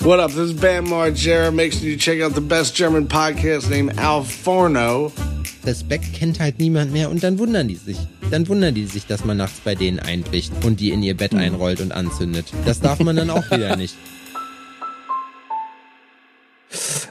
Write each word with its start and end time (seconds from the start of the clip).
What 0.00 0.20
up? 0.20 0.30
This 0.30 0.50
is 0.50 0.54
Bam 0.54 0.86
Margera. 0.86 1.52
Make 1.52 1.72
sure 1.72 1.88
you 1.88 1.96
check 1.96 2.20
out 2.20 2.34
the 2.34 2.40
best 2.40 2.74
German 2.76 3.06
podcast 3.08 3.68
named 3.68 3.98
Al 3.98 4.22
Forno. 4.22 5.12
Respekt 5.64 6.14
kennt 6.14 6.38
halt 6.40 6.58
niemand 6.58 6.92
mehr 6.92 7.10
und 7.10 7.22
dann 7.22 7.38
wundern 7.38 7.68
die 7.68 7.74
sich. 7.76 7.98
Dann 8.30 8.46
wundern 8.48 8.74
die 8.74 8.86
sich, 8.86 9.06
dass 9.06 9.24
man 9.24 9.36
nachts 9.36 9.60
bei 9.60 9.74
denen 9.74 9.98
einbricht 9.98 10.52
und 10.64 10.80
die 10.80 10.90
in 10.90 11.02
ihr 11.02 11.16
Bett 11.16 11.34
einrollt 11.34 11.80
und 11.80 11.92
anzündet. 11.92 12.46
Das 12.64 12.80
darf 12.80 13.00
man 13.00 13.16
dann 13.16 13.28
auch 13.30 13.44
wieder 13.50 13.76
nicht. 13.76 13.96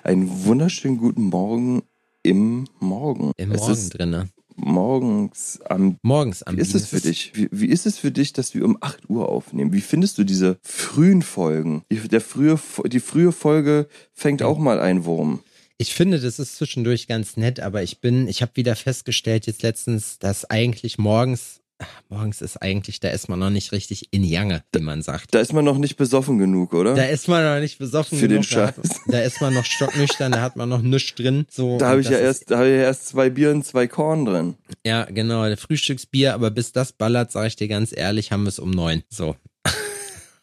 Einen 0.04 0.46
wunderschönen 0.46 0.98
guten 0.98 1.24
Morgen 1.24 1.84
im 2.24 2.68
Morgen. 2.80 3.32
Im 3.38 3.52
Es 3.52 3.60
Morgen 3.62 3.90
drinne. 3.90 4.30
Morgens 4.58 5.60
am 5.62 5.98
Morgens 6.02 6.44
am 6.44 6.58
Wie 6.58 6.62
ist 6.62 6.76
es 6.76 6.88
für 6.88 7.00
dich? 7.00 7.32
Wie, 7.34 7.48
wie 7.52 7.68
ist 7.68 7.86
es 7.86 7.98
für 7.98 8.12
dich, 8.12 8.34
dass 8.34 8.54
wir 8.54 8.66
um 8.66 8.78
8 8.82 9.10
Uhr 9.10 9.30
aufnehmen? 9.30 9.72
Wie 9.72 9.82
findest 9.82 10.18
du 10.18 10.24
diese 10.24 10.58
frühen 10.62 11.22
Folgen? 11.22 11.84
Die, 11.92 12.08
der 12.08 12.22
frühe, 12.22 12.60
die 12.88 13.00
frühe 13.00 13.32
Folge 13.32 13.88
fängt 14.14 14.44
auch 14.44 14.58
mal 14.58 14.80
ein 14.80 15.06
Wurm. 15.06 15.42
Ich 15.78 15.94
finde, 15.94 16.20
das 16.20 16.40
ist 16.40 16.56
zwischendurch 16.56 17.08
ganz 17.08 17.38
nett, 17.38 17.60
aber 17.60 17.84
ich 17.84 18.02
bin, 18.02 18.28
ich 18.28 18.42
habe 18.42 18.54
wieder 18.56 18.76
festgestellt 18.76 19.46
jetzt 19.46 19.62
letztens, 19.62 20.18
dass 20.18 20.46
eigentlich 20.46 20.98
morgens, 20.98 21.62
morgens 22.10 22.42
ist 22.42 22.58
eigentlich, 22.58 23.00
da 23.00 23.10
ist 23.10 23.30
man 23.30 23.40
noch 23.40 23.50
nicht 23.50 23.72
richtig 23.72 24.08
in 24.12 24.24
Jange, 24.24 24.64
wie 24.74 24.80
man 24.80 25.02
sagt. 25.02 25.34
Da 25.34 25.40
ist 25.40 25.54
man 25.54 25.66
noch 25.66 25.78
nicht 25.78 25.98
besoffen 25.98 26.38
genug, 26.38 26.74
oder? 26.74 26.96
Da 26.96 27.04
ist 27.04 27.28
man 27.28 27.44
noch 27.44 27.60
nicht 27.60 27.78
besoffen 27.78 28.18
Für 28.18 28.28
den 28.28 28.42
genug, 28.42 28.50
da, 28.52 28.68
hat, 28.68 28.76
Scheiß. 28.76 29.02
da 29.08 29.20
ist 29.20 29.42
man 29.42 29.54
noch 29.54 29.66
stocknüchtern, 29.66 30.32
da 30.32 30.42
hat 30.42 30.56
man 30.56 30.70
noch 30.70 30.82
nichts 30.82 31.16
drin. 31.16 31.46
So, 31.50 31.78
da 31.78 31.90
habe 31.90 32.02
ich 32.02 32.10
ja 32.10 32.18
erst, 32.18 32.50
da 32.52 32.58
habe 32.58 32.68
ich 32.68 32.76
ja 32.76 32.84
erst 32.84 33.08
zwei 33.08 33.30
Bier 33.30 33.52
und 33.52 33.66
zwei 33.66 33.88
Korn 33.88 34.26
drin. 34.26 34.56
Ja, 34.86 35.06
genau, 35.06 35.46
der 35.46 35.58
Frühstücksbier, 35.58 36.34
aber 36.34 36.52
bis 36.52 36.72
das 36.72 36.94
ballert, 36.94 37.32
sage 37.32 37.48
ich 37.48 37.56
dir 37.56 37.68
ganz 37.68 37.96
ehrlich, 37.96 38.32
haben 38.32 38.44
wir 38.44 38.50
es 38.50 38.60
um 38.60 38.72
neun. 38.72 39.04
So. 39.10 39.36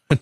Und, 0.08 0.20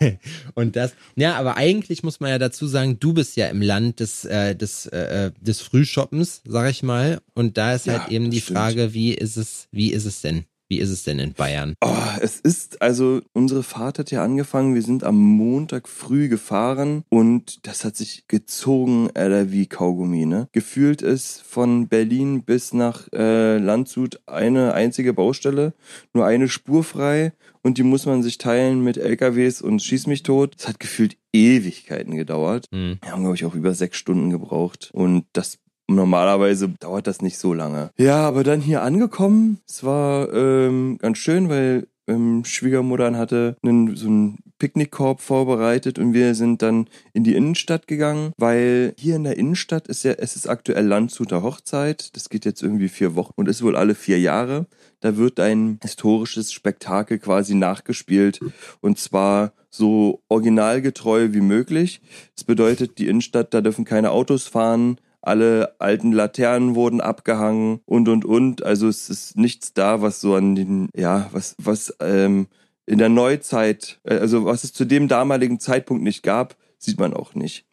und 0.54 0.76
das, 0.76 0.92
ja, 1.16 1.34
aber 1.36 1.56
eigentlich 1.56 2.02
muss 2.02 2.20
man 2.20 2.30
ja 2.30 2.38
dazu 2.38 2.66
sagen, 2.66 2.98
du 3.00 3.12
bist 3.14 3.36
ja 3.36 3.48
im 3.48 3.62
Land 3.62 4.00
des, 4.00 4.24
äh, 4.24 4.54
des, 4.54 4.86
äh, 4.86 5.32
des 5.40 5.60
Frühshoppens, 5.60 6.42
sag 6.44 6.70
ich 6.70 6.82
mal. 6.82 7.20
Und 7.34 7.56
da 7.56 7.74
ist 7.74 7.88
halt 7.88 8.02
Ja, 8.04 8.10
eben 8.10 8.26
das 8.26 8.34
die 8.34 8.40
stimmt. 8.42 8.58
Frage, 8.58 8.94
wie 8.94 9.14
ist 9.14 9.36
es, 9.36 9.68
wie 9.72 9.92
ist 9.92 10.04
es 10.04 10.20
denn? 10.20 10.44
Wie 10.72 10.78
ist 10.78 10.88
es 10.88 11.04
denn 11.04 11.18
in 11.18 11.34
Bayern? 11.34 11.74
Oh, 11.84 11.90
es 12.22 12.40
ist, 12.40 12.80
also 12.80 13.20
unsere 13.34 13.62
Fahrt 13.62 13.98
hat 13.98 14.10
ja 14.10 14.24
angefangen, 14.24 14.74
wir 14.74 14.80
sind 14.80 15.04
am 15.04 15.18
Montag 15.18 15.86
früh 15.86 16.30
gefahren 16.30 17.04
und 17.10 17.66
das 17.66 17.84
hat 17.84 17.94
sich 17.94 18.26
gezogen, 18.26 19.10
Alter, 19.12 19.52
wie 19.52 19.66
Kaugummi, 19.66 20.24
ne? 20.24 20.48
Gefühlt 20.52 21.02
ist 21.02 21.42
von 21.42 21.88
Berlin 21.88 22.42
bis 22.44 22.72
nach 22.72 23.06
äh, 23.12 23.58
Landshut 23.58 24.20
eine 24.24 24.72
einzige 24.72 25.12
Baustelle, 25.12 25.74
nur 26.14 26.24
eine 26.24 26.48
Spur 26.48 26.84
frei 26.84 27.34
und 27.60 27.76
die 27.76 27.82
muss 27.82 28.06
man 28.06 28.22
sich 28.22 28.38
teilen 28.38 28.82
mit 28.82 28.96
LKWs 28.96 29.60
und 29.60 29.82
schieß 29.82 30.06
mich 30.06 30.22
tot. 30.22 30.54
Es 30.58 30.66
hat 30.66 30.80
gefühlt 30.80 31.18
Ewigkeiten 31.34 32.16
gedauert. 32.16 32.64
Hm. 32.72 32.98
Wir 33.02 33.12
haben, 33.12 33.20
glaube 33.20 33.36
ich, 33.36 33.44
auch 33.44 33.54
über 33.54 33.74
sechs 33.74 33.98
Stunden 33.98 34.30
gebraucht. 34.30 34.90
Und 34.94 35.26
das 35.34 35.58
normalerweise 35.94 36.68
dauert 36.68 37.06
das 37.06 37.22
nicht 37.22 37.38
so 37.38 37.54
lange. 37.54 37.90
Ja, 37.96 38.26
aber 38.26 38.44
dann 38.44 38.60
hier 38.60 38.82
angekommen, 38.82 39.58
es 39.68 39.84
war 39.84 40.32
ähm, 40.32 40.98
ganz 40.98 41.18
schön, 41.18 41.48
weil 41.48 41.86
ähm, 42.08 42.44
Schwiegermutter 42.44 43.16
hatte 43.16 43.56
einen, 43.62 43.96
so 43.96 44.06
einen 44.06 44.38
Picknickkorb 44.58 45.20
vorbereitet 45.20 45.98
und 45.98 46.14
wir 46.14 46.34
sind 46.34 46.62
dann 46.62 46.86
in 47.12 47.24
die 47.24 47.34
Innenstadt 47.34 47.86
gegangen, 47.86 48.32
weil 48.36 48.94
hier 48.96 49.16
in 49.16 49.24
der 49.24 49.36
Innenstadt 49.36 49.88
ist 49.88 50.04
ja, 50.04 50.12
es 50.12 50.36
ist 50.36 50.48
aktuell 50.48 50.86
Landshuter 50.86 51.42
Hochzeit. 51.42 52.14
Das 52.14 52.28
geht 52.28 52.44
jetzt 52.44 52.62
irgendwie 52.62 52.88
vier 52.88 53.16
Wochen 53.16 53.32
und 53.36 53.48
ist 53.48 53.62
wohl 53.62 53.76
alle 53.76 53.94
vier 53.94 54.20
Jahre. 54.20 54.66
Da 55.00 55.16
wird 55.16 55.40
ein 55.40 55.78
historisches 55.82 56.52
Spektakel 56.52 57.18
quasi 57.18 57.54
nachgespielt 57.54 58.40
und 58.80 58.98
zwar 58.98 59.52
so 59.68 60.22
originalgetreu 60.28 61.32
wie 61.32 61.40
möglich. 61.40 62.00
Das 62.36 62.44
bedeutet, 62.44 62.98
die 62.98 63.08
Innenstadt, 63.08 63.54
da 63.54 63.62
dürfen 63.62 63.84
keine 63.84 64.10
Autos 64.10 64.46
fahren, 64.46 64.98
alle 65.22 65.76
alten 65.78 66.12
Laternen 66.12 66.74
wurden 66.74 67.00
abgehangen 67.00 67.80
und 67.86 68.08
und 68.08 68.24
und. 68.24 68.62
Also 68.64 68.88
es 68.88 69.08
ist 69.08 69.36
nichts 69.36 69.72
da, 69.72 70.02
was 70.02 70.20
so 70.20 70.34
an 70.34 70.54
den, 70.54 70.88
ja, 70.94 71.28
was, 71.32 71.54
was 71.58 71.94
ähm, 72.00 72.48
in 72.86 72.98
der 72.98 73.08
Neuzeit, 73.08 74.00
äh, 74.04 74.16
also 74.16 74.44
was 74.44 74.64
es 74.64 74.72
zu 74.72 74.84
dem 74.84 75.08
damaligen 75.08 75.60
Zeitpunkt 75.60 76.02
nicht 76.02 76.22
gab, 76.22 76.56
sieht 76.78 76.98
man 76.98 77.14
auch 77.14 77.34
nicht. 77.34 77.64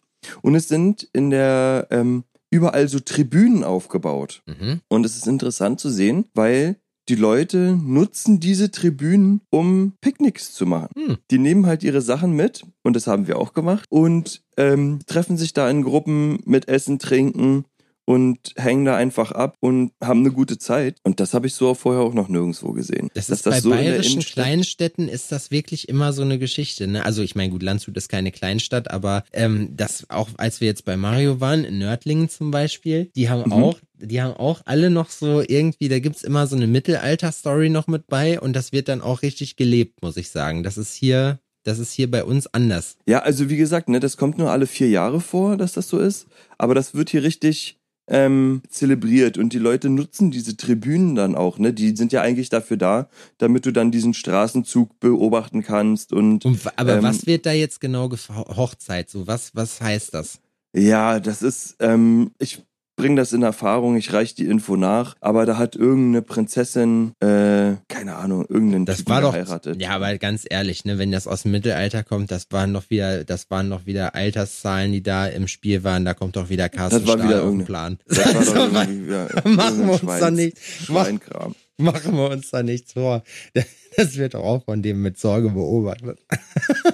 Und 0.41 0.55
es 0.55 0.67
sind 0.67 1.09
in 1.13 1.29
der 1.29 1.87
ähm, 1.89 2.23
überall 2.51 2.87
so 2.87 2.99
Tribünen 2.99 3.63
aufgebaut. 3.63 4.43
Mhm. 4.45 4.81
Und 4.87 5.05
es 5.05 5.15
ist 5.15 5.27
interessant 5.27 5.79
zu 5.79 5.89
sehen, 5.89 6.25
weil 6.33 6.77
die 7.09 7.15
Leute 7.15 7.77
nutzen 7.83 8.39
diese 8.39 8.69
Tribünen, 8.69 9.41
um 9.49 9.93
Picknicks 9.99 10.53
zu 10.53 10.65
machen. 10.65 10.89
Hm. 10.95 11.17
Die 11.31 11.39
nehmen 11.39 11.65
halt 11.65 11.83
ihre 11.83 12.01
Sachen 12.01 12.33
mit, 12.33 12.63
und 12.83 12.95
das 12.95 13.07
haben 13.07 13.27
wir 13.27 13.39
auch 13.39 13.53
gemacht, 13.53 13.85
und 13.89 14.43
ähm, 14.57 14.99
treffen 15.07 15.37
sich 15.37 15.53
da 15.53 15.69
in 15.69 15.83
Gruppen 15.83 16.39
mit 16.45 16.67
Essen, 16.67 16.99
Trinken 16.99 17.65
und 18.09 18.53
hängen 18.55 18.85
da 18.85 18.95
einfach 18.95 19.31
ab 19.33 19.55
und 19.59 19.91
haben 20.03 20.21
eine 20.21 20.31
gute 20.31 20.57
Zeit. 20.57 20.97
Und 21.03 21.19
das 21.19 21.35
habe 21.35 21.45
ich 21.45 21.53
so 21.53 21.75
vorher 21.75 22.01
auch 22.01 22.15
noch 22.15 22.27
nirgendwo 22.27 22.71
gesehen. 22.71 23.11
Das 23.13 23.29
ist 23.29 23.43
bei 23.43 23.61
so 23.61 23.69
bayerischen 23.69 24.23
Kleinstädten 24.23 25.07
ist 25.07 25.31
das 25.31 25.51
wirklich 25.51 25.87
immer 25.89 26.11
so 26.11 26.23
eine 26.23 26.39
Geschichte. 26.39 26.87
Ne? 26.87 27.05
Also 27.05 27.21
ich 27.21 27.35
meine, 27.35 27.51
gut, 27.51 27.61
Landshut 27.61 27.95
ist 27.97 28.09
keine 28.09 28.31
Kleinstadt, 28.31 28.89
aber 28.89 29.25
ähm, 29.31 29.75
das 29.77 30.09
auch, 30.09 30.29
als 30.37 30.59
wir 30.59 30.67
jetzt 30.67 30.85
bei 30.85 30.97
Mario 30.97 31.39
waren, 31.39 31.63
in 31.63 31.77
Nördlingen 31.77 32.29
zum 32.29 32.49
Beispiel, 32.49 33.11
die 33.15 33.29
haben 33.29 33.43
Mhm. 33.45 33.53
auch, 33.53 33.79
die 33.99 34.19
haben 34.23 34.33
auch 34.33 34.61
alle 34.65 34.89
noch 34.89 35.11
so 35.11 35.43
irgendwie, 35.47 35.87
da 35.87 35.99
gibt's 35.99 36.23
immer 36.23 36.47
so 36.47 36.55
eine 36.55 36.65
Mittelalter-Story 36.65 37.69
noch 37.69 37.85
mit 37.85 38.07
bei 38.07 38.39
und 38.39 38.53
das 38.53 38.71
wird 38.71 38.87
dann 38.87 39.01
auch 39.01 39.21
richtig 39.21 39.55
gelebt, 39.55 40.01
muss 40.01 40.17
ich 40.17 40.29
sagen. 40.31 40.63
Das 40.63 40.79
ist 40.79 40.95
hier, 40.95 41.39
das 41.63 41.77
ist 41.77 41.91
hier 41.91 42.09
bei 42.09 42.23
uns 42.23 42.47
anders. 42.47 42.97
Ja, 43.07 43.19
also 43.19 43.49
wie 43.49 43.57
gesagt, 43.57 43.87
ne, 43.87 43.99
das 43.99 44.17
kommt 44.17 44.39
nur 44.39 44.49
alle 44.49 44.65
vier 44.65 44.89
Jahre 44.89 45.21
vor, 45.21 45.57
dass 45.57 45.73
das 45.73 45.89
so 45.89 45.99
ist. 45.99 46.25
Aber 46.57 46.73
das 46.73 46.95
wird 46.95 47.11
hier 47.11 47.21
richtig 47.23 47.78
ähm, 48.09 48.61
zelebriert 48.69 49.37
und 49.37 49.53
die 49.53 49.59
Leute 49.59 49.89
nutzen 49.89 50.31
diese 50.31 50.57
Tribünen 50.57 51.15
dann 51.15 51.35
auch. 51.35 51.59
Ne, 51.59 51.73
die 51.73 51.95
sind 51.95 52.11
ja 52.11 52.21
eigentlich 52.21 52.49
dafür 52.49 52.77
da, 52.77 53.09
damit 53.37 53.65
du 53.65 53.71
dann 53.71 53.91
diesen 53.91 54.13
Straßenzug 54.13 54.99
beobachten 54.99 55.63
kannst 55.63 56.11
und 56.11 56.43
Und, 56.43 56.59
aber 56.75 56.97
Ähm, 56.97 57.03
was 57.03 57.25
wird 57.27 57.45
da 57.45 57.51
jetzt 57.51 57.79
genau 57.79 58.09
Hochzeit? 58.09 59.09
So 59.09 59.27
was, 59.27 59.55
was 59.55 59.79
heißt 59.79 60.13
das? 60.13 60.39
ja, 60.73 61.19
das 61.19 61.41
ist, 61.41 61.77
ähm, 61.79 62.31
ich 62.39 62.61
bringe 62.99 63.15
das 63.15 63.31
in 63.31 63.43
Erfahrung, 63.43 63.95
ich 63.95 64.11
reiche 64.11 64.35
die 64.35 64.45
Info 64.45 64.75
nach, 64.75 65.15
aber 65.21 65.45
da 65.45 65.57
hat 65.57 65.77
irgendeine 65.77 66.21
Prinzessin, 66.21 67.13
äh, 67.21 67.75
keine 67.87 68.17
Ahnung, 68.17 68.45
irgendeinen 68.49 68.85
Das 68.85 68.97
Typen 68.97 69.09
war 69.11 69.21
doch, 69.21 69.31
geheiratet. 69.31 69.81
ja, 69.81 69.91
aber 69.91 70.17
ganz 70.17 70.45
ehrlich, 70.49 70.83
ne, 70.83 70.97
wenn 70.97 71.09
das 71.09 71.25
aus 71.25 71.43
dem 71.43 71.51
Mittelalter 71.51 72.03
kommt, 72.03 72.29
das 72.29 72.47
waren 72.51 72.73
doch 72.73 72.89
wieder, 72.89 73.23
das 73.23 73.49
waren 73.49 73.69
doch 73.69 73.85
wieder 73.85 74.15
Alterszahlen, 74.15 74.91
die 74.91 75.01
da 75.01 75.27
im 75.27 75.47
Spiel 75.47 75.85
waren, 75.85 76.03
da 76.03 76.13
kommt 76.13 76.35
doch 76.35 76.49
wieder 76.49 76.67
Carsten 76.67 76.99
Das 76.99 77.07
war 77.07 77.23
wieder 77.23 77.43
auf 77.43 77.51
den 77.51 77.63
Plan. 77.65 77.99
Das 78.05 78.17
war 78.17 78.35
Also, 78.35 78.53
doch 78.53 78.73
irgendwie, 78.73 79.11
ja, 79.13 79.27
machen 79.45 79.85
wir 79.87 79.93
uns 80.03 80.19
da 80.19 80.29
nicht, 80.31 80.57
Schweinkram. 80.59 81.55
machen 81.77 82.15
wir 82.17 82.29
uns 82.31 82.51
da 82.51 82.63
nichts 82.63 82.93
vor. 82.93 83.23
Das 83.97 84.17
wird 84.17 84.35
doch 84.35 84.43
auch 84.43 84.63
von 84.65 84.83
dem 84.83 85.01
mit 85.01 85.17
Sorge 85.17 85.49
beobachtet. 85.49 86.19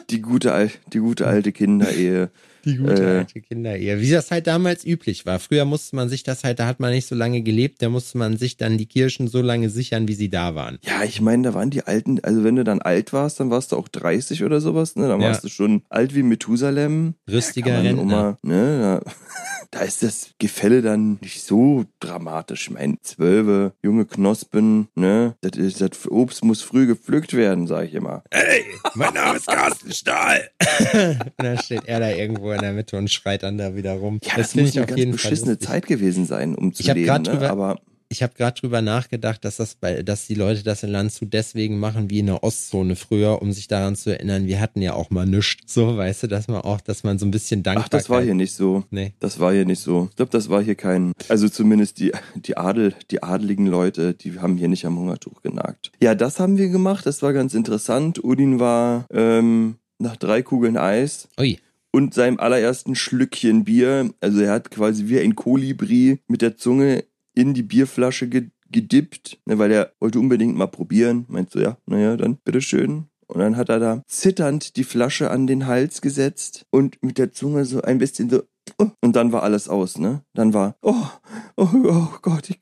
Die 0.09 0.21
gute, 0.21 0.71
die 0.93 0.99
gute 0.99 1.27
alte 1.27 1.51
Kinderehe. 1.51 2.29
Die 2.65 2.77
gute 2.77 3.03
Äh. 3.03 3.17
alte 3.19 3.41
Kinderehe. 3.41 4.01
Wie 4.01 4.09
das 4.11 4.31
halt 4.31 4.47
damals 4.47 4.85
üblich 4.85 5.25
war. 5.25 5.39
Früher 5.39 5.65
musste 5.65 5.95
man 5.95 6.09
sich 6.09 6.23
das 6.23 6.43
halt, 6.43 6.59
da 6.59 6.65
hat 6.67 6.79
man 6.79 6.91
nicht 6.91 7.07
so 7.07 7.15
lange 7.15 7.41
gelebt, 7.41 7.81
da 7.81 7.89
musste 7.89 8.17
man 8.17 8.37
sich 8.37 8.57
dann 8.57 8.77
die 8.77 8.85
Kirschen 8.87 9.27
so 9.27 9.41
lange 9.41 9.69
sichern, 9.69 10.07
wie 10.07 10.13
sie 10.15 10.29
da 10.29 10.55
waren. 10.55 10.79
Ja, 10.83 11.03
ich 11.03 11.21
meine, 11.21 11.43
da 11.43 11.53
waren 11.53 11.69
die 11.69 11.83
Alten, 11.83 12.19
also 12.23 12.43
wenn 12.43 12.55
du 12.55 12.63
dann 12.63 12.81
alt 12.81 13.13
warst, 13.13 13.39
dann 13.39 13.49
warst 13.51 13.71
du 13.71 13.77
auch 13.77 13.87
30 13.87 14.43
oder 14.43 14.61
sowas, 14.61 14.95
ne? 14.95 15.07
Dann 15.07 15.21
Ja. 15.21 15.29
warst 15.29 15.43
du 15.43 15.49
schon 15.49 15.83
alt 15.89 16.15
wie 16.15 16.23
Methusalem. 16.23 17.13
Rüstiger 17.29 17.83
Rentner. 17.83 18.03
mal, 18.03 18.37
ne? 18.41 19.01
Da, 19.05 19.11
da 19.71 19.79
ist 19.81 20.03
das 20.03 20.29
Gefälle 20.39 20.81
dann 20.81 21.17
nicht 21.21 21.41
so 21.43 21.85
dramatisch. 21.99 22.67
Ich 22.67 22.73
meine, 22.73 22.97
zwölfe 23.01 23.73
junge 23.83 24.05
Knospen, 24.05 24.87
ne? 24.95 25.35
Das, 25.41 25.57
ist, 25.57 25.81
das 25.81 26.07
Obst 26.09 26.43
muss 26.43 26.61
früh 26.61 26.87
gepflückt 26.87 27.33
werden, 27.33 27.67
sag 27.67 27.85
ich 27.85 27.93
immer. 27.93 28.23
Hey, 28.31 28.63
mein 28.95 29.13
Name 29.13 29.37
ist 29.37 29.47
Carsten 29.47 29.91
Stahl. 29.91 30.49
dann 31.37 31.57
steht 31.59 31.85
er 31.85 31.99
da 31.99 32.09
irgendwo 32.09 32.51
in 32.55 32.61
der 32.61 32.73
Mitte 32.73 32.97
und 32.97 33.09
schreit 33.11 33.43
dann 33.43 33.57
da 33.57 33.75
wieder 33.75 33.93
rum. 33.93 34.19
Ja, 34.23 34.33
das, 34.37 34.51
finde 34.51 34.63
muss 34.63 34.69
ich 34.71 34.77
eine 34.77 34.83
auf 34.83 34.89
ganz 34.89 34.99
jeden 34.99 35.11
Fall 35.17 35.29
beschissene 35.29 35.51
lustig. 35.51 35.67
Zeit 35.69 35.87
gewesen 35.87 36.25
sein, 36.25 36.55
um 36.55 36.73
zu 36.73 36.81
Ich 36.81 36.87
leben. 36.93 37.05
Ne? 37.05 37.19
drüber- 37.23 37.49
Aber 37.49 37.79
Ich 38.07 38.21
habe 38.21 38.33
gerade 38.37 38.59
drüber 38.61 38.83
nachgedacht, 38.83 39.43
dass 39.43 39.57
das 39.57 39.73
bei, 39.75 40.03
dass 40.03 40.27
die 40.27 40.35
Leute 40.35 40.61
das 40.63 40.83
in 40.83 40.91
Landshut 40.91 41.33
deswegen 41.33 41.79
machen 41.79 42.09
wie 42.11 42.19
in 42.19 42.27
der 42.27 42.43
Ostzone 42.43 42.95
früher, 42.95 43.41
um 43.41 43.51
sich 43.51 43.67
daran 43.67 43.95
zu 43.95 44.11
erinnern, 44.11 44.45
wir 44.45 44.59
hatten 44.61 44.79
ja 44.83 44.93
auch 44.93 45.09
mal 45.09 45.25
nichts. 45.25 45.73
So, 45.73 45.97
weißt 45.97 46.23
du, 46.23 46.27
dass 46.27 46.47
man 46.47 46.61
auch, 46.61 46.81
dass 46.81 47.03
man 47.03 47.17
so 47.17 47.25
ein 47.25 47.31
bisschen 47.31 47.63
dankbar 47.63 47.85
ach, 47.85 47.89
das 47.89 48.09
war 48.09 48.21
hier 48.21 48.35
nicht 48.35 48.53
so. 48.53 48.83
Nee. 48.91 49.13
Das 49.19 49.39
war 49.39 49.51
hier 49.53 49.65
nicht 49.65 49.79
so. 49.81 50.07
Ich 50.11 50.15
glaube, 50.17 50.31
das 50.31 50.49
war 50.49 50.61
hier 50.61 50.75
kein. 50.75 51.13
Also 51.29 51.49
zumindest 51.49 51.99
die, 51.99 52.11
die 52.35 52.55
Adel, 52.55 52.93
die 53.09 53.23
adeligen 53.23 53.65
Leute, 53.65 54.13
die 54.13 54.39
haben 54.39 54.55
hier 54.55 54.67
nicht 54.67 54.85
am 54.85 54.97
Hungertuch 54.99 55.41
genagt. 55.41 55.91
Ja, 55.99 56.13
das 56.13 56.39
haben 56.39 56.57
wir 56.57 56.69
gemacht. 56.69 57.07
Das 57.07 57.23
war 57.23 57.33
ganz 57.33 57.55
interessant. 57.55 58.23
Udin 58.23 58.59
war 58.59 59.07
ähm, 59.11 59.77
nach 59.97 60.15
drei 60.15 60.43
Kugeln 60.43 60.77
Eis 60.77 61.27
Ui. 61.39 61.57
Und 61.95 62.13
seinem 62.13 62.41
allerersten 62.41 62.93
Schlückchen 62.93 63.63
Bier. 63.63 64.13
Also 64.19 64.41
er 64.41 64.51
hat 64.51 64.69
quasi 64.69 65.07
wie 65.07 65.17
ein 65.17 65.33
Kolibri 65.33 66.19
mit 66.27 66.41
der 66.41 66.57
Zunge 66.57 67.05
in 67.33 67.53
die 67.53 67.63
Bierflasche 67.63 68.27
ge 68.27 68.49
gedippt, 68.69 69.39
ne, 69.45 69.59
weil 69.59 69.71
er 69.71 69.93
wollte 70.01 70.19
unbedingt 70.19 70.57
mal 70.57 70.67
probieren. 70.67 71.23
Meinst 71.29 71.55
du, 71.55 71.59
ja, 71.59 71.77
naja, 71.85 72.17
dann 72.17 72.37
bitteschön. 72.43 73.05
Und 73.27 73.39
dann 73.39 73.55
hat 73.55 73.69
er 73.69 73.79
da 73.79 74.03
zitternd 74.07 74.75
die 74.75 74.83
Flasche 74.83 75.31
an 75.31 75.47
den 75.47 75.67
Hals 75.67 76.01
gesetzt 76.01 76.65
und 76.69 77.01
mit 77.01 77.17
der 77.17 77.31
Zunge 77.31 77.63
so 77.63 77.81
ein 77.81 77.99
bisschen 77.99 78.29
so. 78.29 78.43
Und 79.01 79.15
dann 79.15 79.31
war 79.31 79.43
alles 79.43 79.69
aus, 79.69 79.97
ne? 79.97 80.23
Dann 80.33 80.53
war, 80.53 80.75
oh, 80.81 81.07
oh, 81.55 81.69
oh 81.83 82.07
Gott, 82.21 82.49
ich, 82.49 82.59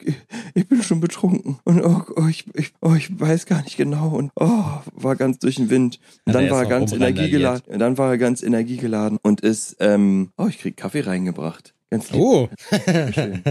ich 0.54 0.68
bin 0.68 0.84
schon 0.84 1.00
betrunken. 1.00 1.60
Und 1.64 1.84
oh, 1.84 2.04
oh, 2.16 2.28
ich, 2.28 2.46
ich, 2.56 2.74
oh, 2.82 2.94
ich 2.94 3.20
weiß 3.20 3.46
gar 3.46 3.62
nicht 3.64 3.78
genau. 3.78 4.10
Und 4.10 4.32
oh, 4.36 4.64
war 4.94 5.16
ganz 5.16 5.40
durch 5.40 5.56
den 5.56 5.70
Wind. 5.70 6.00
Und 6.26 6.34
dann 6.34 6.50
war 6.50 6.64
er 6.64 6.70
ganz 6.70 6.92
energiegeladen. 6.92 7.80
Dann 7.80 7.98
war 7.98 8.12
er 8.12 8.18
ganz 8.18 8.44
energiegeladen 8.44 9.18
und 9.22 9.42
ist, 9.42 9.78
ähm, 9.80 10.32
oh, 10.38 10.48
ich 10.48 10.60
krieg 10.60 10.78
Kaffee 10.78 11.02
reingebracht. 11.02 11.74
Ganz 11.90 12.10
lieb. 12.12 12.22
Oh, 12.22 12.50
Schön. 13.14 13.44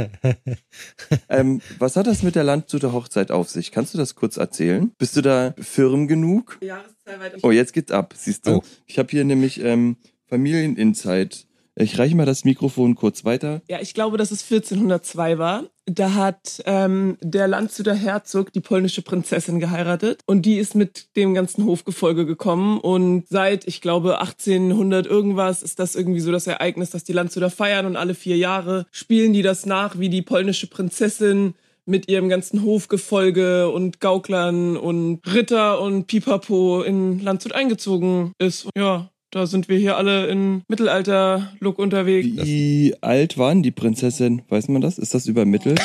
ähm, 1.28 1.60
was 1.78 1.96
hat 1.96 2.08
das 2.08 2.25
mit 2.25 2.34
der 2.34 2.43
Landshuter 2.43 2.93
Hochzeit 2.93 3.31
auf 3.31 3.49
sich? 3.49 3.70
Kannst 3.70 3.94
du 3.94 3.99
das 3.99 4.16
kurz 4.16 4.37
erzählen? 4.37 4.90
Bist 4.99 5.16
du 5.16 5.22
da 5.22 5.54
firm 5.58 6.08
genug? 6.08 6.58
Weiter. 7.20 7.38
Oh, 7.43 7.52
jetzt 7.52 7.72
geht's 7.72 7.93
ab, 7.93 8.14
siehst 8.16 8.46
du. 8.46 8.56
Oh. 8.56 8.62
Ich 8.87 8.99
habe 8.99 9.08
hier 9.10 9.25
nämlich 9.25 9.62
ähm, 9.62 9.96
Familieninsight. 10.26 11.46
Ich 11.74 11.98
reiche 11.98 12.14
mal 12.14 12.26
das 12.26 12.44
Mikrofon 12.44 12.94
kurz 12.94 13.24
weiter. 13.24 13.62
Ja, 13.69 13.80
ich 13.80 13.94
glaube, 13.94 14.19
dass 14.19 14.30
es 14.30 14.42
1402 14.42 15.38
war. 15.38 15.64
Da 15.86 16.14
hat 16.14 16.62
ähm, 16.66 17.16
der 17.22 17.48
Landshuter 17.48 17.94
Herzog 17.94 18.52
die 18.52 18.60
polnische 18.60 19.02
Prinzessin 19.02 19.58
geheiratet 19.58 20.20
und 20.26 20.42
die 20.42 20.58
ist 20.58 20.74
mit 20.74 21.16
dem 21.16 21.34
ganzen 21.34 21.64
Hofgefolge 21.64 22.24
gekommen 22.24 22.78
und 22.78 23.26
seit, 23.28 23.66
ich 23.66 23.80
glaube, 23.80 24.20
1800 24.20 25.06
irgendwas 25.06 25.62
ist 25.62 25.80
das 25.80 25.96
irgendwie 25.96 26.20
so 26.20 26.30
das 26.30 26.46
Ereignis, 26.46 26.90
dass 26.90 27.02
die 27.04 27.12
Landshuter 27.12 27.50
feiern 27.50 27.86
und 27.86 27.96
alle 27.96 28.14
vier 28.14 28.36
Jahre 28.36 28.86
spielen 28.92 29.32
die 29.32 29.42
das 29.42 29.66
nach, 29.66 29.98
wie 29.98 30.08
die 30.08 30.22
polnische 30.22 30.68
Prinzessin 30.68 31.54
mit 31.84 32.08
ihrem 32.08 32.28
ganzen 32.28 32.62
Hofgefolge 32.62 33.68
und 33.70 33.98
Gauklern 33.98 34.76
und 34.76 35.20
Ritter 35.32 35.80
und 35.80 36.06
Pipapo 36.06 36.82
in 36.82 37.18
Landshut 37.18 37.52
eingezogen 37.52 38.34
ist. 38.38 38.68
Ja, 38.76 39.10
da 39.32 39.46
sind 39.46 39.69
wir 39.70 39.79
hier 39.79 39.96
alle 39.96 40.26
in 40.26 40.62
Mittelalter-Look 40.69 41.79
unterwegs. 41.79 42.29
Wie 42.44 42.94
alt 43.00 43.38
waren 43.38 43.62
die 43.62 43.70
Prinzessin? 43.70 44.43
Weiß 44.50 44.69
man 44.69 44.82
das? 44.82 44.99
Ist 44.99 45.14
das 45.14 45.26
übermittelt? 45.26 45.81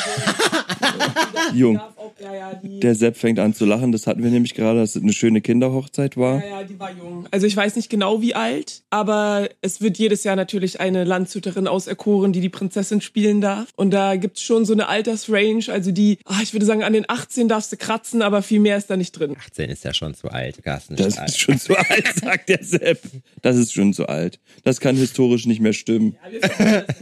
Jung. 1.54 1.80
Ja, 2.20 2.34
ja, 2.34 2.54
die, 2.54 2.80
Der 2.80 2.94
Sepp 2.94 3.16
fängt 3.16 3.38
an 3.38 3.54
zu 3.54 3.64
lachen. 3.64 3.92
Das 3.92 4.06
hatten 4.06 4.22
wir 4.22 4.30
nämlich 4.30 4.54
gerade, 4.54 4.80
dass 4.80 4.96
es 4.96 5.02
eine 5.02 5.12
schöne 5.12 5.40
Kinderhochzeit 5.40 6.16
war. 6.16 6.42
ja, 6.42 6.60
ja, 6.60 6.64
die 6.64 6.78
war 6.78 6.90
jung. 6.92 7.26
Also 7.30 7.46
ich 7.46 7.56
weiß 7.56 7.76
nicht 7.76 7.88
genau 7.90 8.20
wie 8.20 8.34
alt, 8.34 8.82
aber 8.90 9.48
es 9.62 9.80
wird 9.80 9.98
jedes 9.98 10.24
Jahr 10.24 10.36
natürlich 10.36 10.80
eine 10.80 11.04
Landshuterin 11.04 11.68
auserkoren, 11.68 12.32
die 12.32 12.40
die 12.40 12.48
Prinzessin 12.48 13.00
spielen 13.00 13.40
darf. 13.40 13.68
Und 13.76 13.90
da 13.90 14.16
gibt's 14.16 14.42
schon 14.42 14.64
so 14.64 14.72
eine 14.72 14.88
Altersrange, 14.88 15.64
also 15.68 15.90
die, 15.92 16.18
ah, 16.24 16.40
ich 16.42 16.52
würde 16.52 16.66
sagen, 16.66 16.82
an 16.82 16.92
den 16.92 17.04
18 17.08 17.48
darfst 17.48 17.72
du 17.72 17.76
kratzen, 17.76 18.22
aber 18.22 18.42
viel 18.42 18.60
mehr 18.60 18.76
ist 18.76 18.90
da 18.90 18.96
nicht 18.96 19.12
drin. 19.12 19.36
18 19.38 19.70
ist 19.70 19.84
ja 19.84 19.94
schon 19.94 20.14
zu 20.14 20.28
alt, 20.28 20.62
Carsten. 20.62 20.96
Das 20.96 21.16
ist 21.16 21.38
schon 21.38 21.58
zu 21.58 21.76
alt, 21.76 22.06
sagt 22.20 22.48
der 22.48 22.62
Sepp. 22.62 23.00
Das 23.42 23.56
ist 23.56 23.72
schon 23.72 23.92
zu 23.92 24.06
alt. 24.06 24.40
Das 24.64 24.80
kann 24.80 24.96
historisch 24.96 25.46
nicht 25.46 25.60
mehr 25.60 25.72
stimmen. 25.72 26.16
Ja. 26.58 26.84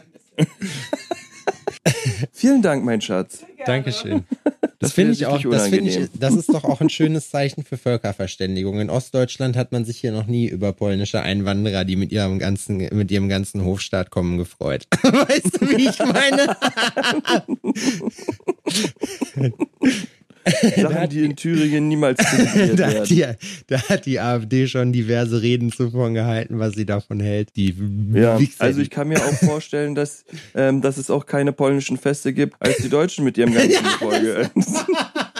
Vielen 2.32 2.62
Dank, 2.62 2.84
mein 2.84 3.00
Schatz. 3.00 3.44
Dankeschön. 3.64 4.24
Das, 4.78 4.90
Das 4.90 4.94
finde 4.94 5.12
ich 5.12 5.25
auch, 5.26 5.40
das 5.43 5.69
finde 5.69 5.90
ich, 5.90 6.08
das 6.19 6.34
ist 6.34 6.52
doch 6.52 6.64
auch 6.64 6.82
ein 6.82 6.90
schönes 6.90 7.31
Zeichen 7.31 7.64
für 7.64 7.78
Völkerverständigung. 7.78 8.78
In 8.78 8.90
Ostdeutschland 8.90 9.56
hat 9.56 9.73
man 9.73 9.87
sich 9.87 9.99
hier 9.99 10.12
noch 10.12 10.26
nie 10.26 10.49
über 10.49 10.75
polnische 10.75 11.23
Einwanderer, 11.23 11.84
die 11.84 11.96
mit 11.96 12.12
ihrem 12.12 12.38
ganzen, 12.38 12.76
mit 12.76 13.11
ihrem 13.11 13.31
ganzen 13.31 13.64
Hofstaat 13.64 14.11
kommen, 14.11 14.37
gefreut. 14.37 14.87
weißt 15.02 15.61
du, 15.61 15.70
wie 15.70 15.88
ich 15.88 15.99
meine? 15.99 16.56
Sachen, 20.76 21.08
die 21.08 21.25
in 21.25 21.37
Thüringen 21.37 21.88
niemals 21.88 22.19
Da 22.76 22.88
hat, 22.88 23.10
die, 23.10 23.25
da 23.66 23.82
hat 23.88 24.06
die 24.06 24.20
AfD 24.20 24.69
schon 24.69 24.93
diverse 24.93 25.43
Reden 25.43 25.72
zuvon 25.72 26.14
gehalten, 26.14 26.58
was 26.58 26.75
sie 26.75 26.87
davon 26.87 27.20
hält. 27.20 27.54
Die 27.56 27.75
Ja, 28.12 28.38
also 28.58 28.81
ich 28.81 28.90
kann 28.90 29.08
mir 29.08 29.19
auch 29.19 29.34
vorstellen, 29.34 29.94
dass, 29.94 30.25
ähm, 30.54 30.82
dass 30.82 30.96
es 30.98 31.10
auch 31.10 31.26
keine 31.26 31.52
polnischen 31.52 31.96
Feste 31.96 32.32
gibt, 32.32 32.54
als 32.60 32.78
die 32.78 32.88
Deutschen 32.88 33.25
mit 33.25 33.38
ihrem 33.38 33.54
ganzen 33.54 33.82
Gefolge. 33.82 34.50
das, 34.54 34.87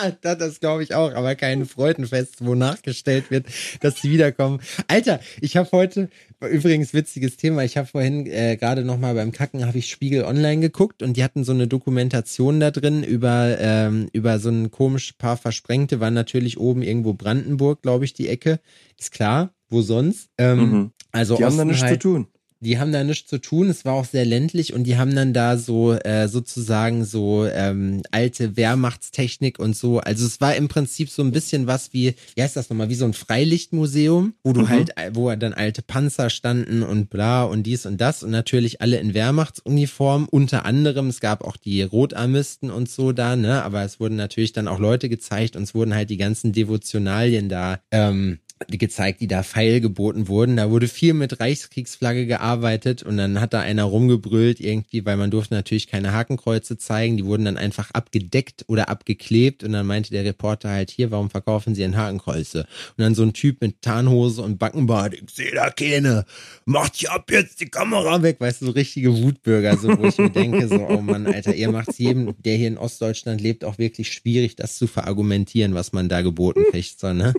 das 0.23 0.61
glaube 0.61 0.83
ich 0.83 0.95
auch, 0.95 1.15
aber 1.15 1.35
kein 1.35 1.67
Freudenfest, 1.67 2.45
wo 2.45 2.55
nachgestellt 2.55 3.31
wird, 3.31 3.47
dass 3.81 4.01
sie 4.01 4.11
wiederkommen. 4.11 4.61
Alter, 4.89 5.21
ich 5.41 5.57
habe 5.57 5.69
heute, 5.73 6.09
übrigens 6.41 6.95
witziges 6.95 7.37
Thema, 7.37 7.65
ich 7.65 7.77
habe 7.77 7.87
vorhin 7.87 8.27
äh, 8.27 8.57
gerade 8.57 8.85
nochmal 8.85 9.15
beim 9.15 9.33
Kacken, 9.33 9.67
habe 9.67 9.79
ich 9.79 9.91
Spiegel 9.91 10.25
Online 10.25 10.61
geguckt 10.61 11.03
und 11.03 11.17
die 11.17 11.25
hatten 11.25 11.45
so 11.45 11.53
eine 11.53 11.67
Dokumentation 11.67 12.61
da 12.61 12.71
drin 12.71 13.03
über, 13.03 13.57
ähm, 13.59 14.09
über 14.13 14.39
so 14.39 14.49
ein 14.49 14.71
komisch 14.71 15.13
paar 15.13 15.37
Versprengte, 15.37 16.01
war 16.01 16.11
natürlich 16.11 16.59
oben 16.59 16.83
irgendwo 16.83 17.15
Brandenburg, 17.15 17.83
glaube 17.83 18.05
ich, 18.05 18.15
die 18.15 18.29
Ecke. 18.29 18.61
Ist 18.99 19.13
klar, 19.13 19.55
wo 19.69 19.83
sonst? 19.83 20.31
Ähm, 20.39 20.57
Mhm. 20.57 20.93
Also 21.13 21.37
Die 21.37 21.45
haben 21.45 21.57
da 21.57 21.63
Osten 21.63 21.69
nichts 21.69 21.83
halt, 21.83 22.03
zu 22.03 22.09
tun. 22.11 22.27
Die 22.61 22.79
haben 22.79 22.93
da 22.93 23.05
nichts 23.05 23.29
zu 23.29 23.39
tun. 23.39 23.69
Es 23.69 23.85
war 23.85 23.95
auch 23.95 24.05
sehr 24.07 24.25
ländlich 24.25 24.73
und 24.73 24.85
die 24.85 24.97
haben 24.97 25.15
dann 25.15 25.33
da 25.33 25.59
so 25.59 25.93
äh, 25.93 26.27
sozusagen 26.29 27.05
so 27.05 27.47
ähm, 27.47 28.03
alte 28.11 28.57
Wehrmachtstechnik 28.57 29.59
und 29.59 29.77
so. 29.77 30.01
Also 30.01 30.27
es 30.27 30.41
war 30.41 30.57
im 30.57 30.69
Prinzip 30.69 31.11
so 31.11 31.23
ein 31.23 31.33
bisschen 31.33 31.67
was 31.67 31.93
wie, 31.93 32.15
wie 32.35 32.43
heißt 32.43 32.57
das 32.57 32.71
nochmal, 32.71 32.89
wie 32.89 32.95
so 32.95 33.05
ein 33.05 33.13
Freilichtmuseum, 33.13 34.35
wo 34.43 34.53
du 34.53 34.63
Mhm. 34.63 34.69
halt, 34.69 34.93
wo 35.13 35.35
dann 35.35 35.53
alte 35.55 35.83
Panzer 35.83 36.31
standen 36.31 36.83
und 36.83 37.11
bla 37.11 37.45
und 37.45 37.65
dies 37.65 37.87
und 37.87 38.01
das 38.01 38.23
und 38.23 38.31
natürlich 38.31 38.81
alle 38.81 38.99
in 38.99 39.15
Wehrmachtsuniform. 39.15 40.27
Unter 40.31 40.65
anderem, 40.65 41.09
es 41.09 41.21
gab 41.21 41.43
auch 41.45 41.57
die 41.57 41.83
Rotarmisten 41.83 42.71
und 42.71 42.89
so 42.89 43.13
da, 43.13 43.37
ne? 43.37 43.63
Aber 43.63 43.83
es 43.83 44.01
wurden 44.01 44.17
natürlich 44.17 44.53
dann 44.53 44.69
auch 44.69 44.79
Leute 44.79 45.09
gezeigt 45.09 45.57
und 45.57 45.63
es 45.65 45.75
wurden 45.75 45.95
halt 45.95 46.11
die 46.11 46.17
ganzen 46.17 46.53
Devotionalien 46.53 47.49
da 47.49 47.81
ähm, 47.91 48.39
gezeigt, 48.69 49.21
die 49.21 49.27
da 49.27 49.43
feil 49.43 49.81
geboten 49.81 50.29
wurden. 50.29 50.57
Da 50.57 50.71
wurde 50.71 50.89
viel 50.89 51.13
mit 51.13 51.41
Reichskriegsflagge 51.41 52.27
gearbeitet 52.27 53.03
und 53.03 53.19
dann 53.19 53.41
hat 53.41 53.53
da 53.53 53.61
einer 53.61 53.85
rumgebrüllt 53.85 54.61
irgendwie, 54.61 55.05
weil 55.05 55.19
man 55.19 55.31
durfte 55.31 55.55
natürlich 55.55 55.89
keine 55.89 56.13
Hakenkreuze 56.13 56.79
zeigen. 56.79 57.19
Die 57.19 57.27
wurden 57.27 57.45
dann 57.45 57.59
einfach 57.59 57.91
abgedeckt 57.91 58.65
oder 58.67 58.89
abgeklebt 58.89 59.63
und 59.63 59.73
dann 59.73 59.87
meinte 59.87 60.11
der 60.11 60.25
Reporter 60.25 60.71
halt 60.71 60.91
hier, 60.91 61.11
warum 61.11 61.29
verkaufen 61.29 61.75
sie 61.75 61.85
ein 61.85 61.97
Hakenkreuze? 61.97 62.61
Und 62.97 63.03
dann 63.03 63.15
so 63.15 63.25
ein 63.25 63.35
Typ 63.35 63.61
mit 63.61 63.83
Tarnhose 63.83 64.41
und 64.41 64.59
Backenbart, 64.59 65.15
ich 65.15 65.31
sehe 65.31 65.55
da 65.55 65.69
keine, 65.69 66.25
macht 66.65 66.97
hier 66.97 67.13
ab 67.13 67.31
jetzt 67.31 67.61
die 67.61 67.67
Kamera 67.69 68.23
weg, 68.23 68.41
weißt 68.41 68.63
du, 68.63 68.67
so 68.67 68.73
richtige 68.73 69.23
Wutbürger, 69.23 69.77
so 69.77 69.89
wo 69.99 70.07
ich 70.07 70.17
mir 70.17 70.31
denke, 70.31 70.67
so, 70.67 70.87
oh 70.89 71.03
Mann, 71.03 71.27
Alter, 71.27 71.55
ihr 71.55 71.71
macht's 71.71 71.99
jedem, 71.99 72.35
der 72.43 72.57
hier 72.57 72.69
in 72.69 72.79
Ostdeutschland 72.79 73.41
lebt, 73.41 73.65
auch 73.65 73.77
wirklich 73.77 74.13
schwierig, 74.13 74.57
das 74.57 74.79
zu 74.79 74.87
verargumentieren, 74.87 75.75
was 75.75 75.93
man 75.93 76.09
da 76.09 76.23
geboten 76.23 76.65
kriegt, 76.71 76.99
so, 76.99 77.13
ne? 77.13 77.35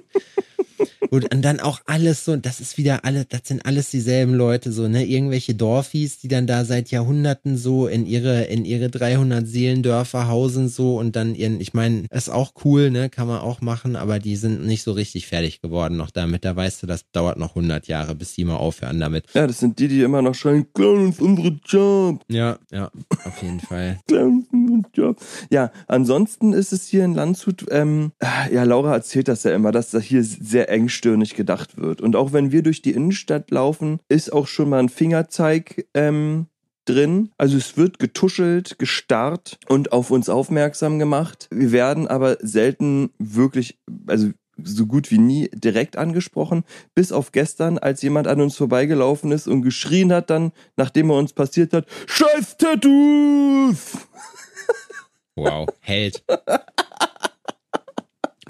Und, 1.09 1.33
und 1.33 1.41
dann 1.41 1.59
auch 1.59 1.81
alles 1.85 2.25
so, 2.25 2.35
das 2.35 2.59
ist 2.59 2.77
wieder 2.77 3.05
alle, 3.05 3.25
das 3.25 3.41
sind 3.45 3.65
alles 3.65 3.89
dieselben 3.89 4.33
Leute, 4.33 4.71
so, 4.71 4.87
ne, 4.87 5.05
irgendwelche 5.05 5.55
Dorfis, 5.55 6.19
die 6.19 6.27
dann 6.27 6.47
da 6.47 6.65
seit 6.65 6.91
Jahrhunderten 6.91 7.57
so 7.57 7.87
in 7.87 8.05
ihre, 8.05 8.43
in 8.45 8.65
ihre 8.65 8.89
300 8.89 9.47
Seelendörfer 9.47 10.27
hausen, 10.27 10.67
so, 10.69 10.97
und 10.97 11.15
dann 11.15 11.35
ihren, 11.35 11.61
ich 11.61 11.73
meine, 11.73 12.05
ist 12.11 12.29
auch 12.29 12.53
cool, 12.65 12.91
ne, 12.91 13.09
kann 13.09 13.27
man 13.27 13.39
auch 13.39 13.61
machen, 13.61 13.95
aber 13.95 14.19
die 14.19 14.35
sind 14.35 14.65
nicht 14.65 14.83
so 14.83 14.91
richtig 14.91 15.27
fertig 15.27 15.61
geworden 15.61 15.97
noch 15.97 16.11
damit. 16.11 16.45
Da 16.45 16.55
weißt 16.55 16.83
du, 16.83 16.87
das 16.87 17.09
dauert 17.11 17.37
noch 17.37 17.55
100 17.55 17.87
Jahre, 17.87 18.15
bis 18.15 18.33
die 18.33 18.45
mal 18.45 18.57
aufhören 18.57 18.99
damit. 18.99 19.25
Ja, 19.33 19.47
das 19.47 19.59
sind 19.59 19.79
die, 19.79 19.87
die 19.87 20.01
immer 20.01 20.21
noch 20.21 20.35
schreien, 20.35 20.67
klauen 20.73 21.07
uns 21.07 21.19
unsere 21.19 21.59
Job, 21.65 22.23
Ja, 22.27 22.57
ja, 22.71 22.91
auf 23.23 23.41
jeden 23.41 23.59
Fall. 23.59 23.99
klauen 24.07 24.45
unsere 24.77 24.91
Job. 24.93 25.21
Ja, 25.49 25.71
ansonsten 25.87 26.53
ist 26.53 26.73
es 26.73 26.87
hier 26.87 27.05
in 27.05 27.13
Landshut, 27.13 27.65
ähm, 27.69 28.11
ja, 28.51 28.63
Laura 28.63 28.93
erzählt 28.93 29.27
das 29.27 29.43
ja 29.43 29.53
immer, 29.53 29.71
dass 29.71 29.91
da 29.91 29.99
hier 29.99 30.23
sehr 30.23 30.69
engstirnig 30.69 31.35
gedacht 31.35 31.77
wird. 31.77 32.01
Und 32.01 32.15
auch 32.15 32.33
wenn 32.33 32.51
wir 32.51 32.63
durch 32.63 32.81
die 32.81 32.91
Innenstadt 32.91 33.51
laufen, 33.51 33.99
ist 34.09 34.31
auch 34.31 34.47
schon 34.47 34.69
mal 34.69 34.79
ein 34.79 34.89
Fingerzeig, 34.89 35.87
ähm, 35.93 36.47
drin. 36.87 37.31
Also 37.37 37.57
es 37.57 37.77
wird 37.77 37.99
getuschelt, 37.99 38.79
gestarrt 38.79 39.59
und 39.67 39.91
auf 39.91 40.11
uns 40.11 40.29
aufmerksam 40.29 40.99
gemacht. 40.99 41.47
Wir 41.51 41.71
werden 41.71 42.07
aber 42.07 42.37
selten 42.41 43.09
wirklich, 43.19 43.77
also 44.07 44.29
so 44.63 44.87
gut 44.87 45.11
wie 45.11 45.19
nie 45.19 45.49
direkt 45.53 45.97
angesprochen, 45.97 46.63
bis 46.95 47.11
auf 47.11 47.31
gestern, 47.31 47.77
als 47.77 48.01
jemand 48.01 48.27
an 48.27 48.41
uns 48.41 48.55
vorbeigelaufen 48.57 49.31
ist 49.31 49.47
und 49.47 49.61
geschrien 49.61 50.11
hat 50.11 50.29
dann, 50.29 50.51
nachdem 50.77 51.11
er 51.11 51.17
uns 51.17 51.33
passiert 51.33 51.73
hat, 51.73 51.85
Scheiß 52.07 52.57
Tattoos! 52.57 53.97
Wow, 55.37 55.67
Held. 55.79 56.23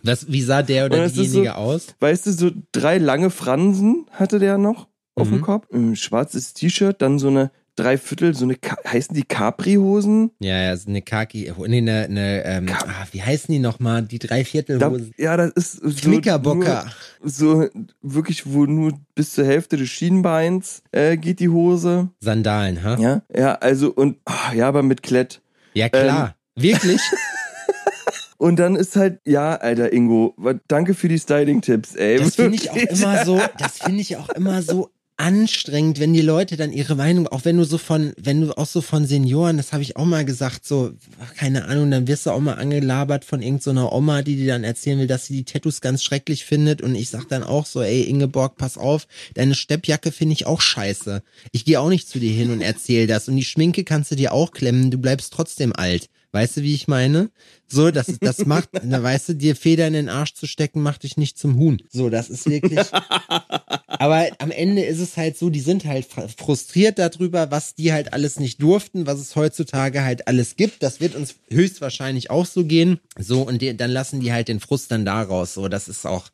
Das, 0.04 0.32
wie 0.32 0.42
sah 0.42 0.62
der 0.62 0.86
oder 0.86 1.08
diejenige 1.10 1.50
so- 1.50 1.52
aus? 1.56 1.88
Weißt 2.00 2.28
du, 2.28 2.32
so 2.32 2.52
drei 2.72 2.98
lange 2.98 3.30
Fransen 3.30 4.06
hatte 4.12 4.40
der 4.40 4.58
noch 4.58 4.88
auf 5.16 5.28
Mhm. 5.28 5.34
dem 5.34 5.42
Kopf. 5.42 5.68
Ein 5.74 5.96
schwarzes 5.98 6.54
T-Shirt, 6.54 7.02
dann 7.02 7.20
so 7.20 7.28
eine 7.28 7.52
Dreiviertel, 7.76 8.34
so 8.34 8.46
eine, 8.46 8.56
Ka- 8.56 8.78
heißen 8.88 9.14
die 9.14 9.24
Capri-Hosen? 9.24 10.32
Ja, 10.40 10.58
ja, 10.64 10.78
so 10.78 10.90
eine 10.90 11.02
Kaki, 11.04 11.52
nee, 11.68 11.78
eine, 11.78 12.06
eine 12.06 12.44
ähm, 12.46 12.68
ah, 12.72 13.06
wie 13.12 13.22
heißen 13.22 13.52
die 13.54 13.60
nochmal? 13.60 14.02
Die 14.04 14.18
Da, 14.18 14.28
Dreiviertelhose. 14.30 15.12
ja, 15.18 15.36
das 15.38 15.52
ist 15.52 15.74
so 15.84 16.10
Knickerbocker. 16.10 16.86
nur- 17.22 17.30
So 17.30 17.68
wirklich, 18.02 18.52
wo 18.52 18.66
nur 18.66 18.94
bis 19.14 19.34
zur 19.34 19.46
Hälfte 19.46 19.78
des 19.78 19.90
Schienbeins 19.90 20.82
äh, 20.92 21.18
geht 21.18 21.40
die 21.40 21.50
Hose. 21.50 22.10
Sandalen, 22.22 22.82
ha? 22.84 22.98
Ja, 22.98 23.22
ja, 23.36 23.56
also 23.56 23.92
und 23.92 24.18
ah, 24.26 24.54
ja, 24.56 24.68
aber 24.70 24.82
mit 24.84 25.04
Klett. 25.04 25.42
Ja, 25.74 25.90
klar. 25.90 26.36
Wirklich? 26.58 27.02
Und 28.38 28.58
dann 28.58 28.76
ist 28.76 28.96
halt, 28.96 29.20
ja, 29.26 29.56
Alter 29.56 29.92
Ingo, 29.92 30.36
danke 30.68 30.94
für 30.94 31.08
die 31.08 31.18
Styling-Tipps, 31.18 31.96
ey. 31.96 32.20
Das 32.20 32.36
finde 32.36 32.56
ich 32.56 32.70
auch 32.70 32.76
immer 32.76 33.26
so, 33.26 33.42
das 33.58 33.80
finde 33.80 34.00
ich 34.00 34.16
auch 34.18 34.30
immer 34.30 34.62
so 34.62 34.92
anstrengend, 35.18 36.00
wenn 36.00 36.14
die 36.14 36.22
Leute 36.22 36.58
dann 36.58 36.72
ihre 36.72 36.96
Meinung, 36.96 37.28
auch 37.28 37.44
wenn 37.44 37.58
du 37.58 37.64
so 37.64 37.80
von, 37.80 38.14
wenn 38.18 38.42
du 38.42 38.56
auch 38.56 38.68
so 38.68 38.82
von 38.82 39.08
Senioren, 39.08 39.58
das 39.58 39.74
habe 39.74 39.82
ich 39.82 39.98
auch 39.98 40.06
mal 40.06 40.24
gesagt, 40.24 40.66
so, 40.66 40.92
keine 41.36 41.66
Ahnung, 41.66 41.90
dann 41.90 42.08
wirst 42.08 42.28
du 42.28 42.32
auch 42.32 42.40
mal 42.40 42.54
angelabert 42.54 43.26
von 43.26 43.42
irgendeiner 43.42 43.82
so 43.82 43.92
Oma, 43.92 44.22
die 44.22 44.36
dir 44.36 44.54
dann 44.54 44.64
erzählen 44.64 45.00
will, 45.00 45.08
dass 45.08 45.26
sie 45.26 45.34
die 45.34 45.44
Tattoos 45.44 45.82
ganz 45.82 46.04
schrecklich 46.04 46.46
findet 46.46 46.84
und 46.84 46.94
ich 46.94 47.10
sag 47.10 47.28
dann 47.28 47.42
auch 47.42 47.66
so, 47.66 47.82
ey 47.82 48.04
Ingeborg, 48.04 48.58
pass 48.58 48.78
auf, 48.78 49.08
deine 49.34 49.56
Steppjacke 49.56 50.12
finde 50.12 50.34
ich 50.34 50.46
auch 50.46 50.62
scheiße. 50.62 51.24
Ich 51.52 51.66
gehe 51.66 51.80
auch 51.80 51.90
nicht 51.90 52.08
zu 52.08 52.20
dir 52.20 52.32
hin 52.32 52.52
und 52.52 52.62
erzähl 52.62 53.08
das 53.08 53.28
und 53.28 53.36
die 53.36 53.44
Schminke 53.44 53.84
kannst 53.84 54.12
du 54.12 54.16
dir 54.16 54.34
auch 54.34 54.52
klemmen, 54.52 54.92
du 54.92 55.00
bleibst 55.00 55.34
trotzdem 55.34 55.74
alt. 55.76 56.10
Weißt 56.38 56.58
du, 56.58 56.62
wie 56.62 56.76
ich 56.76 56.88
meine? 56.88 57.32
So, 57.68 57.90
das, 57.90 58.20
das 58.20 58.46
macht, 58.46 58.70
na, 58.84 59.02
weißt 59.02 59.30
du, 59.30 59.34
dir 59.34 59.56
Feder 59.56 59.88
in 59.88 59.94
den 59.94 60.08
Arsch 60.08 60.36
zu 60.36 60.46
stecken, 60.46 60.84
macht 60.84 61.02
dich 61.02 61.18
nicht 61.18 61.40
zum 61.40 61.58
Huhn. 61.58 61.82
So, 61.90 62.12
das 62.12 62.30
ist 62.30 62.48
wirklich. 62.48 62.80
Aber 64.00 64.28
am 64.40 64.52
Ende 64.52 64.84
ist 64.84 65.00
es 65.00 65.18
halt 65.18 65.38
so, 65.38 65.50
die 65.50 65.60
sind 65.60 65.86
halt 65.86 66.06
frustriert 66.38 67.00
darüber, 67.00 67.52
was 67.52 67.76
die 67.76 67.94
halt 67.94 68.14
alles 68.14 68.40
nicht 68.40 68.62
durften, 68.62 69.08
was 69.08 69.20
es 69.20 69.36
heutzutage 69.36 70.04
halt 70.04 70.28
alles 70.28 70.56
gibt. 70.56 70.84
Das 70.84 71.00
wird 71.00 71.16
uns 71.16 71.36
höchstwahrscheinlich 71.50 72.30
auch 72.30 72.46
so 72.46 72.64
gehen. 72.66 73.00
So, 73.18 73.42
und 73.42 73.62
die, 73.62 73.76
dann 73.76 73.92
lassen 73.92 74.20
die 74.20 74.32
halt 74.32 74.48
den 74.48 74.60
Frust 74.60 74.92
dann 74.92 75.06
da 75.06 75.22
raus. 75.22 75.54
So, 75.54 75.68
das 75.68 75.88
ist 75.88 76.06
auch, 76.06 76.30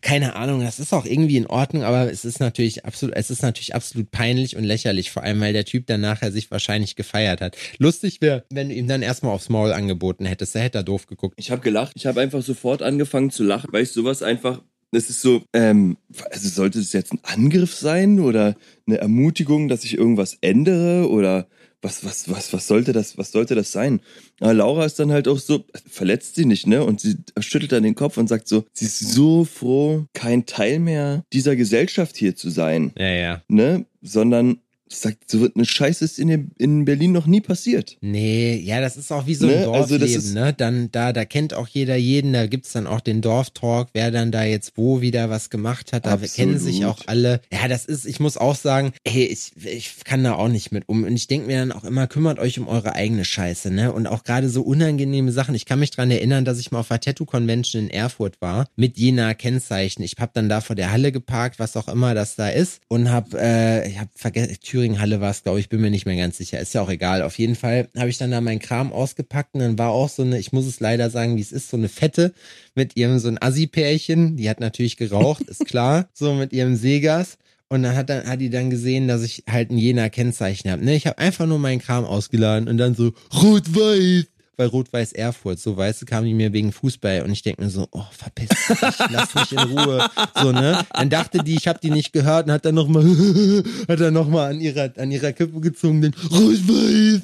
keine 0.00 0.36
Ahnung, 0.36 0.60
das 0.60 0.78
ist 0.78 0.92
auch 0.92 1.06
irgendwie 1.06 1.36
in 1.36 1.46
Ordnung, 1.46 1.82
aber 1.82 2.10
es 2.10 2.24
ist 2.24 2.40
natürlich 2.40 2.84
absolut, 2.84 3.16
es 3.16 3.30
ist 3.30 3.42
natürlich 3.42 3.74
absolut 3.74 4.10
peinlich 4.10 4.56
und 4.56 4.64
lächerlich, 4.64 5.10
vor 5.10 5.22
allem, 5.22 5.40
weil 5.40 5.52
der 5.52 5.64
Typ 5.64 5.86
dann 5.86 6.00
nachher 6.00 6.32
sich 6.32 6.50
wahrscheinlich 6.50 6.96
gefeiert 6.96 7.40
hat. 7.40 7.56
Lustig 7.78 8.20
wäre, 8.20 8.44
wenn 8.50 8.68
du 8.68 8.74
ihm 8.74 8.88
dann 8.88 9.02
erstmal 9.02 9.32
aufs 9.32 9.48
Maul 9.48 9.72
angeboten 9.72 10.24
hättest. 10.24 10.54
Er 10.54 10.62
hätte 10.62 10.78
da 10.78 10.82
doof 10.82 11.06
geguckt. 11.06 11.34
Ich 11.38 11.50
habe 11.50 11.62
gelacht. 11.62 11.92
Ich 11.96 12.06
habe 12.06 12.20
einfach 12.20 12.42
sofort 12.42 12.82
angefangen 12.82 13.30
zu 13.30 13.42
lachen, 13.42 13.68
weil 13.72 13.82
ich 13.82 13.92
sowas 13.92 14.22
einfach 14.22 14.62
es 14.92 15.10
ist 15.10 15.22
so, 15.22 15.42
ähm, 15.52 15.96
also 16.30 16.48
sollte 16.48 16.80
es 16.80 16.92
jetzt 16.92 17.12
ein 17.12 17.20
Angriff 17.22 17.74
sein 17.74 18.20
oder 18.20 18.56
eine 18.86 18.98
Ermutigung, 18.98 19.68
dass 19.68 19.84
ich 19.84 19.96
irgendwas 19.96 20.38
ändere 20.40 21.08
oder 21.08 21.46
was, 21.82 22.04
was, 22.04 22.30
was, 22.30 22.52
was 22.52 22.66
sollte 22.66 22.92
das, 22.92 23.16
was 23.16 23.32
sollte 23.32 23.54
das 23.54 23.72
sein? 23.72 24.00
Aber 24.40 24.52
Laura 24.52 24.84
ist 24.84 24.98
dann 24.98 25.12
halt 25.12 25.28
auch 25.28 25.38
so, 25.38 25.64
verletzt 25.88 26.34
sie 26.34 26.44
nicht, 26.44 26.66
ne? 26.66 26.84
Und 26.84 27.00
sie 27.00 27.16
schüttelt 27.38 27.72
dann 27.72 27.84
den 27.84 27.94
Kopf 27.94 28.18
und 28.18 28.28
sagt 28.28 28.48
so, 28.48 28.64
sie 28.72 28.84
ist 28.84 28.98
so 28.98 29.44
froh, 29.44 30.04
kein 30.12 30.44
Teil 30.44 30.78
mehr 30.78 31.24
dieser 31.32 31.56
Gesellschaft 31.56 32.16
hier 32.16 32.36
zu 32.36 32.50
sein. 32.50 32.92
Ja, 32.98 33.08
ja. 33.08 33.42
Ne? 33.48 33.86
Sondern 34.02 34.60
sagt, 34.92 35.30
so 35.30 35.48
eine 35.54 35.64
Scheiße 35.64 36.04
ist 36.04 36.18
in, 36.18 36.50
in 36.58 36.84
Berlin 36.84 37.12
noch 37.12 37.26
nie 37.26 37.40
passiert. 37.40 37.96
Nee, 38.00 38.56
ja, 38.56 38.80
das 38.80 38.96
ist 38.96 39.12
auch 39.12 39.26
wie 39.26 39.34
so 39.34 39.46
ein 39.46 39.54
ne? 39.54 39.64
Dorfleben, 39.64 40.02
also 40.02 40.18
ist, 40.18 40.34
ne? 40.34 40.52
Dann, 40.52 40.90
da, 40.90 41.12
da 41.12 41.24
kennt 41.24 41.54
auch 41.54 41.68
jeder 41.68 41.96
jeden, 41.96 42.32
da 42.32 42.46
gibt's 42.46 42.72
dann 42.72 42.86
auch 42.86 43.00
den 43.00 43.22
Dorftalk, 43.22 43.88
wer 43.92 44.10
dann 44.10 44.32
da 44.32 44.44
jetzt 44.44 44.72
wo 44.76 45.00
wieder 45.00 45.30
was 45.30 45.50
gemacht 45.50 45.92
hat, 45.92 46.06
da 46.06 46.12
absolut. 46.12 46.34
kennen 46.34 46.58
sich 46.58 46.84
auch 46.84 47.00
alle. 47.06 47.40
Ja, 47.52 47.68
das 47.68 47.84
ist, 47.84 48.04
ich 48.04 48.20
muss 48.20 48.36
auch 48.36 48.56
sagen, 48.56 48.92
hey, 49.06 49.24
ich, 49.24 49.52
ich 49.64 50.04
kann 50.04 50.24
da 50.24 50.34
auch 50.34 50.48
nicht 50.48 50.72
mit 50.72 50.88
um. 50.88 51.04
Und 51.04 51.14
ich 51.14 51.26
denke 51.26 51.46
mir 51.46 51.58
dann 51.58 51.72
auch 51.72 51.84
immer, 51.84 52.06
kümmert 52.06 52.38
euch 52.38 52.58
um 52.58 52.68
eure 52.68 52.94
eigene 52.94 53.24
Scheiße, 53.24 53.70
ne? 53.70 53.92
Und 53.92 54.06
auch 54.06 54.24
gerade 54.24 54.48
so 54.48 54.62
unangenehme 54.62 55.32
Sachen. 55.32 55.54
Ich 55.54 55.66
kann 55.66 55.78
mich 55.78 55.90
dran 55.90 56.10
erinnern, 56.10 56.44
dass 56.44 56.58
ich 56.58 56.72
mal 56.72 56.80
auf 56.80 56.88
der 56.88 57.00
Tattoo-Convention 57.00 57.84
in 57.84 57.90
Erfurt 57.90 58.40
war, 58.40 58.66
mit 58.76 58.98
jener 58.98 59.34
Kennzeichen. 59.34 60.02
Ich 60.02 60.14
hab 60.18 60.34
dann 60.34 60.48
da 60.48 60.60
vor 60.60 60.76
der 60.76 60.92
Halle 60.92 61.12
geparkt, 61.12 61.58
was 61.58 61.76
auch 61.76 61.88
immer 61.88 62.14
das 62.14 62.36
da 62.36 62.48
ist, 62.48 62.80
und 62.88 63.10
hab, 63.10 63.34
äh, 63.34 63.88
ich 63.88 63.98
hab 63.98 64.08
vergessen, 64.14 64.56
Thüringen-Halle 64.80 65.20
war 65.20 65.30
es, 65.30 65.42
glaube 65.42 65.60
ich, 65.60 65.68
bin 65.68 65.80
mir 65.80 65.90
nicht 65.90 66.06
mehr 66.06 66.16
ganz 66.16 66.38
sicher. 66.38 66.58
Ist 66.58 66.72
ja 66.72 66.80
auch 66.80 66.88
egal. 66.88 67.22
Auf 67.22 67.38
jeden 67.38 67.54
Fall 67.54 67.88
habe 67.96 68.08
ich 68.08 68.16
dann 68.16 68.30
da 68.30 68.40
meinen 68.40 68.60
Kram 68.60 68.92
ausgepackt 68.92 69.54
und 69.54 69.60
dann 69.60 69.78
war 69.78 69.90
auch 69.90 70.08
so 70.08 70.22
eine, 70.22 70.38
ich 70.38 70.52
muss 70.52 70.66
es 70.66 70.80
leider 70.80 71.10
sagen, 71.10 71.36
wie 71.36 71.42
es 71.42 71.52
ist, 71.52 71.68
so 71.68 71.76
eine 71.76 71.90
Fette 71.90 72.32
mit 72.74 72.96
ihrem 72.96 73.18
so 73.18 73.28
ein 73.28 73.40
Assi-Pärchen. 73.40 74.36
Die 74.36 74.48
hat 74.48 74.60
natürlich 74.60 74.96
geraucht, 74.96 75.42
ist 75.42 75.66
klar, 75.66 76.08
so 76.14 76.32
mit 76.34 76.52
ihrem 76.52 76.76
Segas. 76.76 77.36
Und 77.68 77.82
dann 77.82 77.94
hat, 77.94 78.08
dann 78.08 78.26
hat 78.26 78.40
die 78.40 78.50
dann 78.50 78.70
gesehen, 78.70 79.06
dass 79.06 79.22
ich 79.22 79.44
halt 79.48 79.70
ein 79.70 79.78
jener 79.78 80.08
Kennzeichen 80.10 80.70
habe. 80.70 80.84
Ne, 80.84 80.96
ich 80.96 81.06
habe 81.06 81.18
einfach 81.18 81.46
nur 81.46 81.58
meinen 81.58 81.80
Kram 81.80 82.04
ausgeladen 82.04 82.68
und 82.68 82.78
dann 82.78 82.94
so 82.94 83.12
rot-weiß 83.42 84.26
bei 84.56 84.66
Rot-Weiß 84.66 85.12
Erfurt. 85.12 85.58
So, 85.58 85.76
weißt 85.76 86.02
du, 86.02 86.06
kamen 86.06 86.26
die 86.26 86.34
mir 86.34 86.52
wegen 86.52 86.72
Fußball 86.72 87.22
und 87.22 87.32
ich 87.32 87.42
denke 87.42 87.62
mir 87.62 87.70
so, 87.70 87.88
oh, 87.92 88.04
verpiss 88.12 88.48
dich, 88.48 88.98
lass 89.10 89.34
mich 89.34 89.52
in 89.52 89.58
Ruhe. 89.58 90.08
So, 90.36 90.52
ne? 90.52 90.84
Dann 90.92 91.10
dachte 91.10 91.42
die, 91.42 91.56
ich 91.56 91.66
habe 91.68 91.78
die 91.82 91.90
nicht 91.90 92.12
gehört 92.12 92.46
und 92.46 92.52
hat 92.52 92.64
dann 92.64 92.74
nochmal, 92.74 93.04
hat 93.88 94.00
dann 94.00 94.14
nochmal 94.14 94.50
an 94.50 94.60
ihrer, 94.60 94.92
an 94.96 95.10
ihrer 95.10 95.32
Kippe 95.32 95.60
gezogen, 95.60 96.02
den 96.02 96.14
Rot-Weiß. 96.14 97.22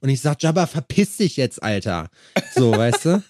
Und 0.00 0.08
ich 0.08 0.20
sag, 0.20 0.42
Jabba, 0.42 0.66
verpiss 0.66 1.18
dich 1.18 1.36
jetzt, 1.36 1.62
Alter. 1.62 2.10
So, 2.54 2.72
weißt 2.72 3.04
du? 3.04 3.22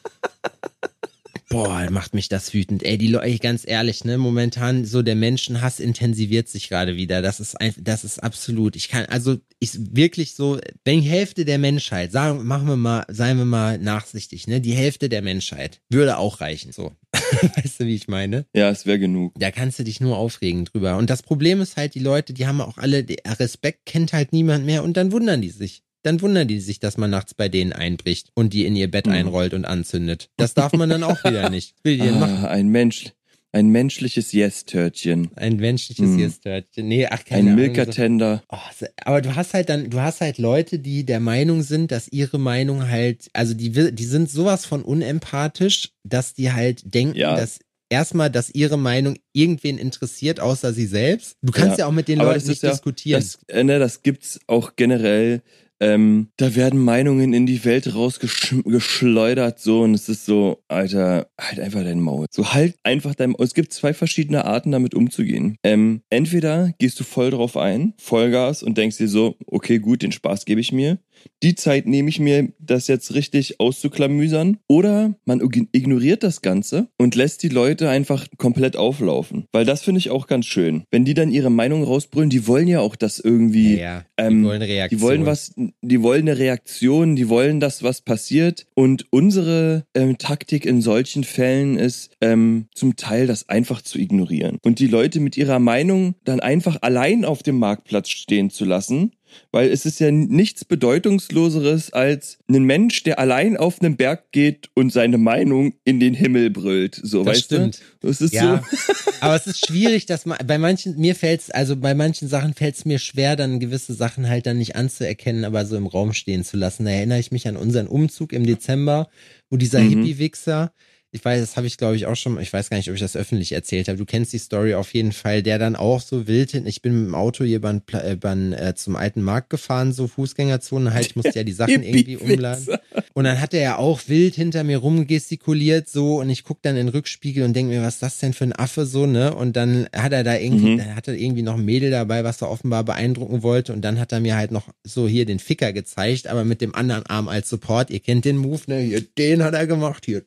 Boah, 1.53 1.87
macht 1.91 2.15
mich 2.15 2.31
das 2.31 2.55
wütend. 2.55 2.83
Ey, 2.83 2.97
die 2.97 3.09
Leute, 3.09 3.39
ganz 3.39 3.69
ehrlich, 3.69 4.05
ne, 4.05 4.17
momentan 4.17 4.87
so 4.87 5.03
der 5.03 5.15
Menschenhass 5.17 5.81
intensiviert 5.81 6.49
sich 6.49 6.71
gerade 6.71 6.97
wieder. 6.97 7.21
Das 7.21 7.41
ist 7.41 7.61
einfach, 7.61 7.83
das 7.85 8.05
ist 8.05 8.23
absolut. 8.23 8.75
Ich 8.75 8.89
kann, 8.89 9.05
also, 9.05 9.37
ist 9.61 9.95
wirklich 9.95 10.35
so, 10.35 10.59
wenn 10.87 11.03
die 11.03 11.09
Hälfte 11.09 11.45
der 11.45 11.59
Menschheit, 11.59 12.11
sagen, 12.11 12.47
machen 12.47 12.69
wir 12.69 12.77
mal, 12.77 13.05
seien 13.09 13.37
wir 13.37 13.45
mal 13.45 13.77
nachsichtig, 13.77 14.47
ne, 14.47 14.63
die 14.63 14.73
Hälfte 14.73 15.11
der 15.11 15.21
Menschheit 15.21 15.83
würde 15.91 16.17
auch 16.17 16.41
reichen, 16.41 16.73
so. 16.73 16.93
weißt 17.13 17.81
du, 17.81 17.87
wie 17.87 17.97
ich 17.97 18.09
meine? 18.09 18.47
Ja, 18.57 18.71
es 18.71 18.87
wäre 18.87 18.99
genug. 18.99 19.35
Da 19.39 19.51
kannst 19.51 19.79
du 19.79 19.85
dich 19.85 20.01
nur 20.01 20.17
aufregen 20.17 20.65
drüber. 20.65 20.97
Und 20.97 21.11
das 21.11 21.23
Problem 21.23 21.61
ist 21.61 21.77
halt, 21.77 21.95
die 21.95 22.01
Leute, 22.01 22.33
die 22.33 22.47
haben 22.47 22.63
auch 22.63 22.79
alle, 22.79 23.05
Respekt 23.27 23.85
kennt 23.85 24.15
halt 24.15 24.33
niemand 24.33 24.65
mehr 24.65 24.83
und 24.83 24.97
dann 24.97 25.13
wundern 25.13 25.43
die 25.43 25.51
sich 25.51 25.83
dann 26.03 26.21
wundern 26.21 26.49
die 26.49 26.61
sich, 26.61 26.81
dass 26.81 26.99
man 26.99 27.11
nachts 27.11 27.35
bei 27.35 27.49
denen 27.49 27.73
einbricht 27.73 28.31
und 28.35 28.53
die 28.53 28.65
in 28.67 28.77
ihr 28.77 28.91
Bett 28.91 29.07
mhm. 29.07 29.13
einrollt 29.13 29.55
und 29.55 29.65
anzündet. 29.65 30.31
Das 30.37 30.55
darf 30.55 30.73
man 30.73 30.89
dann 30.89 31.03
auch 31.03 31.25
wieder 31.25 31.51
nicht. 31.51 31.75
Will 31.85 31.99
die 31.99 32.09
ah, 32.09 32.17
machen? 32.17 32.45
Ein 32.47 32.69
Mensch. 32.69 33.13
Ein 33.55 33.69
menschliches 33.69 34.33
Yes-Törtchen. 34.33 35.31
Ein 35.37 35.57
menschliches 35.57 36.09
mm. 36.09 36.19
Yes-Törtchen. 36.19 36.89
Nee, 36.89 37.07
ach, 37.11 37.23
keine 37.23 37.51
Ein 37.51 37.57
Milka-Tender. 37.57 38.43
Oh, 38.49 38.57
aber 39.05 39.21
du 39.21 39.37
hast 39.37 39.53
halt 39.53 39.69
dann, 39.69 39.91
du 39.91 40.01
hast 40.01 40.23
halt 40.23 40.39
Leute, 40.39 40.79
die 40.79 41.05
der 41.05 41.21
Meinung 41.21 41.61
sind, 41.61 41.93
dass 41.93 42.09
ihre 42.09 42.39
Meinung 42.39 42.89
halt, 42.89 43.29
also 43.35 43.53
die, 43.53 43.71
die 43.71 44.05
sind 44.05 44.31
sowas 44.31 44.65
von 44.65 44.83
unempathisch, 44.83 45.91
dass 46.03 46.33
die 46.33 46.53
halt 46.53 46.95
denken, 46.95 47.19
ja. 47.19 47.37
dass 47.37 47.59
erstmal, 47.91 48.31
dass 48.31 48.49
ihre 48.49 48.79
Meinung 48.79 49.19
irgendwen 49.35 49.77
interessiert, 49.77 50.41
außer 50.41 50.73
sie 50.73 50.87
selbst. 50.87 51.37
Du 51.43 51.53
kannst 51.53 51.79
ja, 51.79 51.85
ja 51.85 51.87
auch 51.89 51.93
mit 51.93 52.09
den 52.09 52.21
Leuten 52.21 52.49
nicht 52.49 52.63
ja, 52.63 52.71
diskutieren. 52.71 53.21
Das, 53.21 53.39
äh, 53.49 53.63
ne, 53.63 53.79
das 53.79 54.03
gibt's 54.03 54.41
auch 54.47 54.77
generell 54.77 55.43
ähm, 55.83 56.29
da 56.37 56.55
werden 56.55 56.79
Meinungen 56.79 57.33
in 57.33 57.45
die 57.45 57.65
Welt 57.65 57.93
rausgeschleudert, 57.93 59.59
so, 59.59 59.83
und 59.83 59.95
es 59.95 60.09
ist 60.09 60.25
so, 60.25 60.63
Alter, 60.69 61.27
halt 61.41 61.59
einfach 61.59 61.83
dein 61.83 62.01
Maul. 62.01 62.27
So, 62.31 62.55
halt 62.55 62.77
einfach 62.85 63.17
dein 63.17 63.31
Maul. 63.31 63.45
Es 63.45 63.55
gibt 63.55 63.73
zwei 63.73 63.93
verschiedene 63.93 64.45
Arten, 64.45 64.71
damit 64.71 64.95
umzugehen. 64.95 65.57
Ähm, 65.65 66.03
entweder 66.09 66.73
gehst 66.79 67.01
du 67.01 67.05
voll 67.05 67.31
drauf 67.31 67.57
ein, 67.57 67.95
Vollgas, 67.99 68.63
und 68.63 68.79
denkst 68.79 68.99
dir 68.99 69.09
so, 69.09 69.37
okay, 69.47 69.81
gut, 69.81 70.03
den 70.03 70.13
Spaß 70.13 70.45
gebe 70.45 70.61
ich 70.61 70.71
mir 70.71 70.99
die 71.43 71.55
Zeit 71.55 71.87
nehme 71.87 72.09
ich 72.09 72.21
mir, 72.21 72.53
das 72.59 72.87
jetzt 72.89 73.15
richtig 73.15 73.61
auszuklamüsern. 73.61 74.59
Oder 74.69 75.15
man 75.25 75.41
ignoriert 75.73 76.23
das 76.23 76.43
Ganze 76.43 76.89
und 76.99 77.15
lässt 77.15 77.43
die 77.43 77.49
Leute 77.49 77.89
einfach 77.89 78.27
komplett 78.39 78.77
auflaufen. 78.77 79.47
Weil 79.53 79.65
das 79.65 79.83
finde 79.83 79.99
ich 79.99 80.11
auch 80.11 80.27
ganz 80.27 80.47
schön. 80.47 80.85
Wenn 80.91 81.05
die 81.05 81.15
dann 81.15 81.31
ihre 81.31 81.51
Meinung 81.51 81.83
rausbrüllen, 81.83 82.31
die 82.31 82.47
wollen 82.47 82.69
ja 82.69 82.81
auch 82.81 82.97
das 82.97 83.19
irgendwie. 83.19 83.77
Ja, 83.77 83.83
ja. 83.83 84.05
Die 84.21 84.25
ähm, 84.25 84.45
wollen 84.45 84.63
Reaktion. 84.63 84.99
Die 84.99 85.03
wollen 85.03 85.27
was, 85.27 85.55
die 85.57 86.03
wollen 86.03 86.29
eine 86.29 86.39
Reaktion, 86.39 87.17
die 87.17 87.29
wollen, 87.29 87.61
dass 87.61 87.83
was 87.83 88.01
passiert. 88.03 88.67
Und 88.75 89.07
unsere 89.11 89.85
ähm, 89.95 90.19
Taktik 90.19 90.65
in 90.65 90.81
solchen 90.81 91.25
Fällen 91.25 91.77
ist, 91.77 92.15
ähm, 92.21 92.67
zum 92.75 92.97
Teil 92.97 93.27
das 93.27 93.49
einfach 93.49 93.83
zu 93.83 93.99
ignorieren. 93.99 94.59
Und 94.63 94.79
die 94.79 94.87
Leute 94.87 95.21
mit 95.21 95.37
ihrer 95.37 95.59
Meinung 95.59 96.15
dann 96.25 96.41
einfach 96.41 96.79
allein 96.83 97.25
auf 97.25 97.43
dem 97.43 97.59
Marktplatz 97.59 98.09
stehen 98.09 98.51
zu 98.51 98.65
lassen 98.65 99.13
weil 99.51 99.71
es 99.71 99.87
ist 99.87 100.01
ja 100.01 100.11
nichts 100.11 100.65
Bedeutungsloseres 100.65 101.93
als 101.93 102.39
ein 102.49 102.65
Mensch, 102.65 103.03
der 103.03 103.19
allein 103.19 103.57
auf 103.57 103.81
einen 103.81 103.97
Berg 103.97 104.33
geht 104.33 104.71
und 104.75 104.93
seine 104.93 105.19
Meinung 105.19 105.75
in 105.85 106.01
den 106.01 106.15
Himmel 106.15 106.51
brüllt. 106.51 107.01
So, 107.03 107.25
das 107.25 107.37
weißt 107.37 107.45
stimmt. 107.45 107.81
du? 108.01 108.09
Das 108.09 108.21
ist 108.21 108.35
ja, 108.35 108.63
so. 108.71 109.03
aber 109.21 109.37
es 109.37 109.47
ist 109.47 109.67
schwierig, 109.67 110.07
dass 110.07 110.27
man, 110.27 110.39
bei 110.47 110.59
manchen, 110.59 110.99
mir 110.99 111.15
fällt's, 111.15 111.51
also 111.51 111.77
bei 111.77 111.95
manchen 111.95 112.29
Sachen 112.29 112.55
fällt 112.55 112.77
es 112.77 112.85
mir 112.85 112.99
schwer, 112.99 113.37
dann 113.37 113.61
gewisse 113.61 113.95
Sachen 113.95 114.29
halt 114.29 114.47
dann 114.47 114.59
nicht 114.59 114.77
anzuerkennen, 114.77 115.45
aber 115.45 115.67
so 115.67 115.77
im 115.77 115.87
Raum 115.87 116.13
stehen 116.13 116.45
zu 116.45 116.57
lassen. 116.57 116.85
Da 116.85 116.91
erinnere 116.91 117.19
ich 117.19 117.33
mich 117.33 117.49
an 117.49 117.57
unseren 117.57 117.87
Umzug 117.87 118.33
im 118.33 118.47
Dezember, 118.47 119.09
wo 119.51 119.57
dieser 119.57 119.81
mhm. 119.81 119.91
Hippie-Wichser 119.91 120.73
ich 121.15 121.23
weiß, 121.23 121.41
das 121.43 121.57
habe 121.57 121.67
ich 121.67 121.77
glaube 121.77 121.95
ich 121.95 122.07
auch 122.07 122.17
schon, 122.17 122.41
ich 122.41 122.51
weiß 122.51 122.71
gar 122.71 122.79
nicht, 122.79 122.89
ob 122.89 122.95
ich 122.95 123.01
das 123.01 123.17
öffentlich 123.17 123.53
erzählt 123.53 123.89
habe. 123.89 123.99
Du 123.99 124.07
kennst 124.07 124.33
die 124.33 124.39
Story 124.39 124.75
auf 124.75 124.95
jeden 124.95 125.13
Fall, 125.13 125.43
der 125.43 125.59
dann 125.59 125.77
auch 125.77 126.01
so 126.01 126.27
wild 126.27 126.53
hin. 126.53 126.67
Ich 126.67 126.81
bin 126.81 126.99
mit 126.99 127.09
dem 127.09 127.15
Auto 127.15 127.45
hier 127.45 127.61
beim, 127.61 127.83
äh, 127.93 128.17
beim, 128.17 128.55
äh, 128.55 128.75
zum 128.75 128.97
alten 128.97 129.21
Markt 129.21 129.51
gefahren, 129.51 129.93
so 129.93 130.09
Fußgängerzone 130.09 130.95
halt, 130.95 131.07
ich 131.07 131.17
musste 131.17 131.35
ja 131.35 131.45
die 131.45 131.53
Sachen 131.53 131.83
irgendwie 131.83 132.17
umladen. 132.17 132.67
Und 133.13 133.25
dann 133.25 133.43
hat 133.43 133.53
er 133.53 133.61
ja 133.61 133.77
auch 133.77 134.01
wild 134.07 134.37
hinter 134.37 134.65
mir 134.65 134.79
rumgestikuliert 134.79 135.87
so 135.87 136.19
und 136.21 136.31
ich 136.31 136.45
guck 136.45 136.63
dann 136.63 136.77
in 136.77 136.87
den 136.87 136.95
Rückspiegel 136.95 137.45
und 137.45 137.53
denke 137.53 137.75
mir, 137.75 137.83
was 137.83 137.95
ist 137.95 138.03
das 138.03 138.19
denn 138.19 138.33
für 138.33 138.45
ein 138.45 138.59
Affe 138.59 138.87
so, 138.87 139.05
ne? 139.05 139.35
Und 139.35 139.55
dann 139.55 139.89
hat 139.95 140.15
er 140.15 140.25
da 140.25 140.37
irgendwie, 140.37 140.71
mhm. 140.71 140.79
dann 140.79 140.97
hat 140.97 141.09
er 141.09 141.15
irgendwie 141.15 141.43
noch 141.43 141.59
ein 141.59 141.65
Mädel 141.65 141.91
dabei, 141.91 142.25
was 142.25 142.41
er 142.41 142.51
offenbar 142.51 142.85
beeindrucken 142.85 143.43
wollte 143.43 143.75
und 143.75 143.83
dann 143.83 144.01
hat 144.01 144.13
er 144.13 144.21
mir 144.21 144.37
halt 144.37 144.51
noch 144.51 144.69
so 144.83 145.07
hier 145.07 145.27
den 145.27 145.41
Ficker 145.41 145.75
gezeigt, 145.75 146.27
aber 146.27 146.45
mit 146.45 146.63
dem 146.63 146.75
anderen 146.75 147.05
Arm 147.05 147.29
als 147.29 147.51
Support. 147.51 147.91
Ihr 147.91 148.01
kennt 148.01 148.25
den 148.25 148.39
Move, 148.39 148.63
ne? 148.67 148.79
Hier, 148.79 149.03
den 149.03 149.43
hat 149.43 149.53
er 149.53 149.67
gemacht, 149.67 150.07
hier 150.07 150.23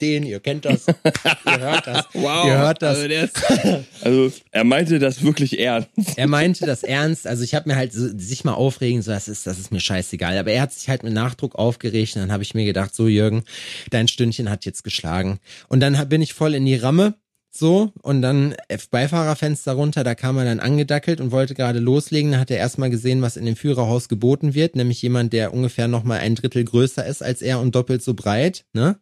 den, 0.00 0.24
ihr 0.24 0.40
kennt 0.40 0.64
das, 0.64 0.86
ihr 1.46 1.60
hört 1.60 1.86
das, 1.86 2.06
wow, 2.12 2.46
ihr 2.46 2.58
hört 2.58 2.82
das. 2.82 2.98
Also, 2.98 3.14
ist, 3.14 3.36
also, 4.02 4.32
er 4.50 4.64
meinte 4.64 4.98
das 4.98 5.22
wirklich 5.22 5.58
ernst. 5.58 5.88
Er 6.16 6.26
meinte 6.26 6.66
das 6.66 6.82
ernst, 6.82 7.26
also 7.26 7.44
ich 7.44 7.54
habe 7.54 7.68
mir 7.68 7.76
halt 7.76 7.92
so, 7.92 8.08
sich 8.16 8.44
mal 8.44 8.54
aufregen, 8.54 9.02
so 9.02 9.10
das 9.10 9.28
ist, 9.28 9.46
das 9.46 9.58
ist 9.58 9.72
mir 9.72 9.80
scheißegal, 9.80 10.36
aber 10.38 10.52
er 10.52 10.62
hat 10.62 10.72
sich 10.72 10.88
halt 10.88 11.02
mit 11.02 11.12
Nachdruck 11.12 11.54
aufgeregt 11.54 12.16
und 12.16 12.22
dann 12.22 12.32
habe 12.32 12.42
ich 12.42 12.54
mir 12.54 12.64
gedacht, 12.64 12.94
so 12.94 13.08
Jürgen, 13.08 13.44
dein 13.90 14.08
Stündchen 14.08 14.50
hat 14.50 14.64
jetzt 14.64 14.84
geschlagen 14.84 15.38
und 15.68 15.80
dann 15.80 16.08
bin 16.08 16.22
ich 16.22 16.34
voll 16.34 16.54
in 16.54 16.66
die 16.66 16.76
Ramme 16.76 17.14
so, 17.56 17.92
und 18.02 18.20
dann 18.20 18.56
Beifahrerfenster 18.90 19.74
runter, 19.74 20.02
da 20.02 20.16
kam 20.16 20.36
er 20.38 20.44
dann 20.44 20.58
angedackelt 20.58 21.20
und 21.20 21.30
wollte 21.30 21.54
gerade 21.54 21.78
loslegen. 21.78 22.32
Da 22.32 22.40
hat 22.40 22.50
er 22.50 22.56
erstmal 22.56 22.90
gesehen, 22.90 23.22
was 23.22 23.36
in 23.36 23.46
dem 23.46 23.54
Führerhaus 23.54 24.08
geboten 24.08 24.54
wird, 24.54 24.74
nämlich 24.74 25.00
jemand, 25.02 25.32
der 25.32 25.54
ungefähr 25.54 25.86
nochmal 25.86 26.18
ein 26.18 26.34
Drittel 26.34 26.64
größer 26.64 27.06
ist 27.06 27.22
als 27.22 27.42
er 27.42 27.60
und 27.60 27.76
doppelt 27.76 28.02
so 28.02 28.14
breit, 28.14 28.64
ne? 28.72 28.98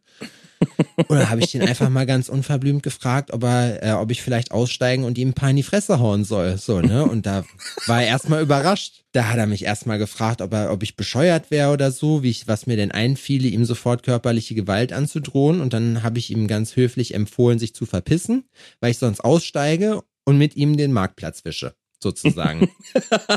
Und 0.95 1.17
dann 1.17 1.29
habe 1.29 1.41
ich 1.41 1.51
den 1.51 1.61
einfach 1.61 1.89
mal 1.89 2.05
ganz 2.05 2.29
unverblümt 2.29 2.83
gefragt, 2.83 3.31
ob 3.31 3.43
er, 3.43 3.83
äh, 3.83 3.91
ob 3.93 4.11
ich 4.11 4.21
vielleicht 4.21 4.51
aussteigen 4.51 5.03
und 5.03 5.17
ihm 5.17 5.29
ein 5.29 5.33
paar 5.33 5.49
in 5.49 5.55
die 5.55 5.63
Fresse 5.63 5.99
hauen 5.99 6.23
soll. 6.23 6.57
So, 6.57 6.81
ne? 6.81 7.03
Und 7.03 7.25
da 7.25 7.43
war 7.87 8.01
er 8.01 8.07
erstmal 8.07 8.41
überrascht. 8.41 9.03
Da 9.11 9.27
hat 9.27 9.37
er 9.37 9.45
mich 9.45 9.63
erstmal 9.63 9.99
gefragt, 9.99 10.41
ob 10.41 10.53
er, 10.53 10.71
ob 10.71 10.81
ich 10.83 10.95
bescheuert 10.95 11.51
wäre 11.51 11.71
oder 11.71 11.91
so, 11.91 12.23
wie 12.23 12.29
ich, 12.29 12.47
was 12.47 12.65
mir 12.65 12.77
denn 12.77 12.91
einfiele, 12.91 13.47
ihm 13.47 13.65
sofort 13.65 14.03
körperliche 14.03 14.55
Gewalt 14.55 14.93
anzudrohen. 14.93 15.61
Und 15.61 15.73
dann 15.73 16.03
habe 16.03 16.19
ich 16.19 16.31
ihm 16.31 16.47
ganz 16.47 16.75
höflich 16.75 17.13
empfohlen, 17.13 17.59
sich 17.59 17.75
zu 17.75 17.85
verpissen, 17.85 18.45
weil 18.79 18.91
ich 18.91 18.97
sonst 18.97 19.21
aussteige 19.21 20.01
und 20.25 20.37
mit 20.37 20.55
ihm 20.55 20.77
den 20.77 20.93
Marktplatz 20.93 21.45
wische 21.45 21.75
sozusagen. 21.99 22.69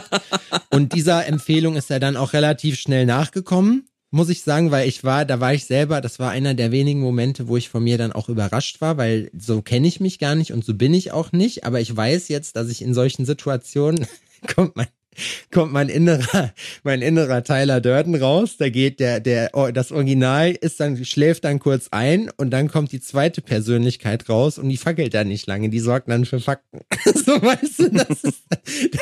und 0.71 0.92
dieser 0.92 1.26
Empfehlung 1.26 1.76
ist 1.76 1.90
er 1.90 2.00
dann 2.00 2.16
auch 2.16 2.33
relativ 2.33 2.78
schnell 2.78 3.06
nachgekommen 3.06 3.88
muss 4.16 4.30
ich 4.30 4.42
sagen, 4.42 4.70
weil 4.70 4.88
ich 4.88 5.04
war, 5.04 5.26
da 5.26 5.40
war 5.40 5.52
ich 5.52 5.66
selber, 5.66 6.00
das 6.00 6.18
war 6.18 6.30
einer 6.30 6.54
der 6.54 6.73
wenigen 6.73 7.00
Momente, 7.00 7.49
wo 7.49 7.56
ich 7.58 7.68
von 7.68 7.85
mir 7.85 7.99
dann 7.99 8.12
auch 8.12 8.30
überrascht 8.30 8.80
war, 8.80 8.96
weil 8.96 9.30
so 9.38 9.61
kenne 9.61 9.87
ich 9.87 10.00
mich 10.00 10.18
gar 10.18 10.35
nicht 10.35 10.52
und 10.52 10.64
so 10.64 10.75
bin 10.75 10.94
ich 10.94 11.12
auch 11.12 11.32
nicht, 11.32 11.64
aber 11.64 11.80
ich 11.80 11.94
weiß 11.94 12.28
jetzt, 12.28 12.56
dass 12.56 12.70
ich 12.70 12.80
in 12.80 12.94
solchen 12.94 13.26
Situationen 13.26 14.06
kommt 14.54 14.75
mein 14.75 14.88
kommt 15.50 15.73
mein 15.73 15.88
innerer, 15.88 16.52
mein 16.82 17.02
innerer 17.02 17.42
Tyler 17.44 17.80
Durden 17.80 18.14
raus. 18.14 18.56
Da 18.58 18.68
geht 18.68 19.00
der, 19.00 19.20
der, 19.20 19.50
oh, 19.54 19.70
das 19.73 19.92
Original 19.92 20.50
ist 20.52 20.80
dann, 20.80 21.04
schläft 21.04 21.44
dann 21.44 21.58
kurz 21.58 21.88
ein 21.90 22.30
und 22.37 22.50
dann 22.50 22.68
kommt 22.68 22.92
die 22.92 23.00
zweite 23.00 23.42
Persönlichkeit 23.42 24.28
raus 24.28 24.58
und 24.58 24.68
die 24.68 24.76
fackelt 24.76 25.14
dann 25.14 25.28
nicht 25.28 25.46
lange. 25.46 25.68
Die 25.68 25.80
sorgt 25.80 26.08
dann 26.08 26.25
für 26.25 26.40
Fakten. 26.40 26.80
so 27.14 27.42
weißt 27.42 27.78
du, 27.78 27.90
das 27.90 28.25
ist, 28.25 28.42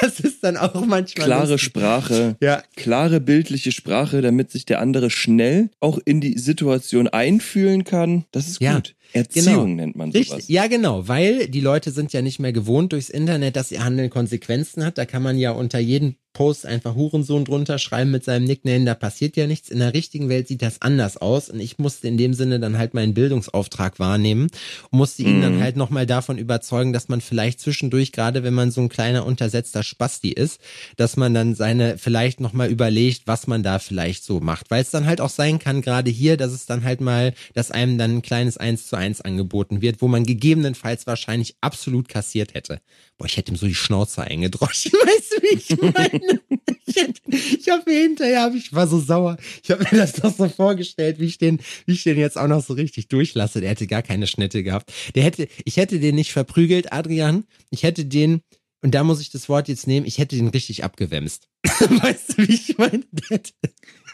das 0.00 0.20
ist 0.20 0.44
dann 0.44 0.56
auch 0.56 0.84
manchmal. 0.86 1.26
Klare 1.26 1.52
lustig. 1.52 1.62
Sprache. 1.62 2.36
Ja. 2.40 2.62
Klare 2.76 3.20
bildliche 3.20 3.72
Sprache, 3.72 4.22
damit 4.22 4.50
sich 4.50 4.64
der 4.64 4.80
andere 4.80 5.10
schnell 5.10 5.70
auch 5.80 5.98
in 6.04 6.20
die 6.20 6.38
Situation 6.38 7.08
einfühlen 7.08 7.84
kann. 7.84 8.24
Das 8.32 8.48
ist 8.48 8.60
ja. 8.60 8.74
gut. 8.74 8.94
Erziehung 9.14 9.66
genau. 9.66 9.66
nennt 9.66 9.96
man 9.96 10.12
sowas. 10.12 10.32
Richtig. 10.32 10.48
Ja, 10.48 10.66
genau, 10.66 11.06
weil 11.06 11.48
die 11.48 11.60
Leute 11.60 11.90
sind 11.90 12.12
ja 12.12 12.20
nicht 12.20 12.40
mehr 12.40 12.52
gewohnt 12.52 12.92
durchs 12.92 13.10
Internet, 13.10 13.56
dass 13.56 13.70
ihr 13.70 13.84
Handeln 13.84 14.10
Konsequenzen 14.10 14.84
hat. 14.84 14.98
Da 14.98 15.06
kann 15.06 15.22
man 15.22 15.38
ja 15.38 15.52
unter 15.52 15.78
jeden 15.78 16.16
Post 16.34 16.66
einfach 16.66 16.96
Hurensohn 16.96 17.44
drunter 17.44 17.78
schreiben 17.78 18.10
mit 18.10 18.24
seinem 18.24 18.44
Nickname, 18.44 18.84
da 18.84 18.94
passiert 18.94 19.36
ja 19.36 19.46
nichts. 19.46 19.70
In 19.70 19.78
der 19.78 19.94
richtigen 19.94 20.28
Welt 20.28 20.48
sieht 20.48 20.62
das 20.62 20.82
anders 20.82 21.16
aus 21.16 21.48
und 21.48 21.60
ich 21.60 21.78
musste 21.78 22.08
in 22.08 22.18
dem 22.18 22.34
Sinne 22.34 22.60
dann 22.60 22.76
halt 22.76 22.92
meinen 22.92 23.14
Bildungsauftrag 23.14 23.98
wahrnehmen 24.00 24.48
und 24.90 24.98
musste 24.98 25.22
ihn 25.22 25.40
dann 25.40 25.56
mhm. 25.56 25.62
halt 25.62 25.76
nochmal 25.76 26.06
davon 26.06 26.36
überzeugen, 26.36 26.92
dass 26.92 27.08
man 27.08 27.20
vielleicht 27.20 27.60
zwischendurch, 27.60 28.10
gerade 28.10 28.42
wenn 28.42 28.52
man 28.52 28.72
so 28.72 28.80
ein 28.80 28.88
kleiner 28.88 29.24
untersetzter 29.24 29.84
Spasti 29.84 30.32
ist, 30.32 30.60
dass 30.96 31.16
man 31.16 31.32
dann 31.34 31.54
seine 31.54 31.98
vielleicht 31.98 32.40
nochmal 32.40 32.68
überlegt, 32.68 33.22
was 33.26 33.46
man 33.46 33.62
da 33.62 33.78
vielleicht 33.78 34.24
so 34.24 34.40
macht. 34.40 34.72
Weil 34.72 34.82
es 34.82 34.90
dann 34.90 35.06
halt 35.06 35.20
auch 35.20 35.30
sein 35.30 35.60
kann, 35.60 35.82
gerade 35.82 36.10
hier, 36.10 36.36
dass 36.36 36.52
es 36.52 36.66
dann 36.66 36.82
halt 36.82 37.00
mal, 37.00 37.32
dass 37.54 37.70
einem 37.70 37.96
dann 37.96 38.16
ein 38.16 38.22
kleines 38.22 38.56
Eins 38.56 38.88
zu 38.88 38.96
eins 38.96 39.20
angeboten 39.20 39.82
wird, 39.82 40.02
wo 40.02 40.08
man 40.08 40.24
gegebenenfalls 40.24 41.06
wahrscheinlich 41.06 41.54
absolut 41.60 42.08
kassiert 42.08 42.54
hätte. 42.54 42.80
Boah, 43.16 43.26
ich 43.26 43.36
hätte 43.36 43.52
ihm 43.52 43.56
so 43.56 43.66
die 43.66 43.74
Schnauze 43.74 44.22
eingedroschen. 44.22 44.92
Weißt 44.92 45.32
du, 45.32 45.42
wie 45.42 45.54
ich 45.54 45.94
meine? 45.94 46.40
Ich, 46.84 46.96
hätte, 46.96 47.20
ich 47.30 47.68
habe 47.68 47.90
mir 47.90 48.02
hinterher, 48.02 48.52
ich 48.54 48.72
war 48.72 48.88
so 48.88 48.98
sauer. 48.98 49.36
Ich 49.62 49.70
habe 49.70 49.84
mir 49.84 49.98
das 49.98 50.14
doch 50.14 50.34
so 50.34 50.48
vorgestellt, 50.48 51.20
wie 51.20 51.26
ich 51.26 51.38
den, 51.38 51.60
wie 51.86 51.92
ich 51.92 52.02
den 52.02 52.18
jetzt 52.18 52.36
auch 52.36 52.48
noch 52.48 52.64
so 52.64 52.74
richtig 52.74 53.08
durchlasse. 53.08 53.60
Der 53.60 53.70
hätte 53.70 53.86
gar 53.86 54.02
keine 54.02 54.26
Schnitte 54.26 54.62
gehabt. 54.64 54.92
Der 55.14 55.22
hätte, 55.22 55.48
ich 55.64 55.76
hätte 55.76 56.00
den 56.00 56.16
nicht 56.16 56.32
verprügelt, 56.32 56.92
Adrian. 56.92 57.44
Ich 57.70 57.84
hätte 57.84 58.04
den, 58.04 58.40
und 58.82 58.94
da 58.94 59.04
muss 59.04 59.20
ich 59.20 59.30
das 59.30 59.48
Wort 59.48 59.68
jetzt 59.68 59.86
nehmen, 59.86 60.06
ich 60.06 60.18
hätte 60.18 60.36
den 60.36 60.48
richtig 60.48 60.82
abgewämst. 60.82 61.48
weißt 61.64 62.36
du, 62.36 62.48
wie 62.48 62.54
ich 62.54 62.76
meine? 62.78 63.04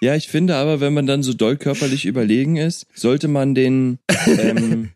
Ja, 0.02 0.14
ich 0.14 0.28
finde 0.28 0.56
aber, 0.56 0.80
wenn 0.80 0.94
man 0.94 1.06
dann 1.06 1.22
so 1.22 1.32
doll 1.32 1.56
körperlich 1.56 2.04
überlegen 2.04 2.56
ist, 2.56 2.86
sollte 2.94 3.28
man 3.28 3.54
den 3.54 3.98
ähm, 4.26 4.92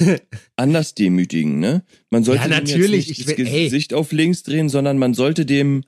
anders 0.56 0.94
demütigen, 0.94 1.58
ne? 1.58 1.84
Man 2.10 2.24
sollte 2.24 2.42
ja, 2.42 2.48
natürlich. 2.48 3.08
nicht 3.08 3.28
das 3.28 3.36
Gesicht 3.36 3.92
ey. 3.92 3.98
auf 3.98 4.12
links 4.12 4.42
drehen, 4.42 4.68
sondern 4.68 4.98
man 4.98 5.14
sollte 5.14 5.46
dem 5.46 5.84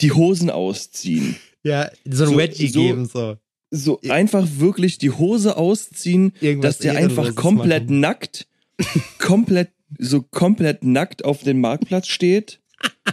die 0.00 0.12
Hosen 0.12 0.50
ausziehen. 0.50 1.36
Ja, 1.62 1.90
so 2.04 2.24
ein 2.24 2.30
so, 2.30 2.36
Wedgie 2.38 2.68
so, 2.68 2.80
geben, 2.80 3.06
so. 3.06 3.36
So 3.70 4.00
einfach 4.08 4.46
wirklich 4.56 4.98
die 4.98 5.10
Hose 5.10 5.56
ausziehen, 5.56 6.32
Irgendwas 6.40 6.76
dass 6.76 6.82
der 6.82 6.96
einfach 6.96 7.34
komplett 7.34 7.90
machen. 7.90 8.00
nackt, 8.00 8.46
komplett, 9.18 9.70
so 9.98 10.22
komplett 10.22 10.84
nackt 10.84 11.24
auf 11.24 11.42
dem 11.42 11.60
Marktplatz 11.60 12.08
steht. 12.08 12.60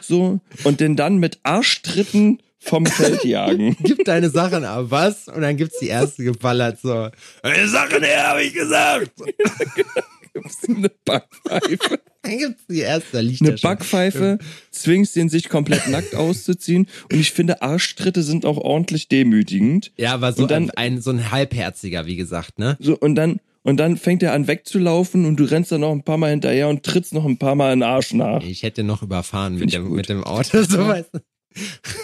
So, 0.02 0.40
und 0.64 0.80
den 0.80 0.96
dann 0.96 1.18
mit 1.18 1.40
Arschtritten 1.44 2.40
vom 2.66 2.86
Feld 2.86 3.24
jagen. 3.24 3.78
Gib 3.84 4.04
deine 4.06 4.30
Sachen 4.30 4.66
ab, 4.66 4.86
was? 4.90 5.28
Und 5.28 5.42
dann 5.42 5.56
gibt's 5.58 5.80
die 5.80 5.88
erste 5.88 6.24
geballert 6.24 6.80
so. 6.82 7.10
Deine 7.44 7.68
Sachen 7.68 8.04
her, 8.04 8.30
hab 8.30 8.40
ich 8.40 8.54
gesagt. 8.54 9.12
gibt's 10.34 10.68
eine 10.68 10.92
Backpfeife. 11.06 12.00
Dann 12.22 12.38
gibt's 12.38 12.64
die 12.68 12.80
erste, 12.80 13.22
liegt 13.22 13.42
Eine 13.42 13.54
Backpfeife, 13.54 14.40
zwingst 14.72 15.16
den 15.16 15.30
sich 15.30 15.50
komplett 15.50 15.88
nackt 15.88 16.16
auszuziehen. 16.16 16.88
Und 17.12 17.20
ich 17.20 17.32
finde, 17.32 17.62
Arschtritte 17.62 18.24
sind 18.24 18.46
auch 18.46 18.58
ordentlich 18.58 19.08
demütigend. 19.08 19.92
Ja, 19.98 20.14
aber 20.14 20.34
so 20.34 20.48
dann, 20.48 20.72
ein, 20.72 21.02
so 21.02 21.12
ein 21.12 21.32
halbherziger, 21.32 22.06
wie 22.06 22.16
gesagt, 22.16 22.60
ne? 22.60 22.78
So, 22.80 22.98
und 22.98 23.16
dann, 23.16 23.40
und 23.62 23.78
dann 23.78 23.98
fängt 23.98 24.24
er 24.24 24.34
an 24.34 24.48
wegzulaufen 24.48 25.26
und 25.26 25.38
du 25.38 25.44
rennst 25.44 25.72
dann 25.72 25.82
noch 25.82 25.92
ein 25.92 26.04
paar 26.04 26.18
Mal 26.18 26.32
hinterher 26.32 26.68
und 26.68 26.84
trittst 26.84 27.14
noch 27.14 27.26
ein 27.26 27.38
paar 27.38 27.56
Mal 27.56 27.74
in 27.74 27.80
den 27.80 27.90
Arsch 27.90 28.14
nach. 28.14 28.44
Ich 28.44 28.64
hätte 28.64 28.84
noch 28.84 29.04
überfahren 29.04 29.56
mit 29.56 29.74
dem, 29.74 29.92
mit 29.92 30.10
dem 30.10 30.24
Auto, 30.24 30.64
so 30.68 30.88
weißt 30.88 31.10
du. 31.14 31.20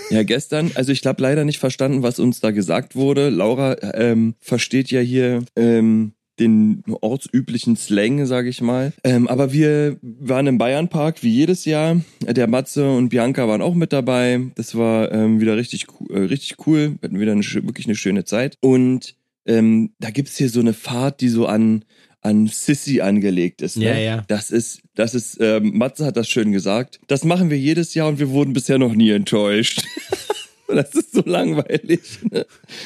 Ja, 0.09 0.23
gestern, 0.23 0.71
also 0.75 0.91
ich 0.91 1.05
habe 1.05 1.21
leider 1.21 1.45
nicht 1.45 1.59
verstanden, 1.59 2.03
was 2.03 2.19
uns 2.19 2.39
da 2.39 2.51
gesagt 2.51 2.95
wurde. 2.95 3.29
Laura 3.29 3.77
ähm, 3.93 4.35
versteht 4.39 4.91
ja 4.91 4.99
hier 4.99 5.43
ähm, 5.55 6.13
den 6.39 6.83
ortsüblichen 7.01 7.75
Slang, 7.77 8.25
sage 8.25 8.49
ich 8.49 8.61
mal. 8.61 8.93
Ähm, 9.03 9.27
aber 9.27 9.53
wir 9.53 9.97
waren 10.01 10.47
im 10.47 10.57
Bayernpark 10.57 11.23
wie 11.23 11.29
jedes 11.29 11.65
Jahr. 11.65 12.01
Der 12.21 12.47
Matze 12.47 12.91
und 12.91 13.09
Bianca 13.09 13.47
waren 13.47 13.61
auch 13.61 13.75
mit 13.75 13.93
dabei. 13.93 14.41
Das 14.55 14.75
war 14.75 15.11
ähm, 15.11 15.39
wieder 15.39 15.55
richtig, 15.55 15.87
äh, 16.09 16.17
richtig 16.17 16.65
cool. 16.65 16.97
Wir 16.99 17.07
hatten 17.07 17.19
wieder 17.19 17.31
eine, 17.33 17.43
wirklich 17.43 17.85
eine 17.85 17.95
schöne 17.95 18.25
Zeit. 18.25 18.57
Und 18.59 19.15
ähm, 19.45 19.91
da 19.99 20.09
gibt's 20.09 20.37
hier 20.37 20.49
so 20.49 20.59
eine 20.59 20.73
Fahrt, 20.73 21.21
die 21.21 21.29
so 21.29 21.45
an 21.45 21.85
an 22.21 22.47
Sissy 22.47 23.01
angelegt 23.01 23.61
ist. 23.61 23.77
Ne? 23.77 23.85
Ja, 23.85 23.97
ja. 23.97 24.23
Das 24.27 24.51
ist, 24.51 24.81
das 24.95 25.13
ist, 25.15 25.37
ähm, 25.41 25.77
Matze 25.77 26.05
hat 26.05 26.17
das 26.17 26.29
schön 26.29 26.51
gesagt. 26.51 26.99
Das 27.07 27.23
machen 27.23 27.49
wir 27.49 27.57
jedes 27.57 27.93
Jahr 27.93 28.07
und 28.07 28.19
wir 28.19 28.29
wurden 28.29 28.53
bisher 28.53 28.77
noch 28.77 28.93
nie 28.93 29.09
enttäuscht. 29.09 29.83
das 30.67 30.93
ist 30.93 31.13
so 31.13 31.23
langweilig. 31.25 32.01
Ne? 32.29 32.45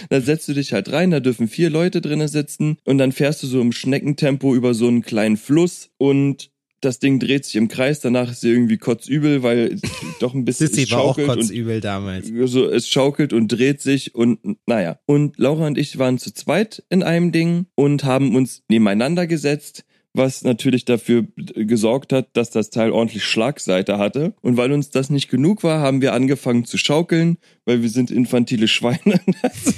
Da 0.09 0.21
setzt 0.21 0.47
du 0.47 0.53
dich 0.53 0.73
halt 0.73 0.91
rein, 0.91 1.11
da 1.11 1.19
dürfen 1.19 1.47
vier 1.47 1.69
Leute 1.69 2.01
drinnen 2.01 2.27
sitzen 2.27 2.77
und 2.85 2.97
dann 2.97 3.11
fährst 3.11 3.43
du 3.43 3.47
so 3.47 3.61
im 3.61 3.71
Schneckentempo 3.71 4.55
über 4.55 4.73
so 4.73 4.87
einen 4.87 5.01
kleinen 5.01 5.37
Fluss 5.37 5.89
und 5.97 6.49
das 6.85 6.99
Ding 6.99 7.19
dreht 7.19 7.45
sich 7.45 7.55
im 7.55 7.67
Kreis, 7.67 7.99
danach 7.99 8.31
ist 8.31 8.41
sie 8.41 8.49
irgendwie 8.49 8.77
kotzübel, 8.77 9.43
weil 9.43 9.79
doch 10.19 10.33
ein 10.33 10.45
bisschen 10.45 10.69
schaukelt 10.87 11.27
war 11.27 11.35
auch 11.35 11.39
kotzübel 11.39 11.75
und, 11.75 11.83
damals. 11.83 12.31
So, 12.45 12.69
es 12.69 12.87
schaukelt 12.87 13.33
und 13.33 13.47
dreht 13.49 13.81
sich 13.81 14.15
und 14.15 14.39
naja. 14.65 14.99
Und 15.05 15.37
Laura 15.37 15.67
und 15.67 15.77
ich 15.77 15.97
waren 15.97 16.17
zu 16.17 16.33
zweit 16.33 16.83
in 16.89 17.03
einem 17.03 17.31
Ding 17.31 17.65
und 17.75 18.03
haben 18.03 18.35
uns 18.35 18.63
nebeneinander 18.69 19.27
gesetzt 19.27 19.83
was 20.17 20.43
natürlich 20.43 20.85
dafür 20.85 21.25
gesorgt 21.35 22.13
hat, 22.13 22.29
dass 22.37 22.49
das 22.49 22.69
Teil 22.69 22.91
ordentlich 22.91 23.25
Schlagseite 23.25 23.97
hatte. 23.97 24.33
Und 24.41 24.55
weil 24.55 24.71
uns 24.71 24.89
das 24.89 25.09
nicht 25.09 25.29
genug 25.29 25.61
war, 25.63 25.81
haben 25.81 26.01
wir 26.01 26.13
angefangen 26.13 26.63
zu 26.63 26.77
schaukeln, 26.77 27.37
weil 27.65 27.81
wir 27.81 27.89
sind 27.89 28.11
infantile 28.11 28.69
Schweine. 28.69 29.19
also 29.41 29.71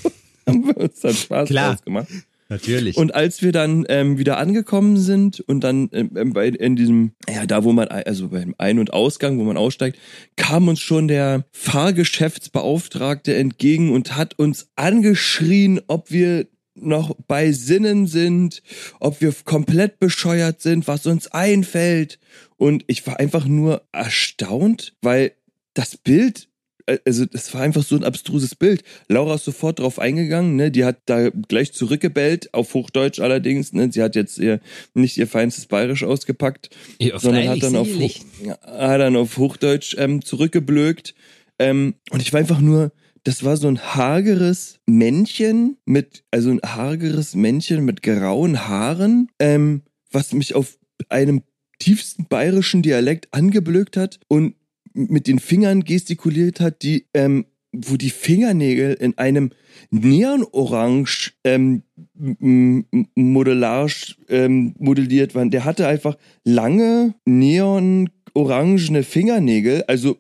haben 0.46 0.68
wir 0.68 0.78
uns 0.78 1.00
dann 1.00 1.16
Spaß 1.16 1.50
Klar. 1.50 1.78
gemacht. 1.84 2.08
Natürlich. 2.50 2.96
Und 2.96 3.14
als 3.14 3.42
wir 3.42 3.52
dann 3.52 3.86
ähm, 3.90 4.18
wieder 4.18 4.38
angekommen 4.38 4.98
sind 4.98 5.42
und 5.42 5.64
dann 5.64 5.90
ähm, 5.92 6.34
bei, 6.34 6.48
in 6.48 6.76
diesem, 6.76 7.12
ja, 7.30 7.46
da 7.46 7.64
wo 7.64 7.74
man, 7.74 7.88
also 7.90 8.30
beim 8.30 8.56
Ein- 8.58 8.80
und 8.80 8.94
Ausgang, 8.94 9.38
wo 9.38 9.44
man 9.44 9.58
aussteigt, 9.58 10.00
kam 10.38 10.68
uns 10.68 10.80
schon 10.80 11.08
der 11.08 11.46
Fahrgeschäftsbeauftragte 11.52 13.36
entgegen 13.36 13.92
und 13.92 14.16
hat 14.16 14.40
uns 14.40 14.70
angeschrien, 14.76 15.82
ob 15.88 16.12
wir 16.12 16.48
noch 16.76 17.16
bei 17.28 17.52
Sinnen 17.52 18.08
sind, 18.08 18.62
ob 19.00 19.20
wir 19.20 19.34
komplett 19.44 20.00
bescheuert 20.00 20.62
sind, 20.62 20.88
was 20.88 21.06
uns 21.06 21.28
einfällt. 21.28 22.20
Und 22.56 22.84
ich 22.88 23.06
war 23.08 23.20
einfach 23.20 23.46
nur 23.46 23.84
erstaunt, 23.92 24.96
weil 25.02 25.34
das 25.74 25.98
Bild 25.98 26.48
also 27.06 27.26
das 27.26 27.54
war 27.54 27.62
einfach 27.62 27.84
so 27.84 27.96
ein 27.96 28.04
abstruses 28.04 28.56
Bild. 28.56 28.84
Laura 29.08 29.36
ist 29.36 29.46
sofort 29.46 29.80
drauf 29.80 30.00
eingegangen, 30.00 30.56
ne? 30.56 30.72
Die 30.72 30.86
hat 30.86 31.02
da 31.06 31.30
gleich 31.30 31.74
zurückgebellt, 31.74 32.54
auf 32.54 32.74
Hochdeutsch 32.74 33.20
allerdings, 33.20 33.74
ne? 33.74 33.92
Sie 33.92 34.02
hat 34.02 34.16
jetzt 34.16 34.38
ihr, 34.38 34.60
nicht 34.94 35.18
ihr 35.18 35.28
feinstes 35.28 35.66
Bayerisch 35.66 36.04
ausgepackt, 36.04 36.70
Ja, 37.00 37.20
sondern 37.20 37.50
hat 37.50 37.64
dann, 37.64 37.76
auf, 37.76 37.88
hat 37.88 39.02
dann 39.02 39.16
auf 39.16 39.38
Hochdeutsch 39.38 39.96
ähm, 39.98 40.24
zurückgeblökt. 40.24 41.14
Ähm, 41.60 41.96
und 42.12 42.22
ich 42.22 42.32
war 42.32 42.40
einfach 42.40 42.60
nur, 42.60 42.92
das 43.24 43.44
war 43.44 43.58
so 43.58 43.68
ein 43.68 43.80
hageres 43.80 44.80
Männchen 44.86 45.78
mit, 45.86 46.24
also 46.32 46.50
ein 46.52 46.62
hageres 46.64 47.36
Männchen 47.36 47.84
mit 47.84 48.02
grauen 48.02 48.68
Haaren, 48.68 49.30
ähm, 49.40 49.82
was 50.12 50.34
mich 50.34 50.56
auf 50.56 50.78
einem 51.10 51.42
tiefsten 51.80 52.28
bayerischen 52.28 52.82
Dialekt 52.82 53.28
angeblökt 53.34 53.98
hat 53.98 54.20
und 54.28 54.56
mit 54.94 55.28
den 55.28 55.40
Fingern 55.40 55.84
gestikuliert 55.84 56.60
hat, 56.60 56.82
die, 56.84 57.06
ähm, 57.14 57.46
wo 57.72 57.96
die 57.98 58.10
Fingernägel 58.10 58.94
in 58.94 59.18
einem 59.18 59.52
Neonorange 59.92 61.32
ähm, 61.44 61.84
Modellage 63.16 64.16
ähm, 64.30 64.74
modelliert 64.80 65.36
waren. 65.36 65.52
Der 65.52 65.66
hatte 65.66 65.88
einfach 65.88 66.18
lange 66.44 67.14
neon-orangene 67.26 69.04
Fingernägel. 69.04 69.84
Also 69.88 70.18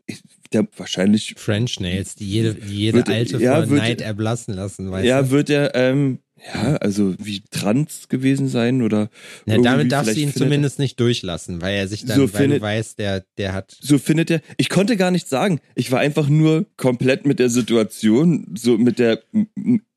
der 0.54 0.68
wahrscheinlich 0.78 1.36
French 1.38 1.80
Nails, 1.80 2.16
die 2.16 2.26
jede, 2.30 2.54
die 2.56 2.74
jede 2.76 2.98
Wird- 3.00 3.10
Alte 3.10 3.38
ja, 3.40 3.70
wird- 3.70 3.80
Neid 3.82 4.02
erblassen 4.02 4.54
lassen, 4.54 4.90
weißt 4.92 5.06
ja, 5.06 5.22
du? 5.24 5.32
wird 5.32 5.50
er, 5.50 5.76
ähm, 5.76 6.20
ja, 6.54 6.76
also 6.78 7.16
wie 7.20 7.42
trans 7.52 8.10
gewesen 8.10 8.48
sein 8.48 8.82
oder. 8.82 9.10
Irgendwie 9.46 9.64
damit 9.64 9.92
darfst 9.92 10.16
du 10.16 10.20
ihn 10.20 10.28
findet 10.30 10.36
er- 10.36 10.46
zumindest 10.46 10.80
nicht 10.80 11.00
durchlassen, 11.00 11.62
weil 11.62 11.76
er 11.76 11.88
sich 11.88 12.06
dann, 12.06 12.16
So 12.18 12.34
weil 12.34 12.42
findet- 12.44 12.62
du 12.62 12.66
weißt, 12.66 13.00
der, 13.00 13.24
der 13.38 13.54
hat 13.54 13.76
So 13.82 13.98
findet 13.98 14.30
er. 14.32 14.42
Ich 14.58 14.70
konnte 14.70 14.98
gar 14.98 15.12
nichts 15.12 15.30
sagen. 15.30 15.60
Ich 15.76 15.92
war 15.92 16.00
einfach 16.00 16.30
nur 16.30 16.66
komplett 16.78 17.26
mit 17.26 17.40
der 17.40 17.50
Situation, 17.50 18.48
so 18.58 18.78
mit 18.78 19.00
der, 19.00 19.22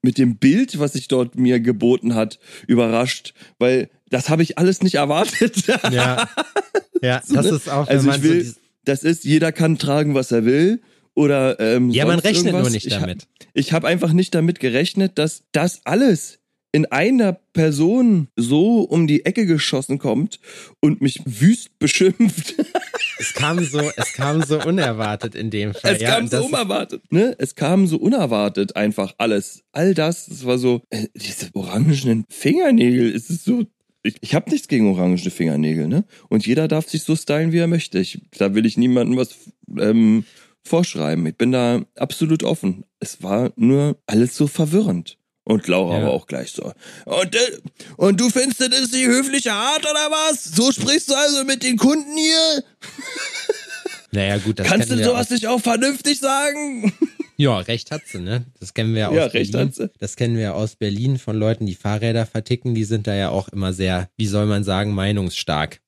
mit 0.03 0.19
dem 0.19 0.37
Bild, 0.37 0.79
was 0.79 0.95
sich 0.95 1.09
dort 1.09 1.37
mir 1.37 1.61
geboten 1.61 2.15
hat, 2.15 2.39
überrascht, 2.67 3.35
weil 3.59 3.91
das 4.09 4.29
habe 4.29 4.43
ich 4.43 4.59
alles 4.59 4.83
nicht 4.83 4.95
erwartet. 4.97 5.65
Ja, 5.93 6.29
ja, 7.03 7.23
das 7.33 7.47
ne? 7.47 7.57
ist 7.57 7.69
auch, 7.71 7.89
also 7.89 8.11
ich 8.11 8.23
will, 8.23 8.45
so 8.45 8.55
das 8.85 9.03
ist, 9.05 9.25
jeder 9.25 9.53
kann 9.53 9.79
tragen, 9.79 10.15
was 10.15 10.33
er 10.33 10.45
will. 10.45 10.81
Oder 11.21 11.61
ähm, 11.61 11.91
Ja, 11.91 12.07
man 12.07 12.19
rechnet 12.19 12.47
irgendwas. 12.47 12.63
nur 12.63 12.71
nicht 12.71 12.87
ich 12.87 12.95
hab- 12.95 13.03
damit. 13.03 13.27
Ich 13.53 13.73
habe 13.75 13.87
einfach 13.87 14.13
nicht 14.15 14.35
damit 14.35 14.59
gerechnet, 14.59 15.19
dass 15.19 15.45
das 15.53 15.83
alles 15.85 16.39
in 16.73 16.87
einer 16.87 17.35
Person 17.53 18.29
so 18.37 18.81
um 18.83 19.07
die 19.07 19.27
Ecke 19.27 19.45
geschossen 19.45 19.99
kommt 19.99 20.41
und 20.81 21.03
mich 21.03 21.21
wüst 21.27 21.79
beschimpft. 21.79 22.55
es 23.19 23.35
kam 23.35 23.63
so, 23.63 23.81
es 23.97 24.15
kam 24.15 24.43
so 24.43 24.63
unerwartet 24.63 25.35
in 25.35 25.51
dem 25.51 25.75
Fall. 25.75 25.97
Es 25.97 26.01
ja, 26.01 26.15
kam 26.15 26.29
so 26.29 26.43
unerwartet. 26.43 27.03
Ne? 27.13 27.35
Es 27.39 27.55
kam 27.55 27.87
so 27.87 27.99
unerwartet 27.99 28.77
einfach 28.77 29.15
alles. 29.19 29.63
All 29.73 29.93
das, 29.93 30.25
das 30.27 30.47
war 30.47 30.57
so, 30.57 30.81
äh, 30.89 31.09
diese 31.15 31.51
orangenen 31.53 32.25
Fingernägel, 32.31 33.15
es 33.15 33.29
ist 33.29 33.45
so. 33.45 33.67
Ich, 34.03 34.15
ich 34.23 34.35
habe 34.35 34.49
nichts 34.51 34.69
gegen 34.69 34.89
orangene 34.89 35.31
Fingernägel, 35.31 35.87
ne? 35.87 36.05
Und 36.31 36.47
jeder 36.47 36.69
darf 36.69 36.89
sich 36.89 37.03
so 37.03 37.15
stylen, 37.15 37.53
wie 37.53 37.59
er 37.59 37.67
möchte. 37.67 37.99
Ich, 37.99 38.23
da 38.39 38.55
will 38.55 38.65
ich 38.65 38.79
niemandem 38.79 39.19
was 39.19 39.35
ähm, 39.79 40.25
vorschreiben. 40.65 41.27
Ich 41.27 41.37
bin 41.37 41.53
da 41.53 41.83
absolut 41.97 42.43
offen. 42.43 42.85
Es 43.01 43.23
war 43.23 43.53
nur 43.57 43.97
alles 44.07 44.37
so 44.37 44.47
verwirrend. 44.47 45.17
Und 45.45 45.67
Laura 45.67 45.99
Ja. 45.99 46.05
war 46.05 46.11
auch 46.13 46.27
gleich 46.27 46.53
so. 46.53 46.73
Und, 47.07 47.35
äh, 47.35 47.39
und 47.97 48.21
du 48.21 48.29
findest, 48.31 48.61
das 48.61 48.69
ist 48.79 48.95
die 48.95 49.07
höfliche 49.07 49.53
Art 49.53 49.81
oder 49.81 50.11
was? 50.11 50.45
So 50.45 50.71
sprichst 50.71 51.09
du 51.11 51.15
also 51.15 51.45
mit 51.45 51.63
den 51.63 51.77
Kunden 51.77 52.17
hier? 52.17 52.63
Naja, 54.13 54.39
gut, 54.39 54.59
das 54.59 54.67
Kannst 54.67 54.91
du 54.91 54.99
wir 54.99 55.05
sowas 55.05 55.27
aus, 55.27 55.31
nicht 55.31 55.47
auch 55.47 55.61
vernünftig 55.61 56.19
sagen? 56.21 56.93
Ja, 57.37 57.57
recht 57.59 57.91
hat 57.91 58.03
sie, 58.07 58.19
ne? 58.19 58.45
Das 58.61 58.75
kennen 58.75 58.93
wir 58.93 59.01
ja 59.01 59.09
aus 59.09 59.15
Ja, 59.17 59.25
recht 59.25 59.53
Berlin. 59.53 59.69
hat 59.69 59.75
sie. 59.75 59.91
Das 59.99 60.17
kennen 60.17 60.35
wir 60.37 60.43
ja 60.43 60.53
aus 60.53 60.77
Berlin 60.77 61.17
von 61.19 61.37
Leuten, 61.39 61.65
die 61.65 61.75
Fahrräder 61.75 62.27
verticken. 62.27 62.75
Die 62.75 62.85
sind 62.85 63.07
da 63.07 63.15
ja 63.15 63.31
auch 63.31 63.49
immer 63.49 63.73
sehr, 63.73 64.11
wie 64.19 64.27
soll 64.27 64.45
man 64.45 64.63
sagen, 64.63 64.93
meinungsstark. 64.93 65.81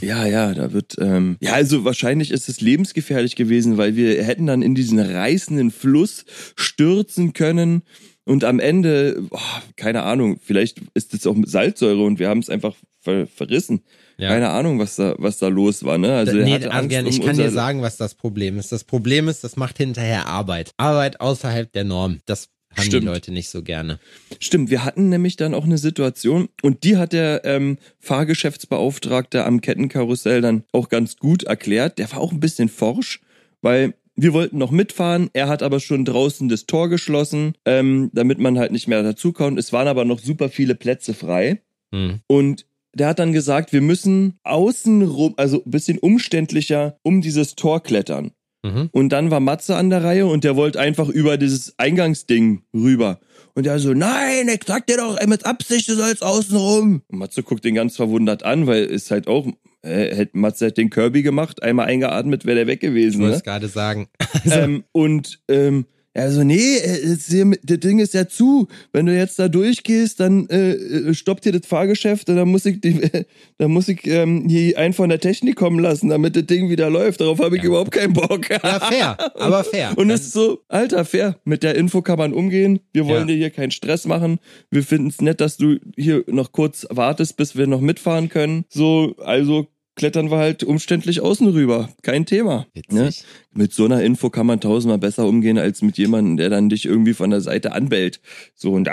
Ja, 0.00 0.26
ja, 0.26 0.54
da 0.54 0.72
wird, 0.72 0.96
ähm, 1.00 1.36
ja, 1.40 1.54
also 1.54 1.84
wahrscheinlich 1.84 2.30
ist 2.30 2.48
es 2.48 2.60
lebensgefährlich 2.60 3.34
gewesen, 3.34 3.78
weil 3.78 3.96
wir 3.96 4.22
hätten 4.22 4.46
dann 4.46 4.62
in 4.62 4.74
diesen 4.74 4.98
reißenden 5.00 5.70
Fluss 5.72 6.24
stürzen 6.56 7.32
können 7.32 7.82
und 8.24 8.44
am 8.44 8.60
Ende, 8.60 9.24
oh, 9.30 9.38
keine 9.76 10.04
Ahnung, 10.04 10.38
vielleicht 10.40 10.80
ist 10.94 11.14
es 11.14 11.26
auch 11.26 11.34
mit 11.34 11.50
Salzsäure 11.50 12.04
und 12.04 12.18
wir 12.18 12.28
haben 12.28 12.38
es 12.38 12.48
einfach 12.48 12.74
ver 13.00 13.26
verrissen. 13.26 13.82
Ja. 14.18 14.28
Keine 14.28 14.50
Ahnung, 14.50 14.78
was 14.78 14.96
da, 14.96 15.14
was 15.18 15.38
da 15.38 15.48
los 15.48 15.82
war, 15.82 15.96
ne? 15.96 16.14
Also 16.14 16.36
nee, 16.36 16.54
Adrian, 16.54 17.06
um 17.06 17.10
ich 17.10 17.22
kann 17.22 17.36
dir 17.36 17.50
sagen, 17.50 17.80
was 17.80 17.96
das 17.96 18.14
Problem 18.14 18.58
ist. 18.58 18.70
Das 18.70 18.84
Problem 18.84 19.28
ist, 19.28 19.42
das 19.42 19.56
macht 19.56 19.78
hinterher 19.78 20.26
Arbeit. 20.26 20.72
Arbeit 20.76 21.20
außerhalb 21.20 21.72
der 21.72 21.84
Norm. 21.84 22.20
Das 22.26 22.50
haben 22.76 22.84
Stimmt. 22.84 23.02
die 23.02 23.06
Leute 23.06 23.32
nicht 23.32 23.48
so 23.50 23.62
gerne. 23.62 23.98
Stimmt, 24.38 24.70
wir 24.70 24.84
hatten 24.84 25.08
nämlich 25.08 25.36
dann 25.36 25.54
auch 25.54 25.64
eine 25.64 25.78
Situation 25.78 26.48
und 26.62 26.84
die 26.84 26.96
hat 26.96 27.12
der 27.12 27.44
ähm, 27.44 27.78
Fahrgeschäftsbeauftragte 27.98 29.44
am 29.44 29.60
Kettenkarussell 29.60 30.40
dann 30.40 30.64
auch 30.72 30.88
ganz 30.88 31.16
gut 31.16 31.44
erklärt. 31.44 31.98
Der 31.98 32.10
war 32.12 32.20
auch 32.20 32.32
ein 32.32 32.40
bisschen 32.40 32.68
forsch, 32.68 33.20
weil 33.62 33.94
wir 34.16 34.32
wollten 34.32 34.58
noch 34.58 34.70
mitfahren, 34.70 35.30
er 35.32 35.48
hat 35.48 35.62
aber 35.62 35.80
schon 35.80 36.04
draußen 36.04 36.48
das 36.48 36.66
Tor 36.66 36.88
geschlossen, 36.88 37.54
ähm, 37.64 38.10
damit 38.12 38.38
man 38.38 38.58
halt 38.58 38.72
nicht 38.72 38.86
mehr 38.86 39.02
dazukommt. 39.02 39.58
Es 39.58 39.72
waren 39.72 39.88
aber 39.88 40.04
noch 40.04 40.18
super 40.18 40.48
viele 40.48 40.74
Plätze 40.74 41.14
frei 41.14 41.60
Hm. 41.92 42.20
und 42.26 42.66
der 42.94 43.08
hat 43.08 43.18
dann 43.18 43.32
gesagt, 43.32 43.72
wir 43.72 43.80
müssen 43.80 44.38
außen 44.42 45.02
rum, 45.02 45.34
also 45.36 45.62
ein 45.64 45.70
bisschen 45.70 45.98
umständlicher 45.98 46.98
um 47.02 47.20
dieses 47.20 47.54
Tor 47.54 47.82
klettern. 47.82 48.32
Mhm. 48.62 48.88
Und 48.92 49.08
dann 49.10 49.30
war 49.30 49.40
Matze 49.40 49.76
an 49.76 49.90
der 49.90 50.04
Reihe 50.04 50.26
und 50.26 50.44
der 50.44 50.56
wollte 50.56 50.78
einfach 50.80 51.08
über 51.08 51.36
dieses 51.38 51.74
Eingangsding 51.78 52.62
rüber. 52.74 53.20
Und 53.54 53.66
der 53.66 53.78
so, 53.78 53.94
nein, 53.94 54.48
ich 54.48 54.60
sag 54.66 54.86
dir 54.86 54.98
doch 54.98 55.16
ey, 55.16 55.26
mit 55.26 55.44
Absicht, 55.46 55.88
du 55.88 55.94
sollst 55.94 56.22
außen 56.22 56.56
rum. 56.56 57.02
Und 57.08 57.18
Matze 57.18 57.42
guckt 57.42 57.64
den 57.64 57.74
ganz 57.74 57.96
verwundert 57.96 58.42
an, 58.42 58.66
weil 58.66 58.84
es 58.84 59.10
halt 59.10 59.26
auch, 59.28 59.46
äh, 59.82 60.14
hätte 60.14 60.36
Matze 60.38 60.66
hat 60.66 60.76
den 60.76 60.90
Kirby 60.90 61.22
gemacht, 61.22 61.62
einmal 61.62 61.86
eingeatmet, 61.86 62.44
wäre 62.44 62.56
der 62.56 62.66
weg 62.66 62.80
Ich 62.82 62.88
gewesen. 62.88 63.20
wollte 63.20 63.32
Ne? 63.32 63.36
es 63.38 63.44
gerade 63.44 63.68
sagen. 63.68 64.08
Ähm, 64.50 64.84
und 64.92 65.40
ähm, 65.48 65.84
er 66.12 66.32
so, 66.32 66.42
nee, 66.42 66.76
äh, 66.78 67.16
das 67.62 67.78
Ding 67.80 68.00
ist 68.00 68.14
ja 68.14 68.26
zu. 68.26 68.66
Wenn 68.92 69.06
du 69.06 69.16
jetzt 69.16 69.38
da 69.38 69.48
durchgehst, 69.48 70.18
dann 70.18 70.48
äh, 70.48 70.72
äh, 70.72 71.14
stoppt 71.14 71.44
hier 71.44 71.52
das 71.52 71.66
Fahrgeschäft 71.66 72.28
und 72.28 72.36
dann 72.36 72.48
muss 72.48 72.66
ich, 72.66 72.80
die, 72.80 73.00
dann 73.58 73.70
muss 73.70 73.86
ich 73.88 74.06
ähm, 74.06 74.46
hier 74.48 74.76
einen 74.78 74.92
von 74.92 75.08
der 75.08 75.20
Technik 75.20 75.56
kommen 75.56 75.78
lassen, 75.78 76.08
damit 76.08 76.34
das 76.34 76.46
Ding 76.46 76.68
wieder 76.68 76.90
läuft. 76.90 77.20
Darauf 77.20 77.38
habe 77.38 77.56
ich 77.56 77.62
Ja. 77.62 77.68
überhaupt 77.68 77.92
keinen 77.92 78.12
Bock. 78.12 78.50
Ja, 78.50 78.80
fair, 78.80 79.16
aber 79.40 79.62
fair. 79.62 79.92
Und 79.96 80.10
es 80.10 80.22
ist 80.22 80.32
so, 80.32 80.60
alter, 80.68 81.04
fair. 81.04 81.36
Mit 81.44 81.62
der 81.62 81.76
Info 81.76 82.02
kann 82.02 82.18
man 82.18 82.32
umgehen. 82.32 82.80
Wir 82.92 83.06
wollen 83.06 83.20
Ja. 83.28 83.34
dir 83.34 83.36
hier 83.36 83.50
keinen 83.50 83.70
Stress 83.70 84.04
machen. 84.06 84.40
Wir 84.70 84.82
finden 84.82 85.08
es 85.08 85.20
nett, 85.20 85.40
dass 85.40 85.56
du 85.58 85.78
hier 85.96 86.24
noch 86.26 86.50
kurz 86.52 86.86
wartest, 86.90 87.36
bis 87.36 87.56
wir 87.56 87.66
noch 87.68 87.80
mitfahren 87.80 88.28
können. 88.28 88.64
So, 88.68 89.14
also 89.18 89.68
klettern 90.00 90.30
wir 90.30 90.38
halt 90.38 90.64
umständlich 90.64 91.20
außen 91.20 91.46
rüber. 91.48 91.90
Kein 92.00 92.24
Thema. 92.24 92.66
Ne? 92.88 93.10
Mit 93.52 93.74
so 93.74 93.84
einer 93.84 94.02
Info 94.02 94.30
kann 94.30 94.46
man 94.46 94.58
tausendmal 94.58 94.96
besser 94.96 95.26
umgehen, 95.26 95.58
als 95.58 95.82
mit 95.82 95.98
jemandem, 95.98 96.38
der 96.38 96.48
dann 96.48 96.70
dich 96.70 96.86
irgendwie 96.86 97.12
von 97.12 97.28
der 97.28 97.42
Seite 97.42 97.72
anbellt. 97.72 98.22
So 98.54 98.72
und 98.72 98.88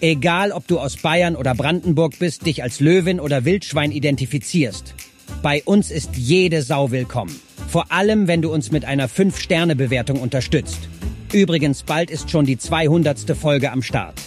Egal, 0.00 0.50
ob 0.50 0.66
du 0.66 0.80
aus 0.80 0.96
Bayern 0.96 1.36
oder 1.36 1.54
Brandenburg 1.54 2.18
bist, 2.18 2.44
dich 2.44 2.64
als 2.64 2.80
Löwin 2.80 3.20
oder 3.20 3.44
Wildschwein 3.44 3.92
identifizierst. 3.92 4.96
Bei 5.42 5.62
uns 5.62 5.92
ist 5.92 6.16
jede 6.16 6.62
Sau 6.62 6.90
willkommen. 6.90 7.38
Vor 7.68 7.92
allem, 7.92 8.26
wenn 8.26 8.42
du 8.42 8.52
uns 8.52 8.72
mit 8.72 8.84
einer 8.84 9.08
5-Sterne-Bewertung 9.08 10.20
unterstützt. 10.20 10.88
Übrigens, 11.32 11.84
bald 11.84 12.10
ist 12.10 12.32
schon 12.32 12.46
die 12.46 12.58
200. 12.58 13.36
Folge 13.36 13.70
am 13.70 13.82
Start. 13.82 14.20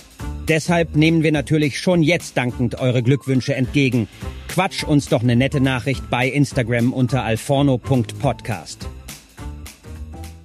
Deshalb 0.47 0.95
nehmen 0.95 1.23
wir 1.23 1.31
natürlich 1.31 1.79
schon 1.79 2.03
jetzt 2.03 2.38
dankend 2.38 2.79
eure 2.79 3.03
Glückwünsche 3.03 3.53
entgegen. 3.53 4.07
Quatsch 4.47 4.83
uns 4.83 5.10
doch 5.10 5.21
eine 5.21 5.36
nette 5.36 5.60
Nachricht 5.60 6.10
bei 6.10 6.27
Instagram 6.27 6.93
unter 6.93 7.23
alforno.podcast. 7.23 8.88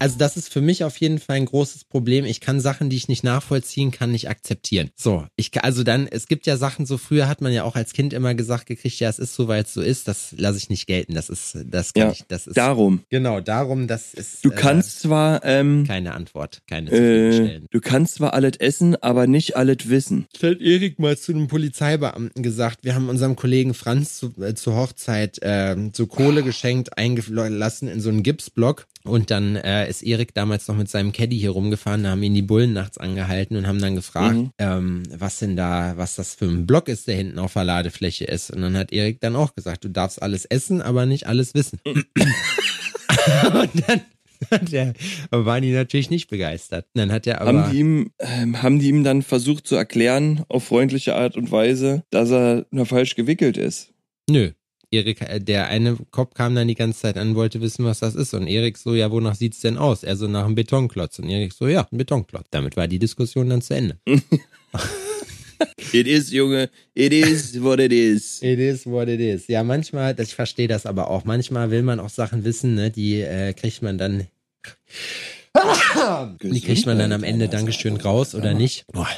also 0.02 0.18
das 0.18 0.36
ist 0.36 0.52
für 0.52 0.60
mich 0.60 0.82
auf 0.82 0.96
jeden 0.96 1.20
Fall 1.20 1.36
ein 1.36 1.44
großes 1.44 1.84
Problem. 1.84 2.24
Ich 2.24 2.40
kann 2.40 2.58
Sachen, 2.58 2.90
die 2.90 2.96
ich 2.96 3.06
nicht 3.06 3.22
nachvollziehen 3.22 3.92
kann, 3.92 4.10
nicht 4.10 4.28
akzeptieren. 4.28 4.90
So, 4.96 5.26
ich 5.36 5.52
also 5.62 5.84
dann, 5.84 6.08
es 6.08 6.26
gibt 6.26 6.46
ja 6.46 6.56
Sachen, 6.56 6.86
so 6.86 6.98
früher 6.98 7.28
hat 7.28 7.40
man 7.40 7.52
ja 7.52 7.62
auch 7.62 7.76
als 7.76 7.92
Kind 7.92 8.12
immer 8.12 8.34
gesagt 8.34 8.66
gekriegt, 8.66 8.98
ja, 8.98 9.08
es 9.08 9.20
ist 9.20 9.36
so, 9.36 9.46
weil 9.46 9.62
es 9.62 9.72
so 9.72 9.80
ist, 9.80 10.08
das 10.08 10.34
lasse 10.36 10.58
ich 10.58 10.68
nicht 10.68 10.88
gelten. 10.88 11.14
Das 11.14 11.28
ist, 11.28 11.56
das 11.66 11.92
kann 11.92 12.08
Ja, 12.08 12.10
ich, 12.10 12.24
das 12.26 12.48
ist. 12.48 12.56
Darum. 12.56 13.04
Genau, 13.10 13.40
darum, 13.40 13.86
das 13.86 14.12
ist. 14.12 14.44
Du 14.44 14.50
äh, 14.50 14.54
kannst 14.56 15.02
zwar, 15.02 15.44
ähm, 15.44 15.84
keine 15.86 16.14
Antwort, 16.14 16.62
keine 16.66 16.90
äh, 16.90 17.60
du 17.70 17.80
kannst 17.80 18.16
zwar 18.16 18.34
alles 18.34 18.56
essen, 18.58 18.96
aber 18.96 19.28
nicht 19.28 19.56
alles 19.56 19.88
wissen. 19.88 20.26
Das 20.32 20.50
hat 20.50 20.60
Erik 20.60 20.98
mal 20.98 21.16
zu 21.16 21.30
einem 21.30 21.46
Polizeibeamten 21.46 22.42
gesagt. 22.42 22.80
Wir 22.82 22.96
haben 22.96 23.08
unserem 23.08 23.36
Kollegen 23.36 23.72
Franz 23.72 24.18
zu, 24.18 24.34
äh, 24.42 24.54
zur 24.54 24.74
Hochzeit 24.74 25.40
äh, 25.42 25.76
so 25.92 26.08
Kohle 26.08 26.42
geschenkt, 26.42 26.98
eingelassen 26.98 27.86
in 27.86 28.00
so 28.00 28.08
einen 28.08 28.24
Gipsblock. 28.24 28.88
Und 29.04 29.30
dann 29.30 29.56
äh, 29.56 29.88
ist 29.88 30.02
Erik 30.02 30.34
damals 30.34 30.68
noch 30.68 30.76
mit 30.76 30.88
seinem 30.88 31.12
Caddy 31.12 31.38
hier 31.38 31.50
rumgefahren, 31.50 32.04
da 32.04 32.10
haben 32.10 32.22
ihn 32.22 32.34
die 32.34 32.42
Bullen 32.42 32.72
nachts 32.72 32.98
angehalten 32.98 33.56
und 33.56 33.66
haben 33.66 33.80
dann 33.80 33.96
gefragt, 33.96 34.36
Mhm. 34.36 34.50
ähm, 34.58 35.02
was 35.16 35.38
denn 35.40 35.56
da, 35.56 35.94
was 35.96 36.14
das 36.14 36.34
für 36.34 36.46
ein 36.46 36.66
Block 36.66 36.88
ist, 36.88 37.08
der 37.08 37.16
hinten 37.16 37.38
auf 37.38 37.54
der 37.54 37.64
Ladefläche 37.64 38.24
ist. 38.24 38.50
Und 38.50 38.62
dann 38.62 38.76
hat 38.76 38.92
Erik 38.92 39.20
dann 39.20 39.36
auch 39.36 39.54
gesagt, 39.54 39.84
du 39.84 39.88
darfst 39.88 40.22
alles 40.22 40.44
essen, 40.44 40.82
aber 40.82 41.06
nicht 41.06 41.26
alles 41.26 41.54
wissen. 41.54 41.80
und 41.86 42.06
dann 43.88 44.00
hat 44.50 44.72
er, 44.72 44.92
waren 45.30 45.62
die 45.62 45.72
natürlich 45.72 46.10
nicht 46.10 46.28
begeistert. 46.28 46.86
Dann 46.94 47.12
hat 47.12 47.26
er 47.26 47.40
aber. 47.40 47.64
haben 47.64 47.70
die 47.72 47.78
ihm, 47.78 48.10
ähm, 48.18 48.62
haben 48.62 48.78
die 48.80 48.88
ihm 48.88 49.04
dann 49.04 49.22
versucht 49.22 49.66
zu 49.66 49.76
erklären, 49.76 50.44
auf 50.48 50.64
freundliche 50.64 51.14
Art 51.14 51.36
und 51.36 51.50
Weise, 51.52 52.02
dass 52.10 52.30
er 52.30 52.66
nur 52.70 52.86
falsch 52.86 53.14
gewickelt 53.14 53.56
ist. 53.56 53.92
Nö. 54.28 54.50
Erik, 54.92 55.22
äh, 55.22 55.40
der 55.40 55.68
eine 55.68 55.96
Kopf 56.10 56.34
kam 56.34 56.54
dann 56.54 56.68
die 56.68 56.74
ganze 56.74 57.00
Zeit 57.00 57.16
an, 57.16 57.34
wollte 57.34 57.60
wissen, 57.60 57.84
was 57.84 58.00
das 58.00 58.14
ist. 58.14 58.34
Und 58.34 58.46
Erik 58.46 58.78
so, 58.78 58.94
ja, 58.94 59.10
wonach 59.10 59.34
sieht's 59.34 59.60
denn 59.60 59.78
aus? 59.78 60.04
Er 60.04 60.16
so 60.16 60.28
nach 60.28 60.44
einem 60.44 60.54
Betonklotz. 60.54 61.18
Und 61.18 61.28
Erik 61.28 61.52
so, 61.52 61.66
ja, 61.66 61.88
ein 61.90 61.98
Betonklotz. 61.98 62.46
Damit 62.50 62.76
war 62.76 62.86
die 62.86 62.98
Diskussion 62.98 63.48
dann 63.48 63.62
zu 63.62 63.74
Ende. 63.74 63.98
It 65.92 66.06
is, 66.06 66.32
Junge. 66.32 66.70
It 66.94 67.12
is 67.12 67.60
what 67.62 67.78
it 67.78 67.92
is. 67.92 68.42
It 68.42 68.58
is 68.58 68.86
what 68.86 69.08
it 69.08 69.20
is. 69.20 69.46
Ja, 69.46 69.62
manchmal, 69.62 70.18
ich 70.18 70.34
verstehe 70.34 70.68
das 70.68 70.86
aber 70.86 71.08
auch. 71.08 71.24
Manchmal 71.24 71.70
will 71.70 71.82
man 71.82 72.00
auch 72.00 72.08
Sachen 72.08 72.44
wissen, 72.44 72.74
ne, 72.74 72.90
die 72.90 73.20
äh, 73.20 73.52
kriegt 73.52 73.82
man 73.82 73.98
dann, 73.98 74.26
die 76.42 76.60
kriegt 76.60 76.86
man 76.86 76.98
dann 76.98 77.12
am 77.12 77.22
Ende 77.22 77.48
Dankeschön 77.48 77.96
raus 77.96 78.34
oder 78.34 78.54
nicht. 78.54 78.86
Boah. 78.92 79.08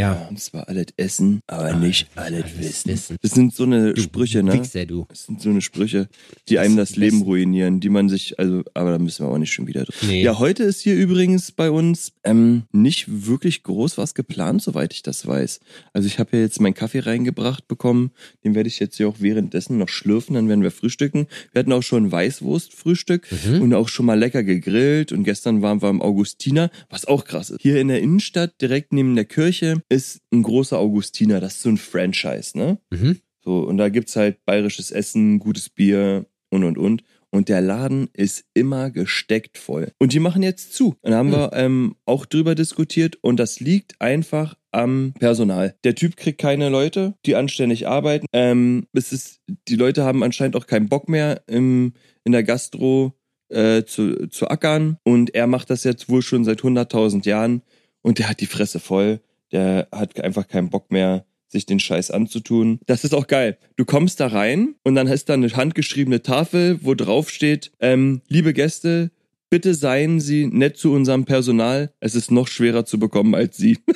Ja. 0.00 0.26
Und 0.30 0.40
zwar 0.40 0.68
alles 0.68 0.86
essen, 0.96 1.40
aber 1.46 1.74
nicht 1.74 2.08
alles 2.16 2.44
wissen. 2.58 2.90
wissen. 2.90 3.16
Das 3.22 3.32
sind 3.32 3.54
so 3.54 3.64
eine 3.64 3.96
Sprüche, 3.96 4.42
ne? 4.42 4.54
Wichser, 4.54 4.86
du. 4.86 5.06
Das 5.08 5.24
sind 5.24 5.40
so 5.40 5.50
eine 5.50 5.60
Sprüche, 5.60 6.08
die 6.48 6.58
einem 6.58 6.76
das 6.76 6.96
Leben 6.96 7.22
ruinieren, 7.22 7.80
die 7.80 7.88
man 7.88 8.08
sich, 8.08 8.38
also, 8.38 8.62
aber 8.74 8.92
da 8.92 8.98
müssen 8.98 9.24
wir 9.26 9.30
auch 9.30 9.38
nicht 9.38 9.52
schon 9.52 9.66
wieder 9.66 9.84
drüber. 9.84 9.98
Nee. 10.06 10.22
Ja, 10.22 10.38
heute 10.38 10.62
ist 10.64 10.80
hier 10.80 10.94
übrigens 10.96 11.52
bei 11.52 11.70
uns 11.70 12.12
ähm, 12.24 12.62
nicht 12.72 13.06
wirklich 13.26 13.62
groß 13.62 13.98
was 13.98 14.14
geplant, 14.14 14.62
soweit 14.62 14.92
ich 14.92 15.02
das 15.02 15.26
weiß. 15.26 15.60
Also 15.92 16.06
ich 16.06 16.18
habe 16.18 16.36
ja 16.36 16.42
jetzt 16.42 16.60
meinen 16.60 16.74
Kaffee 16.74 17.00
reingebracht 17.00 17.68
bekommen, 17.68 18.10
den 18.44 18.54
werde 18.54 18.68
ich 18.68 18.78
jetzt 18.80 18.96
hier 18.96 19.08
auch 19.08 19.16
währenddessen 19.20 19.78
noch 19.78 19.88
schlürfen, 19.88 20.34
dann 20.34 20.48
werden 20.48 20.62
wir 20.62 20.70
frühstücken. 20.70 21.26
Wir 21.52 21.60
hatten 21.60 21.72
auch 21.72 21.82
schon 21.82 22.10
Weißwurstfrühstück 22.10 23.28
Mhm. 23.44 23.62
und 23.62 23.74
auch 23.74 23.88
schon 23.88 24.06
mal 24.06 24.18
lecker 24.18 24.42
gegrillt 24.42 25.12
und 25.12 25.24
gestern 25.24 25.62
waren 25.62 25.82
wir 25.82 25.90
im 25.90 26.02
Augustiner, 26.02 26.70
was 26.88 27.04
auch 27.04 27.24
krass 27.24 27.50
ist. 27.50 27.60
Hier 27.60 27.80
in 27.80 27.88
der 27.88 28.00
Innenstadt, 28.00 28.60
direkt 28.60 28.92
neben 28.92 29.14
der 29.14 29.24
Kirche, 29.24 29.82
ist 29.90 30.22
ein 30.32 30.42
großer 30.42 30.78
Augustiner, 30.78 31.40
das 31.40 31.56
ist 31.56 31.62
so 31.62 31.68
ein 31.68 31.76
Franchise, 31.76 32.56
ne? 32.56 32.78
Mhm. 32.90 33.18
So, 33.42 33.60
und 33.60 33.76
da 33.78 33.88
gibt's 33.88 34.16
halt 34.16 34.44
bayerisches 34.44 34.90
Essen, 34.90 35.38
gutes 35.38 35.68
Bier 35.68 36.26
und 36.50 36.64
und 36.64 36.78
und. 36.78 37.02
Und 37.32 37.48
der 37.48 37.60
Laden 37.60 38.08
ist 38.12 38.44
immer 38.54 38.90
gesteckt 38.90 39.56
voll. 39.56 39.92
Und 39.98 40.12
die 40.12 40.18
machen 40.18 40.42
jetzt 40.42 40.74
zu. 40.74 40.96
Und 41.00 41.12
da 41.12 41.18
haben 41.18 41.30
wir 41.30 41.52
ähm, 41.54 41.94
auch 42.04 42.26
drüber 42.26 42.56
diskutiert 42.56 43.18
und 43.22 43.38
das 43.38 43.60
liegt 43.60 44.00
einfach 44.00 44.56
am 44.72 45.14
Personal. 45.18 45.76
Der 45.84 45.94
Typ 45.94 46.16
kriegt 46.16 46.40
keine 46.40 46.68
Leute, 46.68 47.14
die 47.26 47.36
anständig 47.36 47.86
arbeiten. 47.86 48.26
Ähm, 48.32 48.86
es 48.92 49.12
ist, 49.12 49.40
die 49.68 49.76
Leute 49.76 50.04
haben 50.04 50.24
anscheinend 50.24 50.56
auch 50.56 50.66
keinen 50.66 50.88
Bock 50.88 51.08
mehr 51.08 51.42
im, 51.46 51.92
in 52.24 52.32
der 52.32 52.42
Gastro 52.42 53.14
äh, 53.48 53.84
zu, 53.84 54.28
zu 54.28 54.48
ackern. 54.48 54.98
Und 55.04 55.34
er 55.34 55.46
macht 55.46 55.70
das 55.70 55.84
jetzt 55.84 56.08
wohl 56.08 56.22
schon 56.22 56.44
seit 56.44 56.60
100.000 56.60 57.26
Jahren. 57.26 57.62
Und 58.02 58.18
der 58.18 58.28
hat 58.28 58.40
die 58.40 58.46
Fresse 58.46 58.80
voll. 58.80 59.20
Der 59.52 59.88
hat 59.92 60.20
einfach 60.20 60.46
keinen 60.48 60.70
Bock 60.70 60.90
mehr, 60.90 61.24
sich 61.48 61.66
den 61.66 61.80
Scheiß 61.80 62.10
anzutun. 62.10 62.80
Das 62.86 63.04
ist 63.04 63.14
auch 63.14 63.26
geil. 63.26 63.58
Du 63.76 63.84
kommst 63.84 64.20
da 64.20 64.28
rein 64.28 64.76
und 64.84 64.94
dann 64.94 65.08
ist 65.08 65.28
da 65.28 65.34
eine 65.34 65.50
handgeschriebene 65.50 66.22
Tafel, 66.22 66.78
wo 66.82 66.94
drauf 66.94 67.28
steht, 67.30 67.72
ähm, 67.80 68.22
liebe 68.28 68.52
Gäste, 68.54 69.10
bitte 69.50 69.74
seien 69.74 70.20
Sie 70.20 70.46
nett 70.46 70.76
zu 70.76 70.92
unserem 70.92 71.24
Personal. 71.24 71.92
Es 71.98 72.14
ist 72.14 72.30
noch 72.30 72.46
schwerer 72.46 72.84
zu 72.84 73.00
bekommen 73.00 73.34
als 73.34 73.56
Sie. 73.56 73.78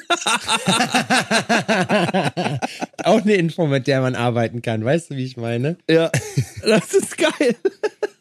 auch 3.04 3.22
eine 3.22 3.34
Info, 3.34 3.66
mit 3.68 3.86
der 3.86 4.00
man 4.00 4.16
arbeiten 4.16 4.60
kann. 4.62 4.84
Weißt 4.84 5.10
du, 5.10 5.16
wie 5.16 5.24
ich 5.24 5.36
meine? 5.36 5.78
ja, 5.88 6.10
das 6.62 6.92
ist 6.92 7.16
geil. 7.16 7.54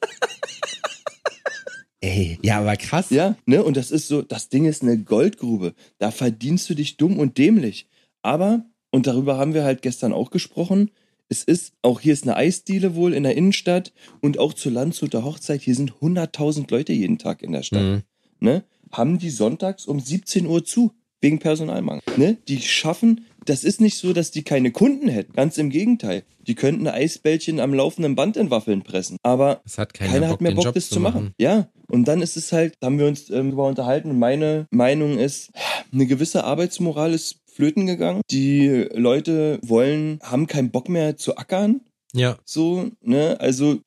Ey, 2.04 2.38
ja, 2.42 2.60
aber 2.60 2.76
krass. 2.76 3.12
Ja, 3.12 3.38
ne? 3.46 3.64
Und 3.64 3.78
das 3.78 3.90
ist 3.90 4.10
so, 4.10 4.22
das 4.22 4.50
Ding 4.50 4.66
ist 4.66 4.84
eine 4.84 4.98
Goldgrube. 4.98 5.74
Da 6.00 6.12
verdienst 6.12 6.70
du 6.70 6.74
dich 6.74 6.98
dumm 6.98 7.18
und 7.18 7.38
dämlich. 7.38 7.88
Aber, 8.22 8.66
und 8.92 9.08
darüber 9.08 9.38
haben 9.38 9.54
wir 9.54 9.64
halt 9.64 9.82
gestern 9.82 10.12
auch 10.12 10.30
gesprochen, 10.30 10.92
es 11.30 11.46
ist, 11.46 11.72
auch 11.82 12.02
hier 12.02 12.12
ist 12.12 12.24
eine 12.24 12.36
Eisdiele 12.36 12.96
wohl 12.96 13.14
in 13.14 13.24
der 13.24 13.38
Innenstadt 13.38 13.94
und 14.20 14.38
auch 14.38 14.52
zur 14.52 14.74
Landshuter 14.74 15.24
Hochzeit, 15.24 15.62
hier 15.62 15.76
sind 15.76 15.94
100.000 15.94 16.70
Leute 16.70 16.92
jeden 16.92 17.20
Tag 17.20 17.42
in 17.42 17.54
der 17.54 17.64
Stadt. 17.64 17.82
Mhm. 17.82 18.04
Ne? 18.42 18.66
Haben 18.92 19.18
die 19.18 19.30
sonntags 19.30 19.86
um 19.86 20.02
17 20.02 20.46
Uhr 20.46 20.66
zu, 20.66 20.92
wegen 21.22 21.40
Personalmangel. 21.40 22.04
Ne? 22.18 22.38
Die 22.50 22.62
schaffen, 22.62 23.26
das 23.46 23.64
ist 23.64 23.82
nicht 23.82 23.98
so, 23.98 24.14
dass 24.14 24.32
die 24.32 24.44
keine 24.44 24.72
Kunden 24.72 25.08
hätten. 25.08 25.34
Ganz 25.34 25.58
im 25.58 25.70
Gegenteil. 25.70 26.24
Die 26.46 26.56
könnten 26.56 26.88
Eisbällchen 26.88 27.60
am 27.60 27.74
laufenden 27.74 28.16
Band 28.16 28.38
in 28.38 28.50
Waffeln 28.50 28.84
pressen. 28.84 29.18
Aber 29.24 29.62
hat 29.78 29.94
keiner, 29.94 30.12
keiner 30.12 30.28
Bock, 30.28 30.34
hat 30.34 30.42
mehr 30.42 30.52
Bock, 30.52 30.74
das 30.74 30.90
zu 30.90 31.00
machen. 31.00 31.34
Ja, 31.40 31.70
und 31.94 32.08
dann 32.08 32.24
ist 32.24 32.38
es 32.38 32.52
halt, 32.52 32.76
haben 32.84 32.98
wir 32.98 33.06
uns 33.06 33.30
ähm, 33.30 33.52
darüber 33.52 33.68
unterhalten 33.68 34.10
und 34.10 34.18
meine 34.18 34.66
Meinung 34.72 35.20
ist, 35.20 35.52
eine 35.92 36.08
gewisse 36.08 36.44
Arbeitsmoral 36.44 37.14
ist 37.14 37.38
flöten 37.46 37.86
gegangen. 37.86 38.22
Die 38.32 38.88
Leute 38.96 39.60
wollen, 39.62 40.20
haben 40.24 40.48
keinen 40.48 40.72
Bock 40.72 40.90
mehr 40.90 41.18
zu 41.18 41.38
ackern. 41.38 41.82
Ja. 42.12 42.38
So, 42.46 42.90
ne, 43.02 43.40
also 43.40 43.80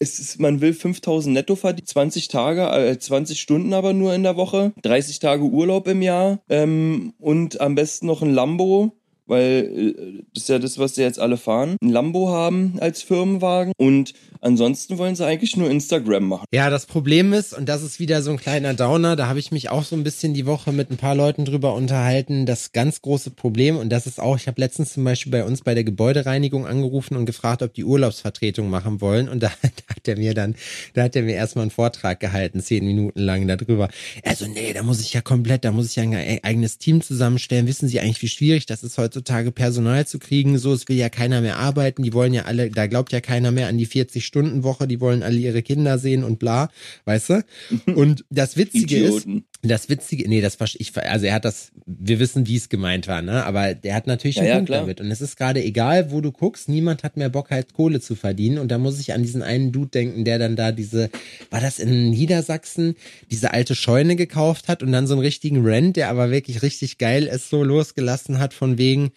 es 0.00 0.18
ist, 0.18 0.40
man 0.40 0.60
will 0.60 0.74
5000 0.74 1.32
netto 1.32 1.54
verdienen, 1.54 1.86
20 1.86 2.26
Tage, 2.26 2.68
äh, 2.68 2.98
20 2.98 3.40
Stunden 3.40 3.74
aber 3.74 3.92
nur 3.92 4.12
in 4.12 4.24
der 4.24 4.36
Woche, 4.36 4.72
30 4.82 5.20
Tage 5.20 5.44
Urlaub 5.44 5.86
im 5.86 6.02
Jahr 6.02 6.40
ähm, 6.48 7.14
und 7.20 7.60
am 7.60 7.76
besten 7.76 8.06
noch 8.06 8.22
ein 8.22 8.34
Lambo, 8.34 8.92
weil 9.26 9.94
äh, 9.96 10.22
das 10.34 10.44
ist 10.44 10.48
ja 10.48 10.58
das, 10.58 10.78
was 10.78 10.94
sie 10.94 11.02
jetzt 11.02 11.18
alle 11.18 11.36
fahren, 11.36 11.76
ein 11.82 11.90
Lambo 11.90 12.28
haben 12.28 12.76
als 12.80 13.02
Firmenwagen 13.02 13.72
und 13.76 14.14
ansonsten 14.40 14.98
wollen 14.98 15.14
sie 15.14 15.24
eigentlich 15.24 15.56
nur 15.56 15.70
Instagram 15.70 16.24
machen. 16.24 16.44
Ja, 16.52 16.68
das 16.68 16.86
Problem 16.86 17.32
ist, 17.32 17.56
und 17.56 17.68
das 17.68 17.82
ist 17.82 18.00
wieder 18.00 18.22
so 18.22 18.30
ein 18.30 18.36
kleiner 18.36 18.74
Downer, 18.74 19.16
da 19.16 19.28
habe 19.28 19.38
ich 19.38 19.52
mich 19.52 19.70
auch 19.70 19.84
so 19.84 19.96
ein 19.96 20.04
bisschen 20.04 20.34
die 20.34 20.46
Woche 20.46 20.72
mit 20.72 20.90
ein 20.90 20.96
paar 20.96 21.14
Leuten 21.14 21.44
drüber 21.44 21.74
unterhalten. 21.74 22.46
Das 22.46 22.72
ganz 22.72 23.00
große 23.02 23.30
Problem, 23.30 23.76
und 23.76 23.90
das 23.90 24.06
ist 24.06 24.20
auch, 24.20 24.36
ich 24.36 24.46
habe 24.46 24.60
letztens 24.60 24.92
zum 24.92 25.04
Beispiel 25.04 25.32
bei 25.32 25.44
uns 25.44 25.62
bei 25.62 25.74
der 25.74 25.84
Gebäudereinigung 25.84 26.66
angerufen 26.66 27.16
und 27.16 27.26
gefragt, 27.26 27.62
ob 27.62 27.72
die 27.74 27.84
Urlaubsvertretung 27.84 28.68
machen 28.68 29.00
wollen. 29.00 29.28
Und 29.28 29.42
da, 29.42 29.52
da 29.62 29.94
hat 29.94 30.08
er 30.08 30.18
mir 30.18 30.34
dann, 30.34 30.54
da 30.94 31.04
hat 31.04 31.16
er 31.16 31.22
mir 31.22 31.34
erstmal 31.34 31.62
einen 31.62 31.70
Vortrag 31.70 32.20
gehalten, 32.20 32.60
zehn 32.60 32.84
Minuten 32.84 33.20
lang 33.20 33.46
darüber. 33.46 33.88
Also, 34.24 34.46
nee, 34.46 34.72
da 34.72 34.82
muss 34.82 35.00
ich 35.00 35.12
ja 35.12 35.20
komplett, 35.20 35.64
da 35.64 35.72
muss 35.72 35.86
ich 35.86 35.96
ja 35.96 36.02
ein 36.02 36.40
eigenes 36.42 36.78
Team 36.78 37.00
zusammenstellen. 37.00 37.66
Wissen 37.66 37.88
Sie 37.88 38.00
eigentlich, 38.00 38.22
wie 38.22 38.28
schwierig 38.28 38.66
das 38.66 38.82
ist, 38.82 38.98
heutzutage 39.12 39.52
Personal 39.52 40.06
zu 40.06 40.18
kriegen? 40.18 40.56
So, 40.58 40.72
es 40.72 40.88
will 40.88 40.96
ja 40.96 41.10
keiner 41.10 41.40
mehr 41.42 41.58
arbeiten, 41.58 42.02
die 42.02 42.12
wollen 42.12 42.32
ja 42.32 42.42
alle, 42.42 42.70
da 42.70 42.86
glaubt 42.86 43.12
ja 43.12 43.20
keiner 43.20 43.50
mehr 43.50 43.68
an 43.68 43.76
die 43.76 43.86
40 43.86 44.24
Stunden 44.24 44.62
Woche, 44.64 44.88
die 44.88 45.00
wollen 45.00 45.22
alle 45.22 45.36
ihre 45.36 45.62
Kinder 45.62 45.98
sehen 45.98 46.24
und 46.24 46.38
bla, 46.38 46.70
weißt 47.04 47.30
du? 47.30 47.44
Und 47.94 48.24
das 48.30 48.56
Witzige 48.56 48.98
ist, 48.98 49.26
das 49.62 49.88
Witzige, 49.88 50.28
nee, 50.28 50.40
das 50.40 50.56
ich, 50.78 50.96
also 50.96 51.26
er 51.26 51.34
hat 51.34 51.44
das, 51.44 51.70
wir 51.86 52.18
wissen, 52.18 52.46
wie 52.46 52.56
es 52.56 52.68
gemeint 52.68 53.06
war, 53.06 53.22
ne? 53.22 53.44
Aber 53.44 53.74
der 53.74 53.94
hat 53.94 54.06
natürlich 54.06 54.36
Ja, 54.36 54.42
einen 54.42 54.48
ja, 54.48 54.54
Punkt 54.56 54.68
klar. 54.68 54.80
damit. 54.80 55.00
Und 55.00 55.10
es 55.10 55.20
ist 55.20 55.36
gerade 55.36 55.62
egal, 55.62 56.10
wo 56.10 56.20
du 56.20 56.32
guckst, 56.32 56.68
niemand 56.68 57.04
hat 57.04 57.16
mehr 57.16 57.28
Bock, 57.28 57.50
halt 57.50 57.72
Kohle 57.74 58.00
zu 58.00 58.14
verdienen. 58.14 58.58
Und 58.58 58.68
da 58.72 58.78
muss 58.78 58.98
ich 58.98 59.12
an 59.12 59.22
diesen 59.22 59.42
einen 59.42 59.70
Dude 59.70 59.90
denken, 59.90 60.24
der 60.24 60.38
dann 60.38 60.56
da 60.56 60.72
diese, 60.72 61.10
war 61.50 61.60
das 61.60 61.78
in 61.78 62.10
Niedersachsen, 62.10 62.96
diese 63.30 63.52
alte 63.52 63.74
Scheune 63.74 64.16
gekauft 64.16 64.68
hat 64.68 64.82
und 64.82 64.90
dann 64.90 65.06
so 65.06 65.14
einen 65.14 65.22
richtigen 65.22 65.64
Rent, 65.64 65.96
der 65.96 66.08
aber 66.08 66.30
wirklich 66.30 66.62
richtig 66.62 66.98
geil 66.98 67.24
ist, 67.26 67.50
so 67.50 67.62
losgelassen 67.62 68.38
hat, 68.38 68.54
von 68.54 68.78
wegen, 68.78 69.01
Ding 69.08 69.12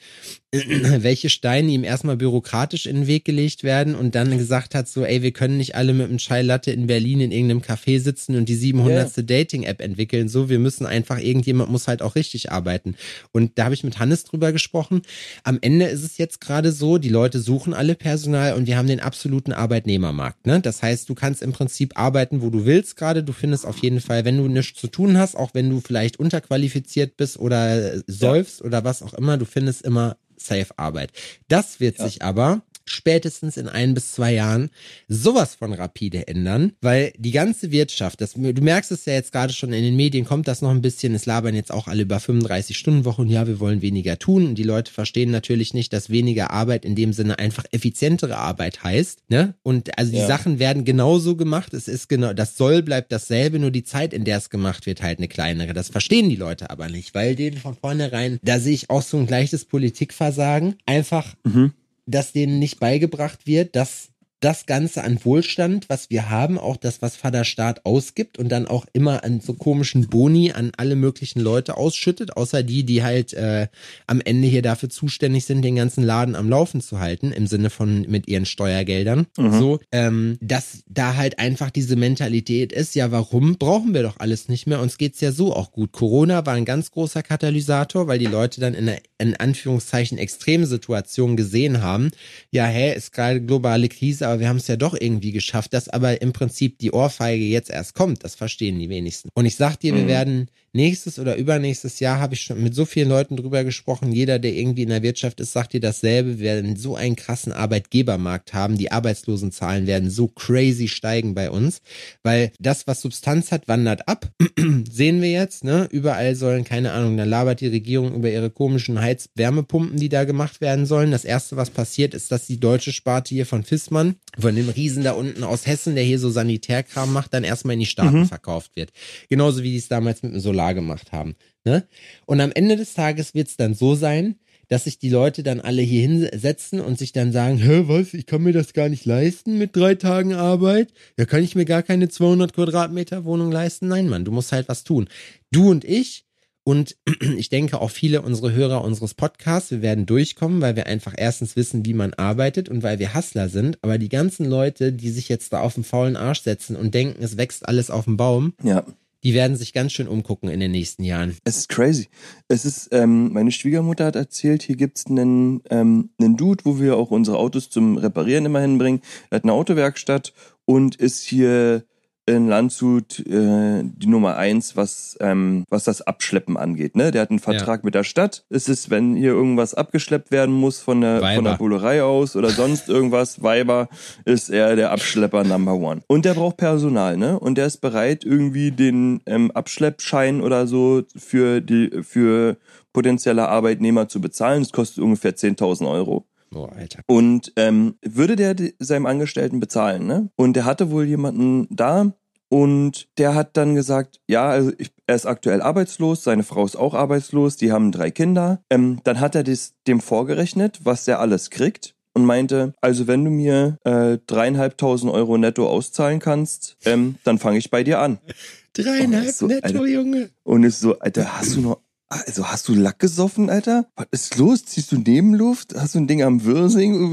welche 1.03 1.29
Steine 1.29 1.71
ihm 1.71 1.83
erstmal 1.83 2.17
bürokratisch 2.17 2.85
in 2.85 2.95
den 2.95 3.07
Weg 3.07 3.25
gelegt 3.25 3.63
werden 3.63 3.95
und 3.95 4.15
dann 4.15 4.37
gesagt 4.37 4.75
hat 4.75 4.87
so, 4.87 5.03
ey, 5.03 5.21
wir 5.21 5.31
können 5.31 5.57
nicht 5.57 5.75
alle 5.75 5.93
mit 5.93 6.07
einem 6.07 6.17
Chai 6.17 6.41
Latte 6.41 6.71
in 6.71 6.87
Berlin 6.87 7.21
in 7.21 7.31
irgendeinem 7.31 7.61
Café 7.61 7.99
sitzen 7.99 8.35
und 8.35 8.49
die 8.49 8.55
700. 8.55 9.17
Yeah. 9.17 9.25
Dating-App 9.25 9.81
entwickeln. 9.81 10.29
So, 10.29 10.49
wir 10.49 10.59
müssen 10.59 10.85
einfach, 10.85 11.19
irgendjemand 11.19 11.71
muss 11.71 11.87
halt 11.87 12.01
auch 12.01 12.15
richtig 12.15 12.51
arbeiten. 12.51 12.95
Und 13.31 13.57
da 13.57 13.65
habe 13.65 13.73
ich 13.73 13.83
mit 13.83 13.99
Hannes 13.99 14.23
drüber 14.23 14.51
gesprochen. 14.51 15.01
Am 15.43 15.57
Ende 15.61 15.85
ist 15.85 16.03
es 16.03 16.17
jetzt 16.17 16.41
gerade 16.41 16.71
so, 16.71 16.97
die 16.97 17.09
Leute 17.09 17.39
suchen 17.39 17.73
alle 17.73 17.95
Personal 17.95 18.53
und 18.53 18.67
wir 18.67 18.77
haben 18.77 18.87
den 18.87 18.99
absoluten 18.99 19.51
Arbeitnehmermarkt. 19.51 20.45
Ne? 20.45 20.61
Das 20.61 20.81
heißt, 20.81 21.09
du 21.09 21.15
kannst 21.15 21.41
im 21.41 21.51
Prinzip 21.51 21.97
arbeiten, 21.97 22.41
wo 22.41 22.49
du 22.49 22.65
willst 22.65 22.95
gerade. 22.95 23.23
Du 23.23 23.33
findest 23.33 23.65
auf 23.65 23.77
jeden 23.79 24.01
Fall, 24.01 24.25
wenn 24.25 24.37
du 24.37 24.47
nichts 24.47 24.79
zu 24.79 24.87
tun 24.87 25.17
hast, 25.17 25.35
auch 25.35 25.53
wenn 25.53 25.69
du 25.69 25.81
vielleicht 25.81 26.19
unterqualifiziert 26.19 27.17
bist 27.17 27.39
oder 27.39 28.01
säufst 28.07 28.61
ja. 28.61 28.65
oder 28.65 28.83
was 28.83 29.01
auch 29.01 29.13
immer, 29.13 29.37
du 29.37 29.45
findest 29.45 29.83
immer 29.83 30.17
Safe-Arbeit. 30.45 31.12
Das 31.47 31.79
wird 31.79 31.99
ja. 31.99 32.05
sich 32.05 32.21
aber 32.21 32.62
spätestens 32.85 33.57
in 33.57 33.67
ein 33.67 33.93
bis 33.93 34.13
zwei 34.13 34.33
Jahren 34.33 34.69
sowas 35.07 35.55
von 35.55 35.73
rapide 35.73 36.27
ändern, 36.27 36.73
weil 36.81 37.13
die 37.17 37.31
ganze 37.31 37.71
Wirtschaft, 37.71 38.21
das, 38.21 38.33
du 38.33 38.61
merkst 38.61 38.91
es 38.91 39.05
ja 39.05 39.13
jetzt 39.13 39.31
gerade 39.31 39.53
schon 39.53 39.73
in 39.73 39.83
den 39.83 39.95
Medien, 39.95 40.25
kommt 40.25 40.47
das 40.47 40.61
noch 40.61 40.69
ein 40.71 40.81
bisschen, 40.81 41.15
es 41.15 41.25
labern 41.25 41.55
jetzt 41.55 41.71
auch 41.71 41.87
alle 41.87 42.03
über 42.03 42.19
35 42.19 42.77
Stunden 42.77 43.05
Woche 43.05 43.21
und 43.21 43.29
ja, 43.29 43.47
wir 43.47 43.59
wollen 43.59 43.81
weniger 43.81 44.19
tun 44.19 44.45
und 44.47 44.55
die 44.55 44.63
Leute 44.63 44.91
verstehen 44.91 45.31
natürlich 45.31 45.73
nicht, 45.73 45.93
dass 45.93 46.09
weniger 46.09 46.51
Arbeit 46.51 46.85
in 46.85 46.95
dem 46.95 47.13
Sinne 47.13 47.39
einfach 47.39 47.65
effizientere 47.71 48.37
Arbeit 48.37 48.83
heißt, 48.83 49.19
ne? 49.29 49.55
Und 49.63 49.97
also 49.97 50.11
die 50.11 50.19
ja. 50.19 50.27
Sachen 50.27 50.59
werden 50.59 50.85
genauso 50.85 51.35
gemacht, 51.35 51.73
es 51.73 51.87
ist 51.87 52.07
genau, 52.09 52.33
das 52.33 52.55
Soll 52.57 52.83
bleibt 52.83 53.11
dasselbe, 53.11 53.59
nur 53.59 53.71
die 53.71 53.83
Zeit, 53.83 54.13
in 54.13 54.25
der 54.25 54.37
es 54.37 54.49
gemacht 54.49 54.85
wird, 54.85 55.01
halt 55.01 55.19
eine 55.19 55.27
kleinere. 55.27 55.73
Das 55.73 55.89
verstehen 55.89 56.29
die 56.29 56.35
Leute 56.35 56.69
aber 56.69 56.89
nicht, 56.89 57.15
weil 57.15 57.35
denen 57.35 57.57
von 57.57 57.75
vornherein, 57.75 58.39
da 58.43 58.59
sehe 58.59 58.73
ich 58.73 58.89
auch 58.89 59.01
so 59.01 59.17
ein 59.17 59.27
gleiches 59.27 59.65
Politikversagen, 59.65 60.75
einfach 60.85 61.35
mhm 61.43 61.73
dass 62.05 62.31
denen 62.31 62.59
nicht 62.59 62.79
beigebracht 62.79 63.47
wird, 63.47 63.75
dass 63.75 64.09
das 64.45 64.67
Ganze 64.67 65.03
an 65.03 65.17
Wohlstand, 65.23 65.89
was 65.89 66.12
wir 66.12 66.29
haben, 66.29 66.60
auch 66.60 66.77
das, 66.77 67.01
was 67.01 67.15
Vaterstaat 67.15 67.84
ausgibt 67.84 68.38
und 68.38 68.49
dann 68.49 68.67
auch 68.67 68.86
immer 68.93 69.23
an 69.23 69.41
so 69.41 69.53
komischen 69.53 70.08
Boni 70.08 70.51
an 70.51 70.71
alle 70.77 70.95
möglichen 70.95 71.39
Leute 71.39 71.77
ausschüttet, 71.77 72.38
außer 72.38 72.62
die, 72.62 72.84
die 72.84 73.01
halt 73.01 73.34
äh, 73.34 73.69
am 74.05 74.21
Ende 74.21 74.47
hier 74.47 74.62
dafür 74.62 74.91
zuständig 74.91 75.45
sind, 75.45 75.63
den 75.63 75.75
ganzen 75.75 76.03
Laden 76.03 76.36
am 76.36 76.47
Laufen 76.47 76.79
zu 76.79 76.99
halten, 76.99 77.31
im 77.31 77.47
Sinne 77.47 77.71
von 77.71 78.05
mit 78.08 78.27
ihren 78.27 78.45
Steuergeldern. 78.45 79.25
Mhm. 79.36 79.60
So, 79.60 79.79
ähm, 79.91 80.38
dass 80.41 80.84
da 80.88 81.15
halt 81.15 81.39
einfach 81.39 81.71
diese 81.71 81.95
Mentalität 81.95 82.71
ist, 82.71 82.93
ja, 82.93 83.12
warum 83.12 83.58
brauchen 83.58 83.95
wir 83.95 84.03
doch 84.03 84.19
alles 84.19 84.47
nicht 84.47 84.67
mehr? 84.67 84.79
Uns 84.79 84.99
geht's 84.99 85.21
ja 85.21 85.31
so 85.31 85.55
auch 85.55 85.71
gut. 85.71 85.91
Corona 85.91 86.45
war 86.45 86.53
ein 86.53 86.65
ganz 86.65 86.91
großer 86.91 87.23
Katalysator, 87.23 88.08
weil 88.08 88.19
die 88.19 88.27
Leute 88.27 88.62
dann 88.62 88.75
in 88.75 88.89
einer 88.89 88.99
in 89.17 89.36
Anführungszeichen 89.36 90.17
Extremsituation 90.17 91.38
gesehen 91.38 91.81
haben, 91.81 92.12
ja, 92.51 92.65
hä, 92.65 92.93
ist 92.93 93.13
gerade 93.13 93.41
globale 93.41 93.88
Krise, 93.88 94.27
aber 94.27 94.34
wir 94.39 94.49
haben 94.49 94.57
es 94.57 94.67
ja 94.67 94.75
doch 94.75 94.95
irgendwie 94.99 95.31
geschafft, 95.31 95.73
dass 95.73 95.89
aber 95.89 96.21
im 96.21 96.33
Prinzip 96.33 96.79
die 96.79 96.91
Ohrfeige 96.91 97.43
jetzt 97.43 97.69
erst 97.69 97.93
kommt, 97.93 98.23
das 98.23 98.35
verstehen 98.35 98.79
die 98.79 98.89
wenigsten. 98.89 99.29
Und 99.33 99.45
ich 99.45 99.55
sag 99.55 99.77
dir, 99.77 99.93
mhm. 99.93 99.97
wir 99.97 100.07
werden 100.07 100.51
nächstes 100.75 101.17
oder 101.17 101.38
übernächstes 101.38 101.99
Jahr 101.99 102.19
habe 102.19 102.35
ich 102.35 102.41
schon 102.41 102.61
mit 102.61 102.75
so 102.75 102.85
vielen 102.85 103.09
Leuten 103.09 103.38
drüber 103.38 103.63
gesprochen. 103.63 104.11
Jeder, 104.11 104.38
der 104.38 104.53
irgendwie 104.53 104.83
in 104.83 104.89
der 104.89 105.01
Wirtschaft 105.01 105.39
ist, 105.39 105.53
sagt 105.53 105.73
dir 105.73 105.79
dasselbe. 105.79 106.39
Wir 106.39 106.45
werden 106.45 106.75
so 106.75 106.95
einen 106.95 107.15
krassen 107.15 107.53
Arbeitgebermarkt 107.53 108.53
haben. 108.53 108.77
Die 108.77 108.91
Arbeitslosenzahlen 108.91 109.88
werden 109.88 110.09
so 110.09 110.27
crazy 110.27 110.88
steigen 110.88 111.33
bei 111.33 111.49
uns, 111.49 111.81
weil 112.23 112.51
das, 112.59 112.88
was 112.88 113.01
Substanz 113.01 113.51
hat, 113.51 113.67
wandert 113.67 114.07
ab. 114.07 114.29
Sehen 114.91 115.21
wir 115.21 115.31
jetzt, 115.31 115.63
ne? 115.63 115.88
Überall 115.91 116.35
sollen, 116.35 116.65
keine 116.65 116.91
Ahnung, 116.91 117.17
dann 117.17 117.29
labert 117.29 117.61
die 117.61 117.67
Regierung 117.67 118.13
über 118.13 118.29
ihre 118.29 118.49
komischen 118.49 118.99
Heizwärmepumpen, 118.99 119.97
die 119.97 120.09
da 120.09 120.25
gemacht 120.25 120.61
werden 120.61 120.85
sollen. 120.85 121.11
Das 121.11 121.25
erste, 121.25 121.55
was 121.55 121.69
passiert, 121.69 122.13
ist, 122.13 122.31
dass 122.31 122.45
die 122.45 122.59
deutsche 122.59 122.91
Sparte 122.91 123.33
hier 123.33 123.45
von 123.45 123.63
Fissmann, 123.63 124.15
von 124.38 124.55
dem 124.55 124.69
Riesen 124.69 125.03
da 125.03 125.13
unten 125.13 125.43
aus 125.43 125.65
Hessen, 125.65 125.95
der 125.95 126.03
hier 126.03 126.19
so 126.19 126.29
Sanitärkram 126.29 127.13
macht, 127.13 127.33
dann 127.33 127.45
erstmal 127.45 127.73
in 127.73 127.79
die 127.79 127.85
Staaten 127.85 128.19
mhm. 128.19 128.25
verkauft 128.25 128.75
wird. 128.75 128.91
Genauso 129.29 129.63
wie 129.63 129.71
die 129.71 129.77
es 129.77 129.88
damals 129.88 130.21
mit 130.21 130.33
dem 130.33 130.39
Solar 130.41 130.64
gemacht 130.73 131.12
haben. 131.12 131.36
Ne? 131.63 131.88
Und 132.25 132.41
am 132.41 132.51
Ende 132.51 132.75
des 132.75 132.93
Tages 132.93 133.34
wird 133.34 133.47
es 133.47 133.58
dann 133.58 133.73
so 133.73 133.95
sein, 133.95 134.36
dass 134.67 134.86
sich 134.86 134.97
die 134.97 135.10
Leute 135.10 135.43
dann 135.43 135.60
alle 135.60 135.82
hier 135.82 136.01
hinsetzen 136.01 136.80
und 136.80 136.97
sich 136.97 137.12
dann 137.12 137.32
sagen, 137.32 137.58
hä, 137.58 137.84
was, 137.86 138.13
ich 138.13 138.25
kann 138.25 138.41
mir 138.41 138.54
das 138.54 138.73
gar 138.73 138.89
nicht 138.89 139.06
leisten 139.06 139.58
mit 139.58 139.75
drei 139.75 139.95
Tagen 139.95 140.34
Arbeit? 140.34 140.91
Ja, 141.17 141.25
kann 141.25 141.43
ich 141.43 141.56
mir 141.56 141.65
gar 141.65 141.84
keine 141.84 142.10
200 142.10 142.54
Quadratmeter 142.54 143.25
Wohnung 143.25 143.51
leisten? 143.51 143.88
Nein, 143.88 144.10
Mann, 144.10 144.25
du 144.25 144.32
musst 144.32 144.51
halt 144.51 144.67
was 144.67 144.84
tun. 144.84 145.08
Du 145.51 145.69
und 145.69 145.84
ich 145.84 146.25
und 146.63 146.97
ich 147.38 147.49
denke 147.49 147.80
auch 147.80 147.91
viele 147.91 148.21
unserer 148.21 148.51
Hörer 148.51 148.84
unseres 148.84 149.13
Podcasts, 149.13 149.71
wir 149.71 149.82
werden 149.82 150.06
durchkommen, 150.06 150.62
weil 150.62 150.75
wir 150.75 150.88
einfach 150.88 151.13
erstens 151.15 151.56
wissen, 151.56 151.86
wie 151.86 151.93
man 151.93 152.13
arbeitet 152.15 152.69
und 152.69 152.84
weil 152.84 152.99
wir 152.99 153.13
Hustler 153.13 153.49
sind. 153.49 153.78
Aber 153.84 153.97
die 153.97 154.10
ganzen 154.10 154.45
Leute, 154.45 154.91
die 154.91 155.12
sich 155.12 155.30
jetzt 155.30 155.54
da 155.54 155.62
auf 155.62 155.75
den 155.75 155.84
faulen 155.84 156.17
Arsch 156.17 156.41
setzen 156.41 156.75
und 156.75 156.93
denken, 156.93 157.23
es 157.23 157.38
wächst 157.38 157.67
alles 157.67 157.91
auf 157.91 158.06
dem 158.06 158.17
Baum, 158.17 158.54
ja. 158.63 158.84
Die 159.25 159.33
werden 159.33 159.57
sich 159.57 159.73
ganz 159.73 159.91
schön 159.91 160.07
umgucken 160.07 160.49
in 160.49 160.59
den 160.59 160.71
nächsten 160.71 161.03
Jahren. 161.03 161.35
Es 161.43 161.57
ist 161.57 161.69
crazy. 161.69 162.09
Es 162.47 162.63
ist, 162.63 162.89
ähm, 162.91 163.33
meine 163.33 163.51
Schwiegermutter 163.51 164.05
hat 164.05 164.15
erzählt, 164.15 164.61
hier 164.61 164.75
gibt's 164.75 165.07
einen, 165.07 165.63
ähm, 165.71 166.11
einen 166.19 166.38
Dude, 166.38 166.63
wo 166.63 166.79
wir 166.79 166.95
auch 166.95 167.09
unsere 167.09 167.39
Autos 167.39 167.71
zum 167.71 167.97
Reparieren 167.97 168.45
immer 168.45 168.59
hinbringen. 168.59 169.01
Er 169.31 169.38
hat 169.38 169.43
eine 169.43 169.53
Autowerkstatt 169.53 170.31
und 170.65 170.95
ist 170.97 171.23
hier 171.23 171.85
in 172.27 172.47
Landshut 172.47 173.19
äh, 173.19 173.83
die 173.83 174.07
Nummer 174.07 174.38
eins, 174.38 174.75
was 174.75 175.17
ähm, 175.19 175.65
was 175.69 175.83
das 175.83 176.01
Abschleppen 176.01 176.57
angeht. 176.57 176.95
Ne, 176.95 177.11
der 177.11 177.21
hat 177.21 177.29
einen 177.29 177.39
Vertrag 177.39 177.81
ja. 177.81 177.85
mit 177.85 177.95
der 177.95 178.03
Stadt. 178.03 178.45
Es 178.49 178.67
ist, 178.67 178.89
wenn 178.89 179.15
hier 179.15 179.31
irgendwas 179.31 179.73
abgeschleppt 179.73 180.31
werden 180.31 180.55
muss 180.55 180.79
von 180.79 181.01
der 181.01 181.21
Weiber. 181.21 181.35
von 181.35 181.45
der 181.45 181.57
Bullerei 181.57 182.03
aus 182.03 182.35
oder 182.35 182.49
sonst 182.49 182.89
irgendwas, 182.89 183.43
Weiber, 183.43 183.89
ist 184.25 184.49
er 184.49 184.75
der 184.75 184.91
Abschlepper 184.91 185.43
Number 185.43 185.75
One. 185.75 186.01
Und 186.07 186.25
der 186.25 186.33
braucht 186.33 186.57
Personal, 186.57 187.17
ne? 187.17 187.39
Und 187.39 187.57
der 187.57 187.67
ist 187.67 187.77
bereit, 187.77 188.23
irgendwie 188.23 188.71
den 188.71 189.21
ähm, 189.27 189.51
Abschleppschein 189.51 190.41
oder 190.41 190.65
so 190.65 191.03
für 191.15 191.61
die 191.61 191.91
für 192.01 192.57
potenzielle 192.93 193.47
Arbeitnehmer 193.49 194.07
zu 194.07 194.19
bezahlen. 194.19 194.63
Das 194.63 194.71
kostet 194.71 195.03
ungefähr 195.03 195.35
10.000 195.35 195.88
Euro. 195.89 196.25
Oh, 196.55 196.65
Alter. 196.65 197.01
Und 197.07 197.51
ähm, 197.57 197.95
würde 198.01 198.35
der 198.35 198.55
seinem 198.79 199.05
Angestellten 199.05 199.59
bezahlen, 199.59 200.07
ne? 200.07 200.29
Und 200.35 200.53
der 200.55 200.65
hatte 200.65 200.89
wohl 200.89 201.05
jemanden 201.05 201.67
da, 201.69 202.13
und 202.49 203.07
der 203.17 203.35
hat 203.35 203.57
dann 203.57 203.75
gesagt, 203.75 204.21
ja, 204.27 204.47
also 204.47 204.71
ich, 204.77 204.91
er 205.07 205.15
ist 205.15 205.25
aktuell 205.25 205.61
arbeitslos, 205.61 206.23
seine 206.23 206.43
Frau 206.43 206.63
ist 206.63 206.75
auch 206.75 206.93
arbeitslos, 206.93 207.57
die 207.57 207.71
haben 207.71 207.91
drei 207.91 208.11
Kinder. 208.11 208.61
Ähm, 208.69 208.99
dann 209.03 209.19
hat 209.19 209.35
er 209.35 209.43
das 209.43 209.73
dem 209.87 209.99
vorgerechnet, 209.99 210.79
was 210.83 211.05
der 211.05 211.19
alles 211.19 211.49
kriegt 211.49 211.95
und 212.13 212.23
meinte, 212.23 212.73
also 212.81 213.07
wenn 213.07 213.25
du 213.25 213.31
mir 213.31 213.77
äh, 213.83 214.19
dreieinhalbtausend 214.25 215.11
Euro 215.11 215.37
netto 215.37 215.67
auszahlen 215.67 216.19
kannst, 216.19 216.77
ähm, 216.85 217.15
dann 217.23 217.39
fange 217.39 217.57
ich 217.57 217.71
bei 217.71 217.83
dir 217.83 217.99
an. 217.99 218.19
Dreieinhalb 218.73 219.31
so, 219.31 219.47
netto, 219.47 219.65
Alter, 219.65 219.85
Junge. 219.85 220.29
Und 220.43 220.63
ist 220.63 220.81
so, 220.81 220.99
Alter, 220.99 221.37
hast 221.37 221.55
du 221.55 221.61
noch 221.61 221.81
also 222.09 222.47
hast 222.47 222.67
du 222.67 222.73
Lack 222.73 222.99
gesoffen, 222.99 223.49
Alter? 223.49 223.87
Was 223.95 224.07
ist 224.11 224.37
los? 224.37 224.65
Ziehst 224.65 224.91
du 224.91 224.97
Nebenluft? 224.97 225.73
Hast 225.75 225.95
du 225.95 225.99
ein 225.99 226.07
Ding 226.07 226.21
am 226.23 226.43
Wirsing? 226.45 227.11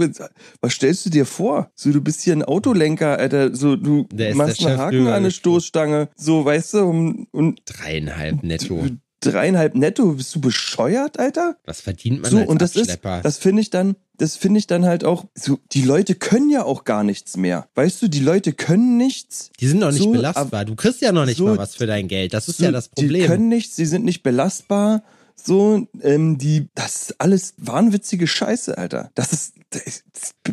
Was 0.60 0.72
stellst 0.72 1.06
du 1.06 1.10
dir 1.10 1.26
vor? 1.26 1.70
So, 1.74 1.90
du 1.92 2.00
bist 2.00 2.20
hier 2.22 2.34
ein 2.34 2.44
Autolenker, 2.44 3.18
Alter. 3.18 3.54
So, 3.54 3.76
du 3.76 4.06
machst 4.34 4.64
einen 4.64 4.78
Haken 4.78 5.06
an 5.06 5.14
eine 5.14 5.30
Stoßstange. 5.30 6.08
So, 6.16 6.44
weißt 6.44 6.74
du, 6.74 6.78
um, 6.84 7.26
und. 7.32 7.60
Dreieinhalb 7.66 8.42
netto. 8.42 8.86
Dreieinhalb 9.22 9.74
netto? 9.74 10.12
Bist 10.12 10.34
du 10.34 10.40
bescheuert, 10.40 11.18
Alter? 11.18 11.56
Was 11.64 11.80
verdient 11.80 12.22
man 12.22 12.30
so, 12.30 12.38
als 12.38 12.48
und 12.48 12.60
das 12.60 12.76
Abschlepper? 12.76 13.18
ist, 13.18 13.24
das 13.24 13.38
finde 13.38 13.62
ich 13.62 13.70
dann, 13.70 13.96
das 14.18 14.36
finde 14.36 14.58
ich 14.58 14.66
dann 14.66 14.84
halt 14.84 15.04
auch, 15.04 15.24
so, 15.34 15.58
die 15.72 15.82
Leute 15.82 16.14
können 16.14 16.50
ja 16.50 16.64
auch 16.64 16.84
gar 16.84 17.04
nichts 17.04 17.36
mehr. 17.36 17.68
Weißt 17.74 18.02
du, 18.02 18.08
die 18.08 18.20
Leute 18.20 18.52
können 18.52 18.96
nichts. 18.96 19.50
Die 19.60 19.66
sind 19.66 19.78
noch 19.78 19.92
nicht 19.92 20.02
so, 20.02 20.12
belastbar. 20.12 20.64
Du 20.64 20.74
kriegst 20.74 21.00
ja 21.00 21.12
noch 21.12 21.24
nicht 21.24 21.38
so, 21.38 21.46
mal 21.46 21.58
was 21.58 21.74
für 21.74 21.86
dein 21.86 22.08
Geld. 22.08 22.34
Das 22.34 22.48
ist 22.48 22.60
ja 22.60 22.70
das 22.70 22.88
Problem. 22.88 23.22
Die 23.22 23.26
können 23.28 23.48
nichts, 23.48 23.76
sie 23.76 23.86
sind 23.86 24.04
nicht 24.04 24.22
belastbar. 24.22 25.02
So, 25.34 25.86
ähm, 26.02 26.38
die, 26.38 26.68
das 26.74 27.02
ist 27.02 27.20
alles 27.20 27.54
wahnwitzige 27.56 28.26
Scheiße, 28.26 28.76
Alter. 28.76 29.10
Das 29.14 29.32
ist, 29.32 29.54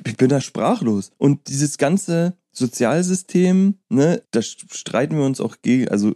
ich 0.06 0.18
bin 0.18 0.30
da 0.30 0.42
sprachlos. 0.42 1.12
Und 1.18 1.48
dieses 1.48 1.78
ganze 1.78 2.39
Sozialsystem, 2.52 3.76
ne, 3.90 4.24
da 4.32 4.42
streiten 4.42 5.18
wir 5.18 5.26
uns 5.26 5.42
auch 5.42 5.58
gegen, 5.62 5.90
also, 5.90 6.14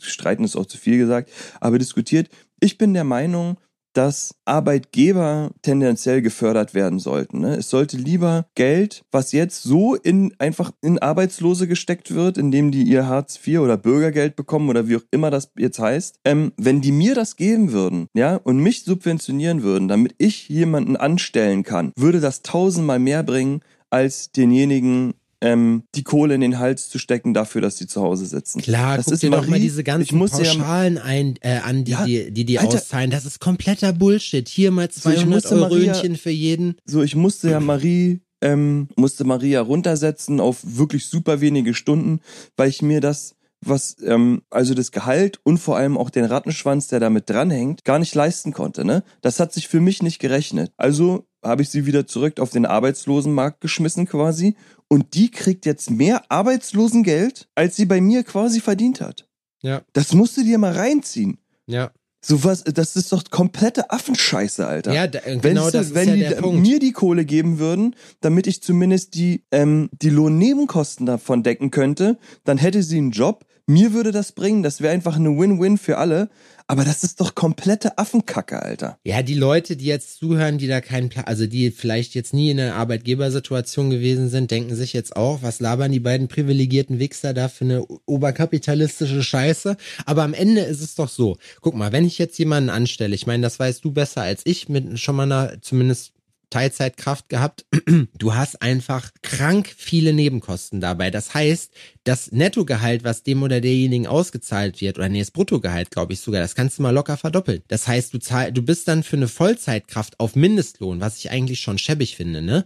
streiten 0.00 0.44
ist 0.44 0.56
auch 0.56 0.66
zu 0.66 0.78
viel 0.78 0.98
gesagt, 0.98 1.30
aber 1.60 1.78
diskutiert. 1.78 2.28
Ich 2.60 2.78
bin 2.78 2.94
der 2.94 3.04
Meinung, 3.04 3.58
dass 3.96 4.34
Arbeitgeber 4.44 5.52
tendenziell 5.62 6.20
gefördert 6.20 6.74
werden 6.74 6.98
sollten. 6.98 7.40
Ne? 7.40 7.56
Es 7.56 7.70
sollte 7.70 7.96
lieber 7.96 8.46
Geld, 8.54 9.04
was 9.10 9.32
jetzt 9.32 9.62
so 9.62 9.94
in 9.94 10.34
einfach 10.38 10.70
in 10.82 10.98
Arbeitslose 10.98 11.66
gesteckt 11.66 12.14
wird, 12.14 12.36
indem 12.36 12.70
die 12.70 12.82
ihr 12.82 13.06
Hartz 13.06 13.40
IV 13.44 13.60
oder 13.60 13.78
Bürgergeld 13.78 14.36
bekommen 14.36 14.68
oder 14.68 14.86
wie 14.86 14.96
auch 14.96 15.04
immer 15.10 15.30
das 15.30 15.50
jetzt 15.56 15.78
heißt, 15.78 16.20
ähm, 16.26 16.52
wenn 16.58 16.82
die 16.82 16.92
mir 16.92 17.14
das 17.14 17.36
geben 17.36 17.72
würden, 17.72 18.08
ja, 18.12 18.36
und 18.36 18.58
mich 18.58 18.84
subventionieren 18.84 19.62
würden, 19.62 19.88
damit 19.88 20.14
ich 20.18 20.48
jemanden 20.50 20.96
anstellen 20.96 21.62
kann, 21.62 21.92
würde 21.96 22.20
das 22.20 22.42
tausendmal 22.42 22.98
mehr 22.98 23.22
bringen 23.22 23.60
als 23.88 24.30
denjenigen 24.30 25.14
ähm, 25.40 25.84
die 25.94 26.02
Kohle 26.02 26.34
in 26.34 26.40
den 26.40 26.58
Hals 26.58 26.88
zu 26.88 26.98
stecken 26.98 27.34
dafür, 27.34 27.60
dass 27.60 27.76
sie 27.76 27.86
zu 27.86 28.00
Hause 28.02 28.26
sitzen. 28.26 28.60
Klar, 28.62 28.96
das 28.96 29.06
guck 29.06 29.14
ist 29.14 29.22
dir 29.22 29.30
doch 29.30 29.38
Marie, 29.38 29.50
mal 29.50 29.60
diese 29.60 29.80
ich 29.80 29.86
ganzen 29.86 30.16
muss 30.18 30.32
ja, 30.32 30.38
Pauschalen 30.38 30.98
ein, 30.98 31.36
äh, 31.42 31.58
an, 31.58 31.84
die 31.84 31.90
Ja, 31.92 32.04
die, 32.04 32.30
die, 32.32 32.44
die 32.44 32.58
Alter. 32.58 32.76
auszahlen. 32.78 33.10
Das 33.10 33.24
ist 33.26 33.40
kompletter 33.40 33.92
Bullshit. 33.92 34.48
Hier 34.48 34.70
mal 34.70 34.88
So, 34.90 35.10
ich 35.10 35.16
200 35.16 35.28
musste 35.28 35.56
Maria- 35.56 35.92
Eurönchen 35.92 36.16
für 36.16 36.30
jeden. 36.30 36.76
so 36.84 37.02
ich 37.02 37.14
musste 37.16 37.50
ja 37.50 37.60
Marie 37.60 38.20
ähm, 38.42 38.88
musste 38.96 39.24
Maria 39.24 39.60
runtersetzen 39.62 40.40
auf 40.40 40.58
wirklich 40.62 41.06
super 41.06 41.40
wenige 41.40 41.72
Stunden, 41.74 42.20
weil 42.56 42.68
ich 42.68 42.82
mir 42.82 43.00
das 43.00 43.34
was 43.64 43.96
ähm, 44.04 44.42
also 44.50 44.74
das 44.74 44.92
Gehalt 44.92 45.40
und 45.42 45.56
vor 45.58 45.78
allem 45.78 45.96
auch 45.96 46.10
den 46.10 46.26
Rattenschwanz, 46.26 46.88
der 46.88 47.00
damit 47.00 47.28
dranhängt, 47.30 47.84
gar 47.84 47.98
nicht 47.98 48.14
leisten 48.14 48.52
konnte. 48.52 48.84
Ne, 48.84 49.02
das 49.22 49.40
hat 49.40 49.52
sich 49.54 49.66
für 49.68 49.80
mich 49.80 50.02
nicht 50.02 50.18
gerechnet. 50.18 50.72
Also 50.76 51.26
habe 51.46 51.62
ich 51.62 51.70
sie 51.70 51.86
wieder 51.86 52.06
zurück 52.06 52.40
auf 52.40 52.50
den 52.50 52.66
Arbeitslosenmarkt 52.66 53.60
geschmissen 53.60 54.06
quasi 54.06 54.56
und 54.88 55.14
die 55.14 55.30
kriegt 55.30 55.66
jetzt 55.66 55.90
mehr 55.90 56.22
Arbeitslosengeld, 56.30 57.48
als 57.54 57.76
sie 57.76 57.86
bei 57.86 58.00
mir 58.00 58.24
quasi 58.24 58.60
verdient 58.60 59.00
hat. 59.00 59.28
Ja. 59.62 59.82
Das 59.92 60.12
musst 60.12 60.36
du 60.36 60.42
dir 60.44 60.58
mal 60.58 60.72
reinziehen. 60.72 61.38
Ja, 61.66 61.90
So 62.20 62.44
was, 62.44 62.62
das 62.64 62.94
ist 62.96 63.12
doch 63.12 63.24
komplette 63.30 63.90
Affenscheiße, 63.90 64.66
Alter. 64.66 64.92
ja 64.92 65.06
da, 65.06 65.20
Wenn, 65.24 65.40
genau 65.40 65.70
das 65.70 65.86
ist 65.88 65.94
wenn 65.94 66.08
ja 66.08 66.14
die 66.14 66.20
der 66.20 66.42
Punkt. 66.42 66.60
mir 66.60 66.78
die 66.78 66.92
Kohle 66.92 67.24
geben 67.24 67.58
würden, 67.58 67.96
damit 68.20 68.46
ich 68.46 68.62
zumindest 68.62 69.14
die, 69.14 69.44
ähm, 69.50 69.88
die 69.92 70.10
Lohnnebenkosten 70.10 71.06
davon 71.06 71.42
decken 71.42 71.70
könnte, 71.70 72.18
dann 72.44 72.58
hätte 72.58 72.82
sie 72.82 72.98
einen 72.98 73.10
Job. 73.10 73.44
Mir 73.68 73.92
würde 73.92 74.12
das 74.12 74.30
bringen, 74.30 74.62
das 74.62 74.80
wäre 74.80 74.94
einfach 74.94 75.16
eine 75.16 75.36
Win-Win 75.36 75.78
für 75.78 75.98
alle. 75.98 76.28
Aber 76.68 76.84
das 76.84 77.04
ist 77.04 77.20
doch 77.20 77.36
komplette 77.36 77.96
Affenkacke, 77.96 78.60
Alter. 78.60 78.98
Ja, 79.04 79.22
die 79.22 79.34
Leute, 79.34 79.76
die 79.76 79.84
jetzt 79.84 80.18
zuhören, 80.18 80.58
die 80.58 80.66
da 80.66 80.80
keinen 80.80 81.10
Plan, 81.10 81.24
also 81.24 81.46
die 81.46 81.70
vielleicht 81.70 82.14
jetzt 82.16 82.34
nie 82.34 82.50
in 82.50 82.58
einer 82.58 82.74
Arbeitgebersituation 82.74 83.88
gewesen 83.90 84.28
sind, 84.28 84.50
denken 84.50 84.74
sich 84.74 84.92
jetzt 84.92 85.14
auch, 85.14 85.42
was 85.42 85.60
labern 85.60 85.92
die 85.92 86.00
beiden 86.00 86.26
privilegierten 86.26 86.98
Wichser 86.98 87.34
da 87.34 87.48
für 87.48 87.64
eine 87.64 87.84
oberkapitalistische 88.06 89.22
Scheiße. 89.22 89.76
Aber 90.06 90.24
am 90.24 90.34
Ende 90.34 90.62
ist 90.62 90.80
es 90.80 90.96
doch 90.96 91.08
so. 91.08 91.36
Guck 91.60 91.76
mal, 91.76 91.92
wenn 91.92 92.04
ich 92.04 92.18
jetzt 92.18 92.38
jemanden 92.38 92.70
anstelle, 92.70 93.14
ich 93.14 93.26
meine, 93.26 93.44
das 93.44 93.60
weißt 93.60 93.84
du 93.84 93.92
besser 93.92 94.22
als 94.22 94.42
ich, 94.44 94.68
mit 94.68 94.98
schon 94.98 95.14
mal 95.14 95.22
einer 95.22 95.62
zumindest 95.62 96.15
Teilzeitkraft 96.56 97.28
gehabt. 97.28 97.66
Du 98.16 98.34
hast 98.34 98.62
einfach 98.62 99.10
krank 99.22 99.72
viele 99.76 100.12
Nebenkosten 100.12 100.80
dabei. 100.80 101.10
Das 101.10 101.34
heißt, 101.34 101.70
das 102.04 102.32
Nettogehalt, 102.32 103.04
was 103.04 103.22
dem 103.22 103.42
oder 103.42 103.60
derjenigen 103.60 104.06
ausgezahlt 104.06 104.80
wird, 104.80 104.98
oder 104.98 105.08
nee, 105.08 105.18
das 105.18 105.30
Bruttogehalt, 105.30 105.90
glaube 105.90 106.14
ich 106.14 106.20
sogar, 106.20 106.40
das 106.40 106.54
kannst 106.54 106.78
du 106.78 106.82
mal 106.82 106.94
locker 106.94 107.16
verdoppeln. 107.18 107.62
Das 107.68 107.86
heißt, 107.86 108.14
du 108.14 108.18
zahl, 108.18 108.52
du 108.52 108.62
bist 108.62 108.88
dann 108.88 109.02
für 109.02 109.16
eine 109.16 109.28
Vollzeitkraft 109.28 110.18
auf 110.18 110.34
Mindestlohn, 110.34 111.00
was 111.00 111.18
ich 111.18 111.30
eigentlich 111.30 111.60
schon 111.60 111.78
schäbig 111.78 112.16
finde, 112.16 112.40
ne? 112.40 112.64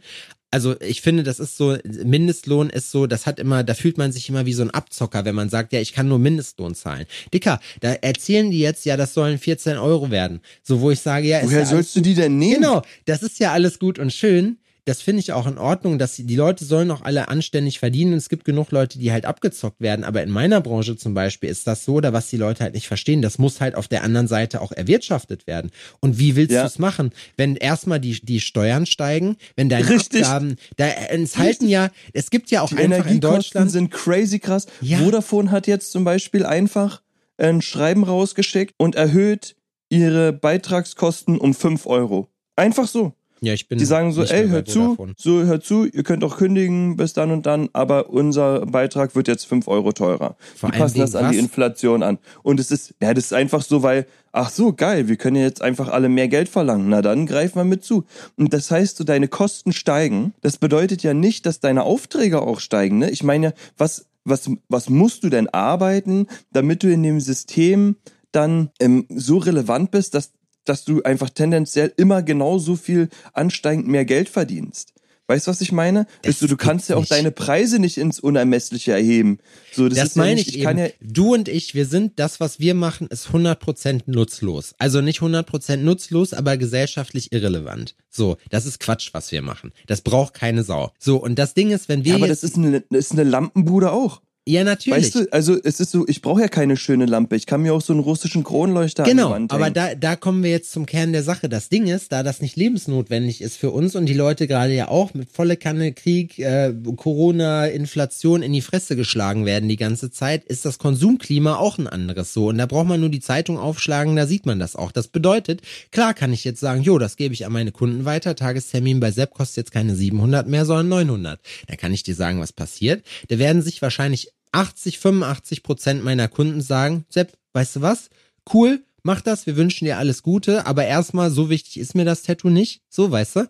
Also 0.50 0.80
ich 0.80 1.00
finde, 1.00 1.22
das 1.22 1.38
ist 1.38 1.56
so, 1.56 1.76
Mindestlohn 2.04 2.70
ist 2.70 2.90
so, 2.90 3.06
das 3.06 3.26
hat 3.26 3.38
immer, 3.38 3.62
da 3.62 3.74
fühlt 3.74 3.98
man 3.98 4.10
sich 4.10 4.28
immer 4.28 4.46
wie 4.46 4.52
so 4.52 4.62
ein 4.62 4.70
Abzocker, 4.70 5.24
wenn 5.24 5.34
man 5.34 5.48
sagt, 5.48 5.72
ja, 5.72 5.80
ich 5.80 5.92
kann 5.92 6.08
nur 6.08 6.18
Mindestlohn 6.18 6.74
zahlen. 6.74 7.06
Dicker, 7.32 7.60
da 7.80 7.92
erzählen 7.92 8.50
die 8.50 8.58
jetzt, 8.58 8.84
ja, 8.84 8.96
das 8.96 9.14
sollen 9.14 9.38
14 9.38 9.78
Euro 9.78 10.10
werden. 10.10 10.40
So, 10.62 10.80
wo 10.80 10.90
ich 10.90 11.00
sage, 11.00 11.28
ja, 11.28 11.42
Woher 11.42 11.60
ja 11.60 11.66
sollst 11.66 11.94
du 11.94 12.00
die 12.00 12.14
denn 12.14 12.38
nehmen? 12.38 12.62
Genau, 12.62 12.82
das 13.04 13.22
ist 13.22 13.38
ja 13.38 13.52
alles 13.52 13.78
gut 13.78 13.98
und 13.98 14.12
schön. 14.12 14.58
Das 14.90 15.02
finde 15.02 15.20
ich 15.20 15.32
auch 15.32 15.46
in 15.46 15.56
Ordnung, 15.56 16.00
dass 16.00 16.16
die, 16.16 16.34
Leute 16.34 16.64
sollen 16.64 16.90
auch 16.90 17.02
alle 17.02 17.28
anständig 17.28 17.78
verdienen. 17.78 18.14
Es 18.14 18.28
gibt 18.28 18.44
genug 18.44 18.72
Leute, 18.72 18.98
die 18.98 19.12
halt 19.12 19.24
abgezockt 19.24 19.80
werden. 19.80 20.04
Aber 20.04 20.20
in 20.20 20.30
meiner 20.30 20.60
Branche 20.60 20.96
zum 20.96 21.14
Beispiel 21.14 21.48
ist 21.48 21.64
das 21.68 21.84
so, 21.84 21.94
oder 21.94 22.12
was 22.12 22.28
die 22.28 22.36
Leute 22.36 22.64
halt 22.64 22.74
nicht 22.74 22.88
verstehen, 22.88 23.22
das 23.22 23.38
muss 23.38 23.60
halt 23.60 23.76
auf 23.76 23.86
der 23.86 24.02
anderen 24.02 24.26
Seite 24.26 24.60
auch 24.60 24.72
erwirtschaftet 24.72 25.46
werden. 25.46 25.70
Und 26.00 26.18
wie 26.18 26.34
willst 26.34 26.50
Ja. 26.50 26.62
du 26.62 26.66
es 26.66 26.80
machen? 26.80 27.12
Wenn 27.36 27.54
erstmal 27.54 28.00
die, 28.00 28.18
die 28.20 28.40
Steuern 28.40 28.84
steigen, 28.84 29.36
wenn 29.54 29.68
deine 29.68 29.88
Richtig. 29.88 30.24
Abgaben, 30.24 30.56
da 30.76 30.88
es 30.88 31.38
halten 31.38 31.68
ja, 31.68 31.90
es 32.12 32.30
gibt 32.30 32.50
ja 32.50 32.62
auch 32.62 32.70
Die 32.70 32.78
einfach 32.78 33.06
in 33.06 33.20
Deutschland. 33.20 33.70
sind 33.70 33.92
crazy 33.92 34.40
krass. 34.40 34.66
Ja. 34.80 34.98
Vodafone 34.98 35.52
hat 35.52 35.68
jetzt 35.68 35.92
zum 35.92 36.02
Beispiel 36.02 36.44
einfach 36.44 37.00
ein 37.38 37.62
Schreiben 37.62 38.02
rausgeschickt 38.02 38.74
und 38.76 38.96
erhöht 38.96 39.54
ihre 39.88 40.32
Beitragskosten 40.32 41.38
um 41.38 41.54
5 41.54 41.86
Euro. 41.86 42.26
Einfach 42.56 42.88
so. 42.88 43.14
Ja, 43.42 43.54
ich 43.54 43.68
bin 43.68 43.78
Die 43.78 43.86
sagen 43.86 44.12
so, 44.12 44.22
ey, 44.22 44.48
hört 44.48 44.68
zu, 44.68 44.80
Vodafone. 44.80 45.14
so 45.16 45.42
hört 45.44 45.64
zu, 45.64 45.86
ihr 45.86 46.02
könnt 46.02 46.22
auch 46.24 46.36
kündigen 46.36 46.96
bis 46.96 47.14
dann 47.14 47.30
und 47.30 47.46
dann, 47.46 47.70
aber 47.72 48.10
unser 48.10 48.66
Beitrag 48.66 49.14
wird 49.16 49.28
jetzt 49.28 49.46
5 49.46 49.66
Euro 49.66 49.92
teurer. 49.92 50.36
Vor 50.56 50.70
die 50.70 50.78
passen 50.78 50.98
das 50.98 51.14
an 51.14 51.30
die 51.30 51.38
was? 51.38 51.44
Inflation 51.44 52.02
an. 52.02 52.18
Und 52.42 52.60
es 52.60 52.70
ist, 52.70 52.94
ja, 53.00 53.14
das 53.14 53.26
ist 53.26 53.32
einfach 53.32 53.62
so, 53.62 53.82
weil, 53.82 54.06
ach 54.32 54.50
so, 54.50 54.74
geil, 54.74 55.08
wir 55.08 55.16
können 55.16 55.36
jetzt 55.36 55.62
einfach 55.62 55.88
alle 55.88 56.10
mehr 56.10 56.28
Geld 56.28 56.50
verlangen. 56.50 56.90
Na 56.90 57.00
dann 57.00 57.24
greifen 57.24 57.56
wir 57.56 57.64
mit 57.64 57.82
zu. 57.82 58.04
Und 58.36 58.52
das 58.52 58.70
heißt, 58.70 58.98
so 58.98 59.04
deine 59.04 59.28
Kosten 59.28 59.72
steigen. 59.72 60.34
Das 60.42 60.58
bedeutet 60.58 61.02
ja 61.02 61.14
nicht, 61.14 61.46
dass 61.46 61.60
deine 61.60 61.84
Aufträge 61.84 62.42
auch 62.42 62.60
steigen. 62.60 62.98
Ne? 62.98 63.10
Ich 63.10 63.22
meine, 63.22 63.46
ja, 63.46 63.52
was, 63.78 64.06
was, 64.24 64.50
was 64.68 64.90
musst 64.90 65.24
du 65.24 65.30
denn 65.30 65.48
arbeiten, 65.48 66.26
damit 66.52 66.82
du 66.82 66.92
in 66.92 67.02
dem 67.02 67.20
System 67.20 67.96
dann 68.32 68.70
ähm, 68.80 69.06
so 69.08 69.38
relevant 69.38 69.90
bist, 69.90 70.14
dass 70.14 70.32
dass 70.64 70.84
du 70.84 71.02
einfach 71.02 71.30
tendenziell 71.30 71.92
immer 71.96 72.22
genauso 72.22 72.76
viel 72.76 73.08
ansteigend 73.32 73.88
mehr 73.88 74.04
Geld 74.04 74.28
verdienst. 74.28 74.92
Weißt 75.30 75.46
du, 75.46 75.52
was 75.52 75.60
ich 75.60 75.70
meine? 75.70 76.08
Weißt 76.24 76.42
du, 76.42 76.48
du 76.48 76.56
kannst 76.56 76.88
ja 76.88 76.96
auch 76.96 77.02
nicht. 77.02 77.12
deine 77.12 77.30
Preise 77.30 77.78
nicht 77.78 77.98
ins 77.98 78.18
Unermessliche 78.18 78.90
erheben. 78.90 79.38
So, 79.70 79.88
das, 79.88 79.96
Das, 79.96 80.08
ist 80.08 80.16
ja 80.16 80.22
meine 80.22 80.34
nicht, 80.34 80.48
ich, 80.48 80.58
ich 80.58 80.64
kann 80.64 80.76
eben. 80.76 80.88
ja, 80.88 80.92
du 81.00 81.34
und 81.34 81.48
ich, 81.48 81.76
wir 81.76 81.86
sind, 81.86 82.18
das, 82.18 82.40
was 82.40 82.58
wir 82.58 82.74
machen, 82.74 83.06
ist 83.06 83.28
100% 83.28 84.02
nutzlos. 84.06 84.74
Also 84.78 85.00
nicht 85.02 85.20
100% 85.20 85.76
nutzlos, 85.76 86.32
aber 86.32 86.56
gesellschaftlich 86.56 87.30
irrelevant. 87.30 87.94
So, 88.08 88.38
das 88.48 88.66
ist 88.66 88.80
Quatsch, 88.80 89.10
was 89.12 89.30
wir 89.30 89.40
machen. 89.40 89.70
Das 89.86 90.00
braucht 90.00 90.34
keine 90.34 90.64
Sau. 90.64 90.90
So, 90.98 91.18
und 91.18 91.38
das 91.38 91.54
Ding 91.54 91.70
ist, 91.70 91.88
wenn 91.88 92.04
wir 92.04 92.10
ja, 92.10 92.16
aber 92.16 92.26
das 92.26 92.42
ist 92.42 92.56
eine, 92.56 92.80
das 92.90 93.04
ist 93.06 93.12
eine 93.12 93.22
Lampenbude 93.22 93.92
auch. 93.92 94.22
Ja, 94.48 94.64
natürlich. 94.64 95.04
Weißt 95.04 95.14
du, 95.14 95.32
also 95.32 95.56
es 95.62 95.80
ist 95.80 95.90
so, 95.90 96.06
ich 96.08 96.22
brauche 96.22 96.40
ja 96.40 96.48
keine 96.48 96.76
schöne 96.76 97.04
Lampe. 97.04 97.36
Ich 97.36 97.46
kann 97.46 97.60
mir 97.60 97.74
auch 97.74 97.82
so 97.82 97.92
einen 97.92 98.00
russischen 98.00 98.42
Kronleuchter 98.42 99.04
an 99.04 99.08
die 99.08 99.14
Genau, 99.14 99.36
aber 99.48 99.70
da, 99.70 99.94
da 99.94 100.16
kommen 100.16 100.42
wir 100.42 100.50
jetzt 100.50 100.72
zum 100.72 100.86
Kern 100.86 101.12
der 101.12 101.22
Sache. 101.22 101.50
Das 101.50 101.68
Ding 101.68 101.86
ist, 101.86 102.10
da 102.10 102.22
das 102.22 102.40
nicht 102.40 102.56
lebensnotwendig 102.56 103.42
ist 103.42 103.58
für 103.58 103.70
uns 103.70 103.94
und 103.94 104.06
die 104.06 104.14
Leute 104.14 104.48
gerade 104.48 104.74
ja 104.74 104.88
auch 104.88 105.12
mit 105.12 105.30
volle 105.30 105.58
Kanne 105.58 105.92
Krieg, 105.92 106.38
äh, 106.38 106.74
Corona, 106.96 107.66
Inflation 107.66 108.42
in 108.42 108.52
die 108.52 108.62
Fresse 108.62 108.96
geschlagen 108.96 109.44
werden 109.44 109.68
die 109.68 109.76
ganze 109.76 110.10
Zeit, 110.10 110.44
ist 110.44 110.64
das 110.64 110.78
Konsumklima 110.78 111.56
auch 111.56 111.78
ein 111.78 111.86
anderes 111.86 112.32
so. 112.32 112.48
Und 112.48 112.58
da 112.58 112.66
braucht 112.66 112.88
man 112.88 112.98
nur 112.98 113.10
die 113.10 113.20
Zeitung 113.20 113.58
aufschlagen, 113.58 114.16
da 114.16 114.26
sieht 114.26 114.46
man 114.46 114.58
das 114.58 114.74
auch. 114.74 114.90
Das 114.90 115.08
bedeutet, 115.08 115.60
klar 115.92 116.14
kann 116.14 116.32
ich 116.32 116.44
jetzt 116.44 116.60
sagen, 116.60 116.82
jo, 116.82 116.98
das 116.98 117.16
gebe 117.16 117.34
ich 117.34 117.44
an 117.44 117.52
meine 117.52 117.72
Kunden 117.72 118.06
weiter. 118.06 118.34
Tagestermin 118.34 119.00
bei 119.00 119.10
Sepp 119.10 119.34
kostet 119.34 119.58
jetzt 119.58 119.72
keine 119.72 119.94
700 119.94 120.48
mehr, 120.48 120.64
sondern 120.64 120.88
900. 120.88 121.40
Da 121.68 121.76
kann 121.76 121.92
ich 121.92 122.02
dir 122.02 122.14
sagen, 122.14 122.40
was 122.40 122.52
passiert. 122.52 123.04
Da 123.28 123.38
werden 123.38 123.62
sich 123.62 123.82
wahrscheinlich 123.82 124.32
80, 124.52 124.98
85 124.98 125.62
Prozent 125.62 126.04
meiner 126.04 126.28
Kunden 126.28 126.60
sagen, 126.60 127.04
Sepp, 127.08 127.36
weißt 127.52 127.76
du 127.76 127.82
was? 127.82 128.10
Cool, 128.52 128.84
mach 129.02 129.20
das, 129.20 129.46
wir 129.46 129.56
wünschen 129.56 129.84
dir 129.84 129.98
alles 129.98 130.22
Gute, 130.22 130.66
aber 130.66 130.84
erstmal, 130.86 131.30
so 131.30 131.50
wichtig 131.50 131.78
ist 131.78 131.94
mir 131.94 132.04
das 132.04 132.22
Tattoo 132.22 132.50
nicht. 132.50 132.82
So, 132.88 133.10
weißt 133.10 133.36
du? 133.36 133.48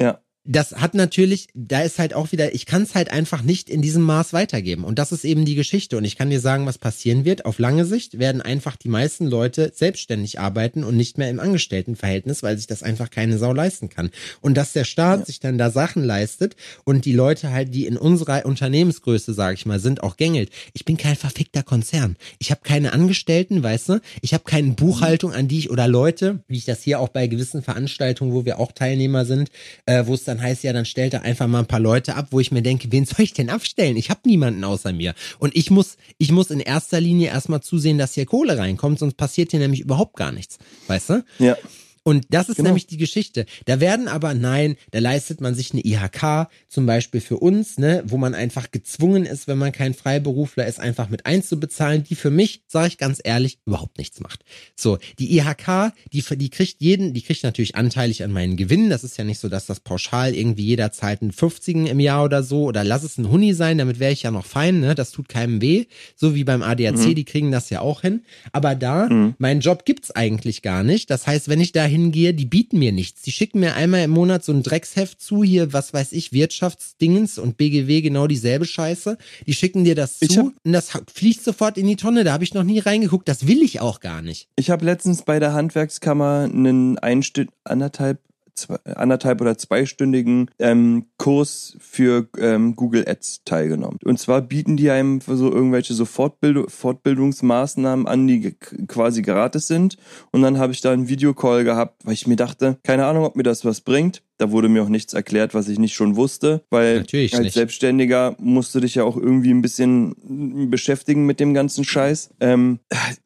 Ja. 0.00 0.21
Das 0.44 0.72
hat 0.72 0.94
natürlich, 0.94 1.46
da 1.54 1.82
ist 1.82 2.00
halt 2.00 2.14
auch 2.14 2.32
wieder, 2.32 2.52
ich 2.52 2.66
kann 2.66 2.82
es 2.82 2.96
halt 2.96 3.12
einfach 3.12 3.42
nicht 3.42 3.70
in 3.70 3.80
diesem 3.80 4.02
Maß 4.02 4.32
weitergeben. 4.32 4.82
Und 4.82 4.98
das 4.98 5.12
ist 5.12 5.24
eben 5.24 5.44
die 5.44 5.54
Geschichte. 5.54 5.96
Und 5.96 6.04
ich 6.04 6.16
kann 6.16 6.30
dir 6.30 6.40
sagen, 6.40 6.66
was 6.66 6.78
passieren 6.78 7.24
wird. 7.24 7.44
Auf 7.44 7.60
lange 7.60 7.84
Sicht 7.84 8.18
werden 8.18 8.42
einfach 8.42 8.74
die 8.74 8.88
meisten 8.88 9.26
Leute 9.26 9.70
selbstständig 9.72 10.40
arbeiten 10.40 10.82
und 10.82 10.96
nicht 10.96 11.16
mehr 11.16 11.30
im 11.30 11.38
Angestelltenverhältnis, 11.38 12.42
weil 12.42 12.56
sich 12.56 12.66
das 12.66 12.82
einfach 12.82 13.10
keine 13.10 13.38
Sau 13.38 13.52
leisten 13.52 13.88
kann. 13.88 14.10
Und 14.40 14.56
dass 14.56 14.72
der 14.72 14.82
Staat 14.82 15.26
sich 15.26 15.38
dann 15.38 15.58
da 15.58 15.70
Sachen 15.70 16.02
leistet 16.02 16.56
und 16.82 17.04
die 17.04 17.12
Leute 17.12 17.52
halt, 17.52 17.72
die 17.72 17.86
in 17.86 17.96
unserer 17.96 18.44
Unternehmensgröße, 18.44 19.34
sage 19.34 19.54
ich 19.54 19.66
mal, 19.66 19.78
sind, 19.78 20.02
auch 20.02 20.16
gängelt. 20.16 20.50
Ich 20.72 20.84
bin 20.84 20.96
kein 20.96 21.14
verfickter 21.14 21.62
Konzern. 21.62 22.16
Ich 22.40 22.50
habe 22.50 22.62
keine 22.64 22.92
Angestellten, 22.92 23.62
weißt 23.62 23.90
du? 23.90 24.00
Ich 24.22 24.34
habe 24.34 24.42
keine 24.42 24.72
Buchhaltung, 24.72 25.32
an 25.32 25.46
die 25.46 25.58
ich 25.58 25.70
oder 25.70 25.86
Leute, 25.86 26.40
wie 26.48 26.56
ich 26.56 26.64
das 26.64 26.82
hier 26.82 26.98
auch 26.98 27.10
bei 27.10 27.28
gewissen 27.28 27.62
Veranstaltungen, 27.62 28.32
wo 28.32 28.44
wir 28.44 28.58
auch 28.58 28.72
Teilnehmer 28.72 29.24
sind, 29.24 29.50
äh, 29.86 30.04
wo 30.06 30.14
es 30.14 30.31
dann 30.32 30.42
heißt, 30.42 30.64
ja, 30.64 30.72
dann 30.72 30.84
stellt 30.84 31.14
er 31.14 31.22
einfach 31.22 31.46
mal 31.46 31.60
ein 31.60 31.66
paar 31.66 31.80
Leute 31.80 32.16
ab, 32.16 32.28
wo 32.30 32.40
ich 32.40 32.50
mir 32.50 32.62
denke, 32.62 32.90
wen 32.90 33.04
soll 33.04 33.20
ich 33.20 33.34
denn 33.34 33.50
abstellen? 33.50 33.96
Ich 33.96 34.10
habe 34.10 34.20
niemanden 34.24 34.64
außer 34.64 34.92
mir. 34.92 35.14
Und 35.38 35.54
ich 35.54 35.70
muss, 35.70 35.96
ich 36.18 36.32
muss 36.32 36.50
in 36.50 36.60
erster 36.60 37.00
Linie 37.00 37.28
erstmal 37.28 37.60
zusehen, 37.60 37.98
dass 37.98 38.14
hier 38.14 38.26
Kohle 38.26 38.58
reinkommt, 38.58 38.98
sonst 38.98 39.16
passiert 39.16 39.50
hier 39.50 39.60
nämlich 39.60 39.80
überhaupt 39.80 40.16
gar 40.16 40.32
nichts. 40.32 40.58
Weißt 40.86 41.10
du? 41.10 41.24
Ja. 41.38 41.56
Und 42.04 42.26
das 42.30 42.48
ist 42.48 42.56
Genau. 42.56 42.70
nämlich 42.70 42.86
die 42.86 42.96
Geschichte. 42.96 43.46
Da 43.66 43.78
werden 43.80 44.08
aber, 44.08 44.34
nein, 44.34 44.76
da 44.90 44.98
leistet 44.98 45.40
man 45.40 45.54
sich 45.54 45.72
eine 45.72 45.84
IHK, 45.84 46.48
zum 46.68 46.84
Beispiel 46.86 47.20
für 47.20 47.36
uns, 47.38 47.78
ne, 47.78 48.02
wo 48.06 48.16
man 48.16 48.34
einfach 48.34 48.70
gezwungen 48.72 49.24
ist, 49.24 49.46
wenn 49.46 49.58
man 49.58 49.70
kein 49.72 49.94
Freiberufler 49.94 50.66
ist, 50.66 50.80
einfach 50.80 51.08
mit 51.08 51.26
einzubezahlen, 51.26 52.02
die 52.02 52.14
für 52.16 52.30
mich, 52.30 52.62
sage 52.66 52.88
ich 52.88 52.98
ganz 52.98 53.20
ehrlich, 53.22 53.58
überhaupt 53.66 53.98
nichts 53.98 54.20
macht. 54.20 54.44
So, 54.74 54.98
die 55.18 55.36
IHK, 55.38 55.92
die, 56.12 56.22
die 56.36 56.50
kriegt 56.50 56.76
jeden, 56.80 57.14
die 57.14 57.22
kriegt 57.22 57.44
natürlich 57.44 57.76
anteilig 57.76 58.24
an 58.24 58.32
meinen 58.32 58.56
Gewinn. 58.56 58.90
Das 58.90 59.04
ist 59.04 59.16
ja 59.16 59.24
nicht 59.24 59.38
so, 59.38 59.48
dass 59.48 59.66
das 59.66 59.80
pauschal 59.80 60.34
irgendwie 60.34 60.64
jeder 60.66 60.90
zahlt 60.92 61.22
einen 61.22 61.32
50 61.32 61.88
im 61.88 62.00
Jahr 62.00 62.24
oder 62.24 62.42
so, 62.42 62.64
oder 62.64 62.82
lass 62.84 63.04
es 63.04 63.16
ein 63.18 63.30
Huni 63.30 63.54
sein, 63.54 63.78
damit 63.78 64.00
wäre 64.00 64.12
ich 64.12 64.22
ja 64.24 64.30
noch 64.30 64.44
fein, 64.46 64.80
ne, 64.80 64.94
das 64.94 65.12
tut 65.12 65.28
keinem 65.28 65.60
weh. 65.62 65.86
So 66.16 66.34
wie 66.34 66.44
beim 66.44 66.62
ADAC, 66.62 67.14
die 67.14 67.24
kriegen 67.24 67.52
das 67.52 67.70
ja 67.70 67.80
auch 67.80 68.00
hin. 68.02 68.22
Aber 68.52 68.74
da, 68.74 69.08
mein 69.38 69.60
Job 69.60 69.84
gibt's 69.84 70.10
eigentlich 70.10 70.62
gar 70.62 70.82
nicht. 70.82 71.08
Das 71.10 71.26
heißt, 71.26 71.48
wenn 71.48 71.60
ich 71.60 71.72
da 71.72 71.84
hingehe, 71.92 72.34
die 72.34 72.46
bieten 72.46 72.78
mir 72.78 72.90
nichts. 72.90 73.22
Die 73.22 73.32
schicken 73.32 73.60
mir 73.60 73.74
einmal 73.74 74.02
im 74.02 74.10
Monat 74.10 74.44
so 74.44 74.52
ein 74.52 74.62
Drecksheft 74.62 75.20
zu, 75.20 75.44
hier, 75.44 75.72
was 75.72 75.92
weiß 75.92 76.12
ich, 76.12 76.32
Wirtschaftsdingens 76.32 77.38
und 77.38 77.56
BGW 77.56 78.00
genau 78.00 78.26
dieselbe 78.26 78.64
Scheiße. 78.64 79.18
Die 79.46 79.54
schicken 79.54 79.84
dir 79.84 79.94
das 79.94 80.18
zu 80.18 80.36
hab- 80.36 80.54
und 80.64 80.72
das 80.72 80.90
fliegt 81.12 81.44
sofort 81.44 81.78
in 81.78 81.86
die 81.86 81.96
Tonne. 81.96 82.24
Da 82.24 82.32
habe 82.32 82.44
ich 82.44 82.54
noch 82.54 82.64
nie 82.64 82.78
reingeguckt. 82.78 83.28
Das 83.28 83.46
will 83.46 83.62
ich 83.62 83.80
auch 83.80 84.00
gar 84.00 84.22
nicht. 84.22 84.48
Ich 84.56 84.70
habe 84.70 84.84
letztens 84.84 85.22
bei 85.22 85.38
der 85.38 85.52
Handwerkskammer 85.52 86.48
einen 86.52 86.98
einstü 86.98 87.46
anderthalb, 87.64 88.18
zwei, 88.54 88.76
anderthalb 88.84 89.40
oder 89.40 89.56
zweistündigen 89.58 90.50
ähm, 90.58 91.06
Kurs 91.18 91.76
für 91.78 92.28
ähm, 92.38 92.76
Google 92.76 93.04
Ads 93.08 93.42
teilgenommen. 93.44 93.98
Und 94.04 94.18
zwar 94.18 94.40
bieten 94.42 94.76
die 94.76 94.90
einem 94.90 95.20
so 95.20 95.52
irgendwelche 95.52 95.94
so 95.94 96.04
Fortbild 96.04 96.70
Fortbildungsmaßnahmen 96.70 98.06
an, 98.06 98.26
die 98.26 98.54
quasi 98.88 99.22
gratis 99.22 99.66
sind. 99.66 99.96
Und 100.30 100.42
dann 100.42 100.58
habe 100.58 100.72
ich 100.72 100.80
da 100.80 100.92
einen 100.92 101.08
Videocall 101.08 101.64
gehabt, 101.64 102.04
weil 102.04 102.14
ich 102.14 102.26
mir 102.26 102.36
dachte, 102.36 102.78
keine 102.82 103.06
Ahnung, 103.06 103.24
ob 103.24 103.36
mir 103.36 103.42
das 103.42 103.64
was 103.64 103.80
bringt. 103.80 104.22
Da 104.38 104.50
wurde 104.50 104.68
mir 104.68 104.82
auch 104.82 104.88
nichts 104.88 105.14
erklärt, 105.14 105.54
was 105.54 105.68
ich 105.68 105.78
nicht 105.78 105.94
schon 105.94 106.16
wusste, 106.16 106.64
weil 106.68 106.98
Natürlich 106.98 107.34
als 107.34 107.44
nicht. 107.44 107.54
Selbstständiger 107.54 108.34
musst 108.40 108.74
du 108.74 108.80
dich 108.80 108.96
ja 108.96 109.04
auch 109.04 109.16
irgendwie 109.16 109.52
ein 109.52 109.62
bisschen 109.62 110.68
beschäftigen 110.68 111.26
mit 111.26 111.38
dem 111.38 111.54
ganzen 111.54 111.84
Scheiß. 111.84 112.30
Ähm, 112.40 112.80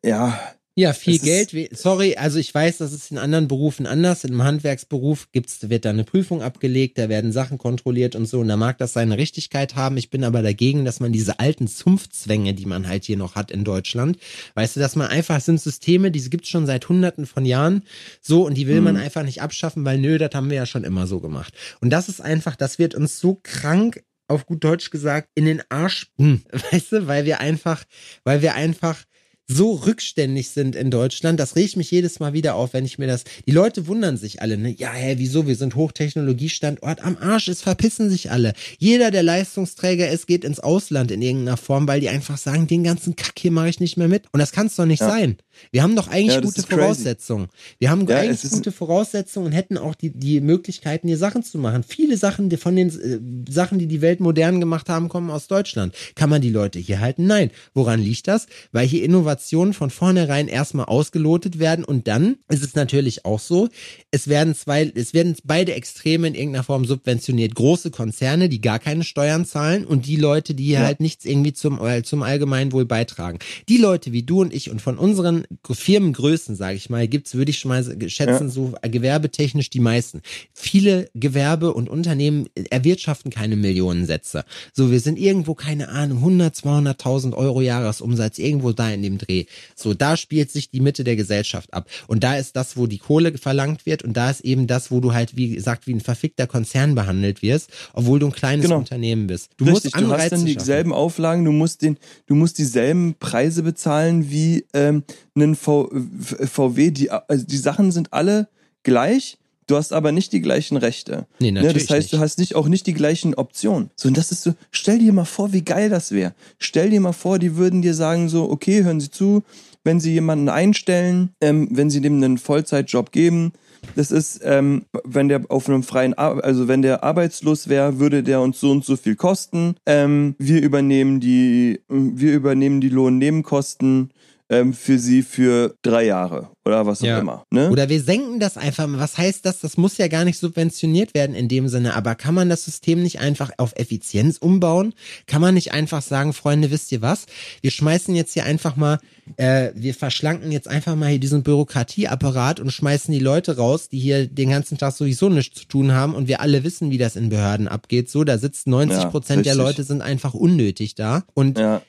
ja, 0.05 0.39
Ja, 0.79 0.93
viel 0.93 1.15
ist- 1.17 1.25
Geld. 1.25 1.75
Sorry, 1.75 2.17
also 2.17 2.39
ich 2.39 2.55
weiß, 2.55 2.77
das 2.79 2.93
ist 2.93 3.11
in 3.11 3.17
anderen 3.17 3.49
Berufen 3.49 3.87
anders. 3.87 4.25
In 4.25 4.33
einem 4.33 4.45
Handwerksberuf 4.45 5.33
gibt's, 5.33 5.71
wird 5.71 5.87
da 5.87 5.91
eine 5.91 6.05
Prüfung 6.05 6.43
abgelegt, 6.43 6.99
da 6.99 7.09
werden 7.09 7.33
Sachen 7.33 7.57
kontrolliert 7.57 8.15
und 8.15 8.27
so. 8.27 8.41
Und 8.41 8.49
da 8.49 8.59
mag 8.59 8.77
das 8.77 8.93
seine 8.93 9.17
Richtigkeit 9.17 9.75
haben. 9.75 9.97
Ich 9.97 10.11
bin 10.11 10.23
aber 10.23 10.43
dagegen, 10.43 10.85
dass 10.85 11.01
man 11.01 11.13
diese 11.13 11.41
alten 11.41 11.67
Zunftzwänge, 11.67 12.53
die 12.53 12.67
man 12.67 12.87
halt 12.87 13.05
hier 13.07 13.17
noch 13.17 13.37
hat 13.37 13.51
in 13.51 13.65
Deutschland, 13.65 14.19
weißt 14.55 14.77
du, 14.77 14.81
dass 14.81 14.97
man 14.97 15.07
einfach, 15.09 15.41
sind 15.41 15.63
Systeme, 15.63 16.11
die 16.11 16.29
gibt's 16.29 16.51
schon 16.51 16.67
seit 16.67 16.87
hunderten 16.91 17.25
von 17.25 17.47
Jahren 17.47 17.83
so 18.21 18.45
und 18.45 18.55
die 18.55 18.67
will 18.67 18.83
man 18.83 18.99
einfach 18.99 19.23
nicht 19.23 19.41
abschaffen, 19.41 19.83
weil 19.87 19.97
nö, 19.97 20.19
das 20.19 20.35
haben 20.35 20.51
wir 20.51 20.57
ja 20.59 20.67
schon 20.67 20.85
immer 20.85 21.07
so 21.07 21.21
gemacht. 21.21 21.55
Und 21.81 21.89
das 21.89 22.11
ist 22.11 22.21
einfach, 22.21 22.55
das 22.55 22.79
wird 22.79 22.95
uns 22.95 23.19
so 23.19 23.41
krank 23.43 24.05
auf 24.29 24.45
gut 24.45 24.63
Deutsch 24.63 24.91
gesagt, 24.91 25.31
in 25.35 25.47
den 25.47 25.63
Arsch, 25.71 26.11
hm, 26.19 26.43
weißt 26.73 26.93
du, 26.93 27.07
weil 27.07 27.25
wir 27.25 27.41
einfach, 27.41 27.85
weil 28.25 28.43
wir 28.43 28.55
einfach 28.55 29.05
so 29.49 29.75
rückständig 29.75 30.51
sind 30.51 30.75
in 30.75 30.91
Deutschland, 30.91 31.39
das 31.39 31.55
regt 31.57 31.77
mich 31.77 31.91
jedes 31.91 32.19
Mal 32.19 32.33
wieder 32.33 32.57
auf, 32.57 32.73
wenn 32.73 32.85
ich 32.85 32.99
mir 32.99 33.07
das. 33.07 33.25
Die 33.47 33.53
Leute 33.53 33.87
wundern 33.87 34.17
sich 34.17 34.43
alle, 34.43 34.59
ne? 34.59 34.75
Ja, 34.77 34.93
hä, 34.93 35.15
wieso? 35.19 35.47
Wir 35.47 35.55
sind 35.55 35.77
Hochtechnologiestandort. 35.77 37.01
Am 37.05 37.17
Arsch, 37.21 37.49
es 37.49 37.63
verpissen 37.63 38.11
sich 38.11 38.31
alle. 38.31 38.55
Jeder, 38.79 39.11
der 39.11 39.23
Leistungsträger 39.23 40.11
ist, 40.11 40.27
geht 40.27 40.45
ins 40.45 40.61
Ausland 40.61 41.11
in 41.11 41.23
irgendeiner 41.23 41.57
Form, 41.57 41.87
weil 41.87 42.01
die 42.01 42.09
einfach 42.09 42.39
sagen, 42.39 42.67
den 42.67 42.83
ganzen 42.85 43.15
Kack 43.15 43.35
hier 43.39 43.51
mache 43.53 43.69
ich 43.69 43.81
nicht 43.81 43.97
mehr 43.97 44.09
mit. 44.09 44.25
Und 44.33 44.41
das 44.41 44.53
kann 44.53 44.67
es 44.67 44.77
doch 44.77 44.87
nicht 44.87 45.01
Ja. 45.01 45.09
sein. 45.09 45.37
Wir 45.71 45.83
haben 45.83 45.97
doch 45.97 46.09
eigentlich 46.09 46.35
Ja, 46.35 46.41
gute. 46.41 46.63
Voraussetzungen. 46.63 47.47
Wir 47.79 47.91
haben 47.91 48.07
Ja, 48.09 48.19
eigentlich 48.19 48.51
gute 48.51 48.73
Voraussetzungen 48.73 49.47
und 49.47 49.53
hätten 49.53 49.79
auch 49.79 49.95
die, 49.95 50.11
die 50.11 50.41
Möglichkeiten, 50.41 51.09
hier 51.09 51.17
Sachen 51.17 51.43
zu 51.43 51.59
machen. 51.59 51.83
Viele 51.87 52.17
Sachen 52.17 52.51
die 52.51 52.57
von 52.57 52.77
den 52.77 52.89
äh, 52.89 53.51
Sachen, 53.51 53.79
die 53.79 53.87
die 53.87 54.01
Welt 54.03 54.21
modern 54.21 54.61
gemacht 54.61 54.89
haben, 54.89 55.09
kommen 55.09 55.31
aus 55.31 55.47
Deutschland. 55.47 55.95
Kann 56.15 56.29
man 56.31 56.43
die 56.43 56.51
Leute 56.51 56.79
hier 56.79 57.01
halten? 57.01 57.27
Nein. 57.27 57.51
Woran 57.75 58.01
liegt 58.01 58.29
das? 58.29 58.47
Weil 58.73 58.87
hier 58.87 59.03
Innovationen 59.37 59.75
von 59.75 59.91
vornherein 59.91 60.49
erstmal 60.49 60.87
ausgelotet 60.87 61.59
werden 61.59 61.85
und 61.85 62.09
dann 62.09 62.37
ist 62.49 62.65
es 62.65 62.75
natürlich 62.75 63.25
auch 63.27 63.39
so, 63.39 63.69
es 64.11 64.29
werden 64.29 64.55
zwei, 64.55 64.91
es 64.95 65.13
werden 65.13 65.37
beide 65.45 65.75
Extreme 65.75 66.29
in 66.29 66.35
irgendeiner 66.35 66.65
Form 66.65 66.87
subventioniert. 66.87 67.55
Große 67.55 67.91
Konzerne, 67.91 68.49
die 68.49 68.61
gar 68.63 68.79
keine 68.79 69.05
Steuern 69.05 69.45
zahlen 69.45 69.85
und 69.85 70.07
die 70.07 70.17
Leute, 70.17 70.55
die 70.55 70.65
hier 70.65 70.81
halt 70.81 71.01
nichts 71.01 71.27
irgendwie 71.27 71.53
zum, 71.53 71.85
äh, 71.85 72.03
zum 72.03 72.23
Allgemeinwohl 72.23 72.87
beitragen. 72.87 73.39
Die 73.69 73.77
Leute 73.77 74.13
wie 74.13 74.23
du 74.23 74.41
und 74.41 74.55
ich 74.55 74.71
und 74.71 74.81
von 74.81 74.97
unseren 74.97 75.45
Firmengrößen, 75.71 76.57
sage 76.57 76.77
ich 76.77 76.89
mal, 76.89 77.07
gibt's, 77.07 77.35
würde 77.35 77.51
ich 77.51 77.59
schon 77.59 77.69
mal 77.69 77.85
schätzen, 78.09 78.47
Ja. 78.47 78.49
so 78.49 78.75
gewerbetechnisch 78.83 79.69
die 79.71 79.81
meisten. 79.81 80.23
Viele 80.55 81.11
Gewerbe 81.15 81.75
und 81.75 81.91
Unternehmen 81.91 82.49
erwirtschaften 82.71 83.31
keine 83.31 83.57
Millionensätze. 83.57 84.45
So, 84.73 84.91
wir 84.91 85.01
sind 85.01 85.19
irgendwo, 85.19 85.55
keine 85.55 85.89
Ahnung, 85.91 86.19
100, 86.19 86.55
200.000 86.55 87.35
Euro 87.35 87.61
Jahresumsatz, 87.61 88.39
irgendwo 88.39 88.73
da 88.73 88.91
in 88.91 89.03
dem 89.03 89.19
Dreh. 89.27 89.45
So, 89.75 89.95
da 89.95 90.17
spielt 90.17 90.51
sich 90.51 90.71
die 90.71 90.81
Mitte 90.81 91.05
der 91.05 91.17
Gesellschaft 91.17 91.73
ab. 91.75 91.89
Und 92.07 92.23
da 92.25 92.37
ist 92.37 92.57
das, 92.57 92.77
wo 92.77 92.87
die 92.87 92.99
Kohle 92.99 93.37
verlangt 93.39 93.87
wird 93.87 94.03
und 94.03 94.17
da 94.17 94.31
ist 94.31 94.41
eben 94.43 94.67
das, 94.67 94.91
wo 94.91 95.01
du 95.01 95.13
halt, 95.15 95.37
wie 95.37 95.51
gesagt, 95.55 95.87
wie 95.87 95.95
ein 95.95 96.01
verfickter 96.01 96.47
Konzern 96.47 96.95
behandelt 96.95 97.43
wirst, 97.43 97.71
obwohl 97.93 98.19
du 98.19 98.27
ein 98.27 98.33
kleines 98.33 98.65
Genau. 98.65 98.79
Unternehmen 98.79 99.27
bist. 99.27 99.51
Du 99.57 99.65
Richtig, 99.65 99.85
musst 99.85 99.95
du 99.95 99.99
hast 99.99 100.05
Anreize 100.05 100.31
dann 100.31 100.41
schaffen. 100.47 100.59
dieselben 100.59 100.93
Auflagen, 100.93 101.45
du 101.45 101.53
musst 101.53 101.83
den, 101.83 101.97
du 102.27 102.35
musst 102.35 102.59
dieselben 102.59 103.15
Preise 103.19 103.63
bezahlen 103.63 104.31
wie 104.31 104.65
ähm, 104.75 105.03
einen 105.35 105.55
v, 105.57 105.91
v- 106.21 106.47
VW. 106.47 106.91
Die, 106.91 107.11
also 107.11 107.45
die 107.45 107.57
Sachen 107.57 107.93
sind 107.93 108.13
alle 108.13 108.49
gleich. 108.83 109.39
Du 109.67 109.77
hast 109.77 109.93
aber 109.93 110.13
nicht 110.13 110.33
die 110.33 110.41
gleichen 110.41 110.77
Rechte. 110.77 111.27
Nee, 111.41 111.51
Ne, 111.51 111.61
natürlich 111.61 111.87
das 111.89 111.97
heißt, 111.97 112.13
du 112.13 112.17
nicht. 112.17 112.23
hast 112.23 112.39
nicht 112.39 112.55
auch 112.55 112.69
nicht 112.69 112.87
die 112.87 112.95
gleichen 112.95 113.35
Optionen. 113.35 113.91
So, 113.97 114.09
und 114.09 114.17
das 114.17 114.31
ist 114.31 114.43
so, 114.43 114.55
stell 114.71 114.99
dir 115.01 115.13
mal 115.13 115.25
vor, 115.25 115.53
wie 115.53 115.63
geil 115.63 115.91
das 115.91 116.13
wäre. 116.13 116.35
Stell 116.59 116.91
dir 116.91 117.01
mal 117.01 117.13
vor, 117.13 117.39
die 117.39 117.57
würden 117.57 117.83
dir 117.83 117.95
sagen 117.95 118.29
so, 118.29 118.49
okay, 118.51 118.85
hören 118.85 119.01
Sie 119.01 119.11
zu, 119.11 119.43
wenn 119.83 119.99
Sie 120.01 120.13
jemanden 120.13 120.49
einstellen, 120.49 121.31
ähm, 121.41 121.69
wenn 121.73 121.91
Sie 121.91 122.01
dem 122.01 122.17
einen 122.23 122.39
Vollzeitjob 122.39 123.11
geben, 123.13 123.53
das 123.95 124.11
ist, 124.11 124.41
ähm, 124.43 124.85
wenn 125.05 125.29
der 125.29 125.43
auf 125.49 125.69
einem 125.69 125.83
freien, 125.85 126.15
Ar 126.15 126.43
also 126.43 126.67
wenn 126.67 126.83
der 126.83 127.05
arbeitslos 127.05 127.69
wäre, 127.69 128.01
würde 128.01 128.23
der 128.25 128.41
uns 128.41 128.59
so 128.59 128.71
und 128.71 128.85
so 128.85 128.97
viel 128.97 129.15
kosten. 129.17 129.77
Ähm, 129.87 130.35
wir 130.39 130.61
übernehmen 130.63 131.21
die, 131.21 131.81
wir 131.89 132.33
übernehmen 132.35 132.81
die 132.81 132.89
Lohnnebenkosten 132.89 134.11
ähm, 134.49 134.73
für 134.75 134.99
Sie 134.99 135.23
für 135.23 135.75
drei 135.83 136.05
Jahre 136.07 136.51
oder 136.65 136.87
was 136.87 137.01
auch 137.03 137.07
Ja. 137.07 137.19
immer. 137.19 137.45
Ne? 137.51 137.71
Oder 137.71 137.89
wir 137.89 138.01
senken 138.01 138.39
das 138.39 138.57
einfach 138.57 138.87
mal. 138.87 138.99
Was 139.01 139.19
heißt 139.19 139.45
das? 139.45 139.61
Das 139.61 139.77
muss 139.77 139.99
ja 139.99 140.07
gar 140.09 140.25
nicht 140.25 140.39
subventioniert 140.39 141.15
werden 141.15 141.35
in 141.35 141.49
dem 141.49 141.69
Sinne. 141.69 141.95
Aber 141.95 142.15
kann 142.15 142.35
man 142.35 142.49
das 142.49 142.65
System 142.65 143.03
nicht 143.03 143.19
einfach 143.21 143.51
auf 143.59 143.73
Effizienz 143.77 144.39
umbauen? 144.39 144.95
Kann 145.27 145.41
man 145.41 145.55
nicht 145.55 145.73
einfach 145.73 146.01
sagen, 146.03 146.33
Freunde, 146.33 146.71
wisst 146.71 146.93
ihr 146.93 147.03
was? 147.03 147.27
Wir 147.61 147.71
schmeißen 147.73 148.15
jetzt 148.15 148.35
hier 148.35 148.45
einfach 148.45 148.77
mal, 148.77 148.99
äh, 149.37 149.71
wir 149.75 149.95
verschlanken 149.95 150.53
jetzt 150.53 150.69
einfach 150.69 150.95
mal 150.95 151.09
hier 151.11 151.19
diesen 151.21 151.43
Bürokratieapparat 151.43 152.61
und 152.61 152.71
schmeißen 152.73 153.13
die 153.13 153.21
Leute 153.21 153.57
raus, 153.57 153.89
die 153.89 153.99
hier 153.99 154.27
den 154.27 154.51
ganzen 154.51 154.79
Tag 154.79 154.93
sowieso 154.95 155.29
nichts 155.29 155.59
zu 155.61 155.67
tun 155.67 155.93
haben. 155.93 156.15
Und 156.15 156.29
wir 156.29 156.41
alle 156.41 156.65
wissen, 156.65 156.91
wie 156.91 156.99
das 156.99 157.17
in 157.17 157.29
Behörden 157.29 157.69
abgeht. 157.69 158.11
So, 158.11 158.25
da 158.25 158.39
sitzt 158.39 158.67
90 158.67 158.99
Ja, 159.03 159.09
Prozent 159.11 159.45
der 159.47 159.55
richtig. 159.55 159.67
Leute 159.67 159.83
sind 159.85 160.03
einfach 160.03 160.35
unnötig 160.35 160.95
da. 160.95 161.25
Und 161.35 161.59
Ja. 161.59 161.83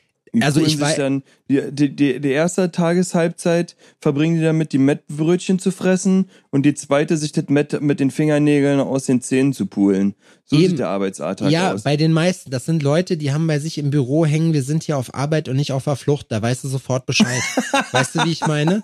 Also 0.43 0.59
Kugeln 0.59 0.65
ich 0.67 0.77
sich 0.77 0.81
wei- 0.81 0.95
dann 0.95 1.23
die, 1.49 1.61
die, 1.71 1.95
die, 1.95 2.19
die 2.19 2.29
erste 2.31 2.71
Tageshalbzeit 2.71 3.75
verbringen 3.99 4.35
die 4.37 4.41
damit, 4.41 4.73
die 4.73 4.77
Mettbrötchen 4.77 5.59
zu 5.59 5.71
fressen 5.71 6.29
und 6.49 6.65
die 6.65 6.73
zweite 6.73 7.17
sich 7.17 7.31
das 7.31 7.45
Mett 7.49 7.81
mit 7.81 7.99
den 7.99 8.11
Fingernägeln 8.11 8.79
aus 8.79 9.05
den 9.05 9.21
Zähnen 9.21 9.53
zu 9.53 9.65
pulen. 9.65 10.15
So 10.45 10.55
Eben. 10.57 10.69
sieht 10.69 10.79
der 10.79 10.89
Arbeitsalltag 10.89 11.51
Ja, 11.51 11.73
aus. 11.73 11.83
bei 11.83 11.97
den 11.97 12.11
meisten. 12.13 12.51
Das 12.51 12.65
sind 12.65 12.83
Leute, 12.83 13.17
die 13.17 13.31
haben 13.33 13.47
bei 13.47 13.59
sich 13.59 13.77
im 13.77 13.89
Büro 13.89 14.25
hängen, 14.25 14.53
wir 14.53 14.63
sind 14.63 14.83
hier 14.83 14.97
auf 14.97 15.13
Arbeit 15.13 15.49
und 15.49 15.55
nicht 15.57 15.71
auf 15.71 15.83
der 15.85 15.95
Flucht. 15.95 16.27
Da 16.29 16.41
weißt 16.41 16.63
du 16.63 16.67
sofort 16.67 17.05
Bescheid. 17.05 17.41
weißt 17.91 18.15
du, 18.15 18.25
wie 18.25 18.31
ich 18.31 18.45
meine? 18.47 18.83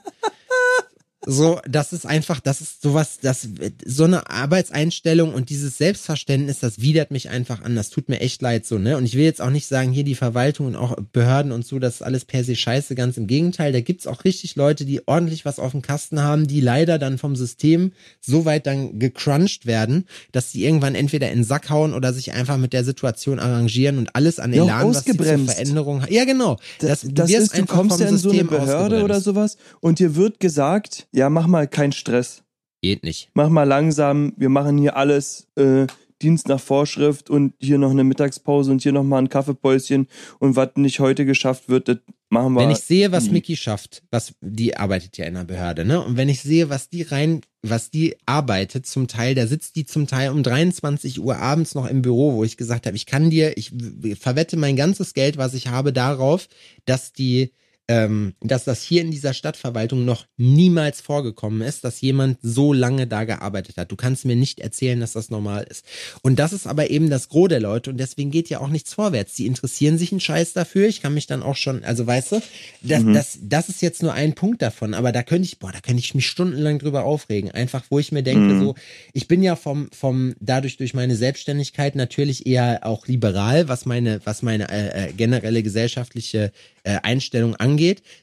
So, 1.26 1.62
das 1.70 1.94
ist 1.94 2.06
einfach, 2.06 2.40
das 2.40 2.60
ist 2.60 2.82
sowas, 2.82 3.20
das, 3.22 3.48
so 3.86 4.04
eine 4.04 4.30
Arbeitseinstellung 4.30 5.34
und 5.34 5.50
dieses 5.50 5.78
Selbstverständnis, 5.78 6.60
das 6.60 6.82
widert 6.82 7.12
mich 7.12 7.30
einfach 7.30 7.62
an. 7.62 7.76
Das 7.76 7.90
tut 7.90 8.10
mir 8.10 8.20
echt 8.20 8.42
leid 8.42 8.66
so, 8.66 8.78
ne? 8.78 8.98
Und 8.98 9.06
ich 9.06 9.16
will 9.16 9.24
jetzt 9.24 9.42
auch 9.42 9.50
nicht 9.50 9.68
sagen, 9.68 9.92
hier 9.92 10.04
die 10.04 10.16
Verwaltung 10.16 10.68
und 10.68 10.76
auch 10.76 10.96
Behörden 11.14 11.52
und 11.52 11.66
so, 11.66 11.80
das 11.80 11.96
ist 11.96 12.02
alles 12.02 12.26
per 12.26 12.44
se 12.44 12.56
scheiße. 12.56 12.96
Ganz 12.96 13.18
im 13.18 13.28
Gegenteil, 13.28 13.72
da 13.72 13.80
gibt's 13.80 14.08
auch 14.08 14.26
richtig 14.26 14.56
Leute, 14.56 14.86
die 14.86 15.08
ordentlich 15.08 15.46
was 15.46 15.60
auf 15.60 15.72
dem 15.72 15.82
Kasten 15.82 16.22
haben, 16.22 16.48
die 16.48 16.60
leider 16.60 17.00
dann 17.00 17.18
vom 17.18 17.36
System 17.36 17.94
so 18.20 18.46
weit 18.46 18.68
dann 18.68 19.00
gecrunched 19.00 19.66
werden, 19.66 20.06
dass 20.32 20.52
sie 20.52 20.66
irgendwann 20.66 20.96
entweder 20.96 21.30
in 21.32 21.40
den 21.40 21.44
Sack 21.46 21.70
hauen 21.70 21.94
oder 21.94 22.14
sich 22.14 22.34
einfach 22.34 22.58
mit 22.58 22.74
der 22.74 22.84
Situation 22.84 23.40
arrangieren 23.40 23.98
und 23.98 24.16
alles 24.16 24.40
an 24.40 24.54
Ja, 24.54 24.64
Elan, 24.64 24.90
was 24.90 25.06
sie 25.06 25.16
zur. 25.16 25.26
Veränderung 25.26 26.02
hat. 26.02 26.12
Ja, 26.12 26.26
genau. 26.26 26.58
das, 26.80 27.02
du 27.02 27.12
das 27.12 27.30
wirst 27.30 27.54
ist, 27.54 27.58
du 27.58 27.66
kommst 27.66 28.00
ja 28.00 28.08
in 28.08 28.18
so 28.18 28.32
eine 28.32 28.44
Behörde 28.44 29.04
oder 29.04 29.22
sowas 29.22 29.58
und 29.80 30.00
dir 30.00 30.16
wird 30.16 30.40
gesagt, 30.40 31.08
ja, 31.14 31.30
mach 31.30 31.48
mal 31.48 31.68
keinen 31.68 31.92
Stress. 31.92 32.44
Geht 32.82 33.04
nicht. 33.04 33.30
Mach 33.34 33.50
mal 33.50 33.64
langsam, 33.64 34.34
wir 34.36 34.50
machen 34.50 34.78
hier 34.78 34.98
alles 34.98 35.48
äh, 35.56 35.88
Dienst 36.22 36.48
nach 36.48 36.60
Vorschrift 36.60 37.30
und 37.30 37.54
hier 37.60 37.78
noch 37.78 37.92
eine 37.92 38.04
Mittagspause 38.04 38.72
und 38.72 38.82
hier 38.82 38.92
noch 38.92 39.04
mal 39.04 39.20
ein 39.20 39.30
Kaffeepäuschen 39.30 40.08
und 40.40 40.56
was 40.56 40.70
nicht 40.76 41.00
heute 41.00 41.26
geschafft 41.26 41.70
wird, 41.70 41.88
das 41.88 41.98
machen 42.30 42.54
wir. 42.54 42.62
Wenn 42.62 42.72
ich 42.72 42.80
sehe, 42.80 43.12
was 43.12 43.26
nie. 43.26 43.34
Mickey 43.34 43.56
schafft, 43.56 44.04
was 44.10 44.34
die 44.42 44.76
arbeitet 44.76 45.18
ja 45.18 45.26
in 45.26 45.36
der 45.36 45.44
Behörde, 45.44 45.86
ne? 45.86 46.02
Und 46.02 46.18
wenn 46.18 46.30
ich 46.30 46.42
sehe, 46.42 46.70
was 46.70 46.90
die 46.90 47.04
rein, 47.04 47.42
was 47.62 47.92
die 47.92 48.16
arbeitet, 48.26 48.86
zum 48.86 49.08
Teil, 49.08 49.36
da 49.36 49.48
sitzt 49.48 49.76
die 49.76 49.86
zum 49.86 50.08
Teil 50.08 50.32
um 50.32 50.44
23 50.44 51.22
Uhr 51.22 51.38
abends 51.38 51.76
noch 51.76 51.88
im 51.88 52.02
Büro, 52.02 52.34
wo 52.34 52.44
ich 52.44 52.58
gesagt 52.58 52.86
habe, 52.86 52.96
ich 52.96 53.06
kann 53.06 53.30
dir, 53.30 53.58
ich 53.58 53.72
verwette 54.20 54.58
mein 54.58 54.76
ganzes 54.76 55.14
Geld, 55.14 55.38
was 55.38 55.54
ich 55.54 55.68
habe, 55.68 55.94
darauf, 55.94 56.48
dass 56.86 57.14
die 57.14 57.52
ähm, 57.90 58.34
dass 58.40 58.64
das 58.64 58.82
hier 58.82 59.02
in 59.02 59.12
dieser 59.12 59.34
Stadtverwaltung 59.34 60.06
noch 60.06 60.26
niemals 60.38 61.02
vorgekommen 61.02 61.62
ist, 61.62 61.84
dass 61.84 62.00
jemand 62.00 62.38
so 62.42 62.72
lange 62.72 63.08
da 63.08 63.26
gearbeitet 63.26 63.76
hat. 63.76 63.92
Du 63.92 63.98
kannst 63.98 64.24
mir 64.24 64.38
nicht 64.38 64.62
erzählen, 64.62 65.02
dass 65.02 65.14
das 65.14 65.30
normal 65.30 65.68
ist. 65.70 65.84
Und 66.22 66.40
das 66.40 66.54
ist 66.54 66.66
aber 66.66 66.90
eben 66.90 67.10
das 67.10 67.28
Gros 67.28 67.50
der 67.50 67.60
Leute 67.60 67.90
und 67.90 67.98
deswegen 67.98 68.32
geht 68.32 68.50
ja 68.50 68.62
auch 68.62 68.70
nichts 68.70 68.94
vorwärts. 68.94 69.36
Die 69.36 69.48
interessieren 69.48 69.98
sich 69.98 70.14
einen 70.14 70.22
Scheiß 70.22 70.54
dafür. 70.54 70.88
Ich 70.88 71.02
kann 71.02 71.14
mich 71.14 71.28
dann 71.28 71.44
auch 71.44 71.58
schon, 71.58 71.84
also 71.84 72.08
weißt 72.08 72.32
du, 72.32 72.42
das, 72.84 73.04
mhm. 73.04 73.14
das, 73.14 73.40
das 73.42 73.68
ist 73.68 73.82
jetzt 73.82 74.02
nur 74.02 74.14
ein 74.14 74.34
Punkt 74.34 74.62
davon, 74.62 74.94
aber 74.94 75.12
da 75.12 75.22
könnte 75.22 75.46
ich, 75.46 75.60
boah, 75.60 75.74
da 75.74 75.82
könnte 75.82 76.00
ich 76.00 76.16
mich 76.16 76.28
stundenlang 76.28 76.80
drüber 76.80 77.04
aufregen. 77.04 77.52
Einfach, 77.52 77.84
wo 77.90 78.00
ich 78.00 78.14
mir 78.14 78.24
denke, 78.24 78.54
mhm. 78.54 78.60
so, 78.62 78.76
ich 79.12 79.28
bin 79.28 79.44
ja 79.44 79.58
vom, 79.58 79.90
vom, 79.92 80.36
dadurch 80.40 80.78
durch 80.78 80.94
meine 80.94 81.18
Selbstständigkeit 81.18 81.98
natürlich 81.98 82.46
eher 82.46 82.86
auch 82.86 83.08
liberal, 83.08 83.68
was 83.68 83.86
meine, 83.86 84.22
was 84.24 84.42
meine 84.42 84.70
äh, 84.70 85.10
äh 85.10 85.14
generelle 85.14 85.64
gesellschaftliche 85.64 86.54
äh, 86.84 86.98
Einstellung 87.04 87.56
angeht. 87.56 87.73